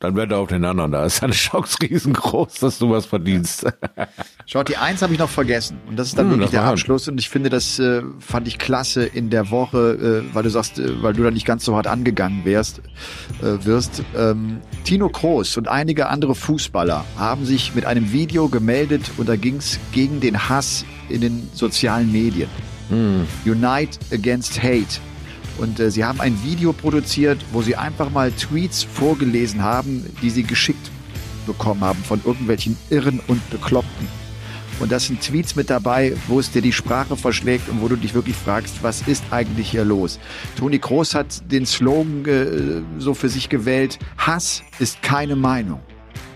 dann 0.00 0.14
wette 0.14 0.36
auf 0.36 0.48
den 0.48 0.64
anderen. 0.64 0.92
Da 0.92 1.04
ist 1.06 1.22
deine 1.22 1.32
Chance 1.34 1.78
riesengroß, 1.80 2.54
dass 2.60 2.78
du 2.78 2.90
was 2.90 3.06
verdienst. 3.06 3.66
Schaut, 4.46 4.68
die 4.68 4.76
eins 4.76 5.00
habe 5.02 5.12
ich 5.14 5.18
noch 5.18 5.30
vergessen. 5.30 5.78
Und 5.88 5.96
das 5.98 6.08
ist 6.08 6.18
dann 6.18 6.26
Hm, 6.26 6.32
wirklich 6.32 6.50
der 6.50 6.64
Abschluss. 6.64 7.08
Und 7.08 7.18
ich 7.18 7.28
finde, 7.30 7.48
das 7.50 7.78
äh, 7.78 8.02
fand 8.20 8.46
ich 8.46 8.58
klasse 8.58 9.04
in 9.04 9.30
der 9.30 9.50
Woche, 9.50 10.22
äh, 10.30 10.34
weil 10.34 10.42
du 10.42 10.50
sagst, 10.50 10.78
äh, 10.78 11.02
weil 11.02 11.14
du 11.14 11.22
da 11.22 11.30
nicht 11.30 11.46
ganz 11.46 11.64
so 11.64 11.74
hart 11.74 11.86
angegangen 11.86 12.44
wärst, 12.44 12.80
äh, 13.40 13.64
wirst. 13.64 14.02
Ähm, 14.16 14.60
Tino 14.84 15.08
Kroos 15.08 15.56
und 15.56 15.66
einige 15.68 16.08
andere 16.08 16.34
Fußballer 16.34 17.04
haben 17.16 17.44
sich 17.46 17.74
mit 17.74 17.86
einem 17.86 18.12
Video 18.12 18.48
gemeldet 18.48 19.10
und 19.16 19.28
da 19.28 19.36
ging 19.36 19.56
es 19.56 19.80
gegen 19.92 20.20
den 20.20 20.48
Hass 20.48 20.84
in 21.08 21.20
den 21.22 21.48
sozialen 21.54 22.12
Medien. 22.12 22.48
Unite 23.44 23.98
Against 24.12 24.62
Hate. 24.62 25.00
Und 25.58 25.80
äh, 25.80 25.90
sie 25.90 26.04
haben 26.04 26.20
ein 26.20 26.42
Video 26.42 26.72
produziert, 26.72 27.38
wo 27.52 27.62
sie 27.62 27.76
einfach 27.76 28.10
mal 28.10 28.30
Tweets 28.32 28.82
vorgelesen 28.82 29.62
haben, 29.62 30.04
die 30.22 30.30
sie 30.30 30.42
geschickt 30.42 30.90
bekommen 31.46 31.82
haben 31.82 32.02
von 32.02 32.20
irgendwelchen 32.24 32.76
Irren 32.90 33.20
und 33.26 33.48
Bekloppten. 33.50 34.08
Und 34.78 34.92
das 34.92 35.06
sind 35.06 35.22
Tweets 35.22 35.56
mit 35.56 35.70
dabei, 35.70 36.14
wo 36.28 36.38
es 36.38 36.50
dir 36.50 36.60
die 36.60 36.72
Sprache 36.72 37.16
verschlägt 37.16 37.68
und 37.70 37.80
wo 37.80 37.88
du 37.88 37.96
dich 37.96 38.12
wirklich 38.12 38.36
fragst, 38.36 38.82
was 38.82 39.02
ist 39.02 39.24
eigentlich 39.30 39.70
hier 39.70 39.84
los? 39.84 40.18
Toni 40.58 40.78
Kroos 40.78 41.14
hat 41.14 41.50
den 41.50 41.64
Slogan 41.64 42.24
äh, 42.26 43.00
so 43.00 43.14
für 43.14 43.30
sich 43.30 43.48
gewählt, 43.48 43.98
Hass 44.18 44.62
ist 44.78 45.00
keine 45.02 45.34
Meinung. 45.34 45.80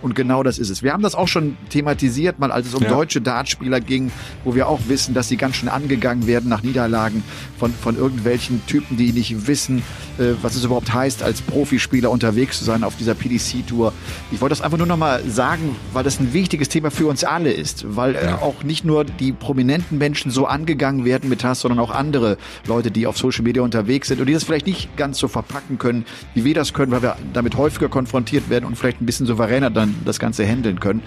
Und 0.02 0.14
genau 0.14 0.42
das 0.42 0.58
ist 0.58 0.70
es. 0.70 0.82
Wir 0.82 0.92
haben 0.92 1.02
das 1.02 1.14
auch 1.14 1.28
schon 1.28 1.56
thematisiert, 1.68 2.38
mal 2.38 2.50
als 2.52 2.66
es 2.66 2.74
um 2.74 2.82
Ja. 2.82 2.88
deutsche 2.90 3.20
Dartspieler 3.20 3.80
ging, 3.80 4.10
wo 4.44 4.54
wir 4.54 4.68
auch 4.68 4.80
wissen, 4.88 5.14
dass 5.14 5.28
sie 5.28 5.36
ganz 5.36 5.56
schön 5.56 5.68
angegangen 5.68 6.26
werden 6.26 6.48
nach 6.48 6.62
Niederlagen 6.62 7.22
von, 7.58 7.72
von 7.72 7.96
irgendwelchen 7.96 8.64
Typen, 8.66 8.96
die 8.96 9.12
nicht 9.12 9.46
wissen, 9.46 9.82
äh, 10.18 10.32
was 10.42 10.56
es 10.56 10.64
überhaupt 10.64 10.92
heißt, 10.92 11.22
als 11.22 11.42
Profispieler 11.42 12.10
unterwegs 12.10 12.58
zu 12.58 12.64
sein 12.64 12.82
auf 12.84 12.96
dieser 12.96 13.14
PDC-Tour. 13.14 13.92
Ich 14.32 14.40
wollte 14.40 14.52
das 14.54 14.62
einfach 14.62 14.78
nur 14.78 14.86
nochmal 14.86 15.22
sagen, 15.28 15.76
weil 15.92 16.04
das 16.04 16.18
ein 16.20 16.32
wichtiges 16.32 16.68
Thema 16.68 16.90
für 16.90 17.06
uns 17.06 17.24
alle 17.24 17.52
ist, 17.52 17.84
weil 17.96 18.14
äh, 18.16 18.28
auch 18.40 18.62
nicht 18.62 18.84
nur 18.84 19.04
die 19.04 19.32
prominenten 19.32 19.98
Menschen 19.98 20.30
so 20.30 20.46
angegangen 20.46 21.04
werden 21.04 21.28
mit 21.28 21.44
Hass, 21.44 21.60
sondern 21.60 21.78
auch 21.78 21.90
andere 21.90 22.38
Leute, 22.66 22.90
die 22.90 23.06
auf 23.06 23.18
Social 23.18 23.42
Media 23.42 23.62
unterwegs 23.62 24.08
sind 24.08 24.20
und 24.20 24.26
die 24.26 24.32
das 24.32 24.44
vielleicht 24.44 24.66
nicht 24.66 24.96
ganz 24.96 25.18
so 25.18 25.28
verpacken 25.28 25.78
können, 25.78 26.04
wie 26.34 26.44
wir 26.44 26.54
das 26.54 26.72
können, 26.72 26.90
weil 26.92 27.02
wir 27.02 27.16
damit 27.32 27.56
häufiger 27.56 27.88
konfrontiert 27.88 28.48
werden 28.48 28.64
und 28.64 28.76
vielleicht 28.78 29.00
ein 29.02 29.06
bisschen 29.06 29.26
souveräner 29.26 29.70
dann 29.70 29.89
das 30.04 30.18
Ganze 30.18 30.46
handeln 30.46 30.80
können. 30.80 31.02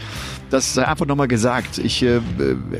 Das 0.49 0.73
sei 0.73 0.87
einfach 0.87 1.05
nochmal 1.05 1.27
gesagt. 1.27 1.77
Ich 1.77 2.01
äh, 2.03 2.17
äh, 2.17 2.21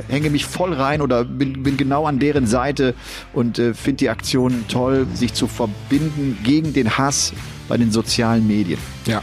hänge 0.08 0.30
mich 0.30 0.44
voll 0.46 0.72
rein 0.72 1.00
oder 1.02 1.24
bin, 1.24 1.62
bin 1.62 1.76
genau 1.76 2.06
an 2.06 2.18
deren 2.18 2.46
Seite 2.46 2.94
und 3.32 3.58
äh, 3.58 3.74
finde 3.74 3.98
die 3.98 4.10
Aktion 4.10 4.64
toll, 4.68 5.06
sich 5.14 5.34
zu 5.34 5.46
verbinden 5.46 6.38
gegen 6.44 6.72
den 6.72 6.96
Hass 6.98 7.32
bei 7.68 7.76
den 7.76 7.90
sozialen 7.90 8.46
Medien. 8.46 8.78
Ja, 9.06 9.22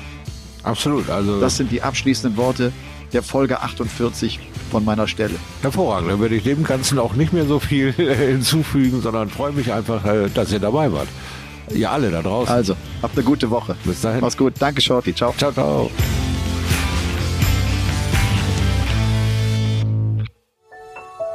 absolut. 0.64 1.10
Also 1.10 1.40
Das 1.40 1.58
sind 1.58 1.72
die 1.72 1.82
abschließenden 1.82 2.38
Worte 2.38 2.72
der 3.14 3.24
Folge 3.24 3.62
48 3.62 4.40
von 4.72 4.86
meiner 4.86 5.08
Stelle. 5.08 5.36
hervorragend. 5.62 6.12
Dann 6.12 6.22
werde 6.22 6.36
ich 6.36 6.44
dem 6.44 6.64
Ganzen 6.64 6.98
auch 6.98 7.14
nicht 7.14 7.34
mehr 7.34 7.46
so 7.46 7.60
viel 7.60 7.90
äh, 7.98 8.16
hinzufügen, 8.32 9.02
sondern 9.02 9.30
freue 9.30 9.52
mich 9.52 9.72
einfach, 9.72 10.06
äh, 10.06 10.30
dass 10.34 10.52
ihr 10.52 10.60
dabei 10.60 10.92
wart. 10.92 11.08
Ihr 11.74 11.90
alle 11.92 12.10
da 12.12 12.22
draußen. 12.22 12.54
Also, 12.54 12.76
habt 13.02 13.16
eine 13.16 13.24
gute 13.24 13.50
Woche. 13.50 13.76
Bis 13.86 14.02
dahin. 14.02 14.22
Mach's 14.22 14.36
gut. 14.38 14.54
Danke, 14.60 14.82
Shorty. 14.82 15.14
Ciao. 15.16 15.34
Ciao, 15.38 15.52
ciao. 15.52 15.92